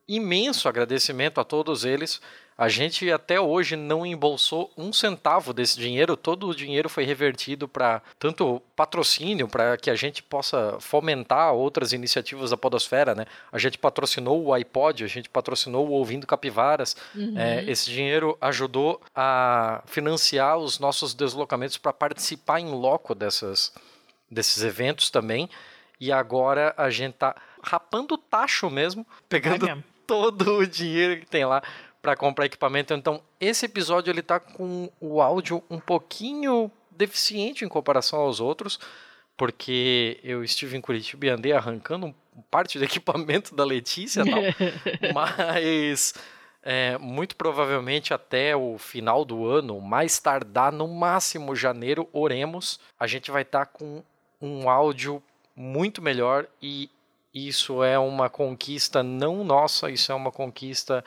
imenso 0.07 0.69
agradecimento 0.69 1.41
a 1.41 1.45
todos 1.45 1.85
eles 1.85 2.21
a 2.59 2.69
gente 2.69 3.11
até 3.11 3.39
hoje 3.39 3.77
não 3.77 4.07
embolsou 4.07 4.73
um 4.79 4.91
centavo 4.91 5.53
desse 5.53 5.79
dinheiro, 5.79 6.17
todo 6.17 6.49
o 6.49 6.55
dinheiro 6.55 6.89
foi 6.89 7.05
revertido 7.05 7.69
para 7.69 8.01
tanto 8.19 8.63
patrocínio, 8.75 9.47
para 9.47 9.77
que 9.77 9.91
a 9.91 9.95
gente 9.95 10.23
possa 10.23 10.79
fomentar 10.81 11.53
outras 11.53 11.93
iniciativas 11.93 12.51
da 12.51 12.57
Podosfera. 12.57 13.15
Né? 13.15 13.27
A 13.53 13.59
gente 13.59 13.77
patrocinou 13.77 14.43
o 14.43 14.55
iPod, 14.55 15.05
a 15.05 15.07
gente 15.07 15.29
patrocinou 15.29 15.87
o 15.87 15.93
Ouvindo 15.93 16.27
Capivaras. 16.27 16.97
Uhum. 17.15 17.39
É, 17.39 17.63
esse 17.65 17.91
dinheiro 17.91 18.39
ajudou 18.41 19.03
a 19.15 19.83
financiar 19.87 20.57
os 20.57 20.79
nossos 20.79 21.13
deslocamentos 21.13 21.77
para 21.77 21.93
participar 21.93 22.61
em 22.61 22.71
loco 22.71 23.15
dessas, 23.15 23.71
desses 24.31 24.63
eventos 24.63 25.11
também. 25.11 25.51
E 26.01 26.11
agora 26.11 26.73
a 26.77 26.89
gente 26.89 27.15
está 27.15 27.37
rapando 27.63 28.15
o 28.15 28.19
tacho 28.19 28.71
mesmo, 28.71 29.07
pegando 29.29 29.69
é 29.69 29.77
todo 30.07 30.59
o 30.59 30.67
dinheiro 30.67 31.21
que 31.21 31.27
tem 31.27 31.45
lá 31.45 31.63
para 32.07 32.15
comprar 32.15 32.47
equipamento. 32.47 32.95
Então, 32.95 33.21
esse 33.41 33.67
episódio 33.67 34.13
ele 34.13 34.23
tá 34.23 34.39
com 34.39 34.89
o 35.01 35.21
áudio 35.21 35.61
um 35.69 35.81
pouquinho 35.81 36.71
deficiente 36.89 37.65
em 37.65 37.69
comparação 37.69 38.21
aos 38.21 38.39
outros, 38.39 38.79
porque 39.37 40.21
eu 40.23 40.45
estive 40.45 40.77
em 40.77 40.81
Curitiba 40.81 41.27
e 41.27 41.31
andei 41.31 41.53
arrancando 41.53 42.15
parte 42.49 42.79
do 42.79 42.85
equipamento 42.85 43.57
da 43.57 43.65
Letícia, 43.65 44.25
não. 44.25 44.41
mas 45.13 46.15
é, 46.63 46.97
muito 46.97 47.35
provavelmente 47.35 48.15
até 48.15 48.55
o 48.55 48.79
final 48.79 49.25
do 49.25 49.45
ano, 49.45 49.81
mais 49.81 50.21
tardar 50.21 50.71
no 50.71 50.87
máximo 50.87 51.57
janeiro, 51.57 52.09
oremos, 52.13 52.79
a 53.01 53.09
gente 53.09 53.33
vai 53.33 53.43
estar 53.43 53.67
tá 53.67 53.67
com 53.67 54.05
um 54.41 54.71
áudio 54.71 55.21
muito 55.57 56.01
melhor 56.01 56.47
e 56.63 56.89
isso 57.35 57.83
é 57.83 57.99
uma 57.99 58.31
conquista 58.31 59.03
não 59.03 59.43
nossa, 59.43 59.91
isso 59.91 60.13
é 60.13 60.15
uma 60.15 60.31
conquista 60.31 61.05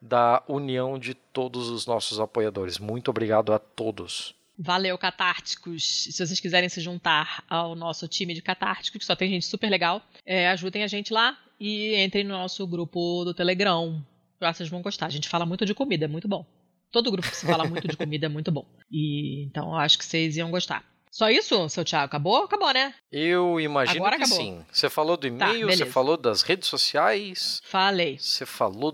da 0.00 0.42
união 0.48 0.98
de 0.98 1.14
todos 1.14 1.68
os 1.68 1.86
nossos 1.86 2.20
apoiadores. 2.20 2.78
Muito 2.78 3.10
obrigado 3.10 3.52
a 3.52 3.58
todos. 3.58 4.34
Valeu, 4.58 4.98
catárticos. 4.98 6.04
Se 6.04 6.26
vocês 6.26 6.40
quiserem 6.40 6.68
se 6.68 6.80
juntar 6.80 7.44
ao 7.48 7.76
nosso 7.76 8.08
time 8.08 8.34
de 8.34 8.42
catárticos, 8.42 8.98
que 8.98 9.06
só 9.06 9.14
tem 9.14 9.30
gente 9.30 9.46
super 9.46 9.70
legal, 9.70 10.02
é, 10.26 10.48
ajudem 10.48 10.82
a 10.82 10.88
gente 10.88 11.12
lá 11.12 11.38
e 11.60 11.94
entrem 12.02 12.24
no 12.24 12.30
nosso 12.30 12.66
grupo 12.66 13.24
do 13.24 13.32
Telegram. 13.32 14.04
Vocês 14.40 14.68
vão 14.68 14.82
gostar. 14.82 15.06
A 15.06 15.10
gente 15.10 15.28
fala 15.28 15.46
muito 15.46 15.64
de 15.64 15.74
comida, 15.74 16.06
é 16.06 16.08
muito 16.08 16.26
bom. 16.26 16.44
Todo 16.90 17.10
grupo 17.10 17.28
que 17.28 17.36
se 17.36 17.46
fala 17.46 17.64
muito 17.66 17.86
de 17.86 17.96
comida 17.96 18.26
é 18.26 18.28
muito 18.28 18.50
bom. 18.50 18.66
E 18.90 19.44
então 19.44 19.68
eu 19.68 19.76
acho 19.76 19.98
que 19.98 20.04
vocês 20.04 20.36
iam 20.36 20.50
gostar. 20.50 20.84
Só 21.10 21.30
isso, 21.30 21.68
seu 21.68 21.84
Thiago? 21.84 22.06
Acabou? 22.06 22.44
Acabou, 22.44 22.72
né? 22.72 22.94
Eu 23.10 23.60
imagino 23.60 23.98
Agora 23.98 24.16
que 24.16 24.24
acabou. 24.24 24.38
sim. 24.38 24.64
Você 24.70 24.90
falou 24.90 25.16
do 25.16 25.30
tá, 25.36 25.50
e-mail, 25.50 25.68
tá, 25.68 25.76
você 25.76 25.86
falou 25.86 26.16
das 26.16 26.42
redes 26.42 26.68
sociais. 26.68 27.62
Falei. 27.64 28.18
Você 28.18 28.44
falou 28.44 28.92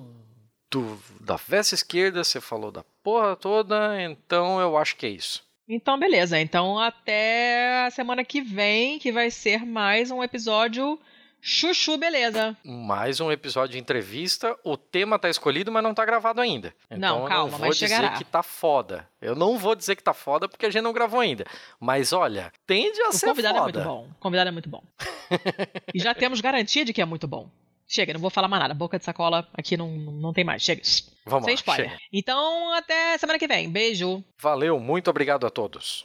do, 0.75 1.01
da 1.21 1.37
veste 1.37 1.75
esquerda, 1.75 2.25
você 2.25 2.41
falou 2.41 2.73
da 2.73 2.85
porra 3.03 3.37
toda, 3.37 4.03
então 4.03 4.61
eu 4.61 4.77
acho 4.77 4.97
que 4.97 5.07
é 5.07 5.11
isso. 5.11 5.45
Então, 5.69 5.99
beleza. 5.99 6.39
Então, 6.39 6.79
até 6.79 7.87
a 7.87 7.91
semana 7.91 8.25
que 8.25 8.41
vem, 8.43 8.99
que 8.99 9.13
vai 9.13 9.31
ser 9.31 9.65
mais 9.65 10.11
um 10.11 10.23
episódio 10.23 10.99
Chuchu, 11.47 11.99
beleza. 11.99 12.57
Mais 12.65 13.21
um 13.21 13.31
episódio 13.31 13.73
de 13.73 13.79
entrevista. 13.79 14.59
O 14.65 14.79
tema 14.79 15.19
tá 15.19 15.29
escolhido, 15.29 15.71
mas 15.71 15.83
não 15.83 15.93
tá 15.93 16.03
gravado 16.03 16.41
ainda. 16.41 16.75
Então 16.91 17.21
não, 17.21 17.29
calma, 17.29 17.49
eu 17.49 17.53
não 17.53 17.59
vou 17.59 17.69
dizer 17.69 17.89
chegará. 17.89 18.17
que 18.17 18.25
tá 18.25 18.43
foda. 18.43 19.07
Eu 19.21 19.35
não 19.35 19.59
vou 19.59 19.75
dizer 19.75 19.95
que 19.95 20.03
tá 20.03 20.15
foda 20.15 20.49
porque 20.49 20.65
a 20.65 20.71
gente 20.71 20.83
não 20.83 20.93
gravou 20.93 21.21
ainda. 21.21 21.45
Mas 21.79 22.15
olha, 22.15 22.51
tende 22.67 22.99
a 23.03 23.11
o 23.11 23.13
ser 23.13 23.27
foda. 23.27 23.33
O 23.33 23.35
convidado 23.35 23.59
é 23.59 23.63
muito 23.63 23.81
bom. 23.83 24.09
O 24.11 24.15
convidado 24.21 24.49
é 24.49 24.53
muito 24.53 24.69
bom. 24.71 24.83
e 25.95 25.99
já 25.99 26.15
temos 26.15 26.41
garantia 26.41 26.83
de 26.83 26.95
que 26.95 27.03
é 27.03 27.05
muito 27.05 27.29
bom. 27.29 27.51
Chega, 27.95 28.13
não 28.13 28.21
vou 28.21 28.29
falar 28.31 28.49
mais 28.49 28.61
nada. 28.61 28.75
Boca 28.75 28.99
de 28.99 29.05
sacola 29.05 29.47
aqui 29.55 29.77
não, 29.77 29.89
não 29.89 30.33
tem 30.33 30.43
mais. 30.43 30.63
Chega. 30.63 30.83
Vamos 31.25 31.45
Sem 31.45 31.55
lá, 31.55 31.61
spoiler. 31.61 31.91
Chega. 31.91 32.03
Então, 32.13 32.75
até 32.75 33.17
semana 33.19 33.39
que 33.39 33.47
vem. 33.47 33.71
Beijo. 33.71 34.25
Valeu, 34.41 34.81
muito 34.81 35.09
obrigado 35.09 35.47
a 35.47 35.51
todos. 35.51 36.05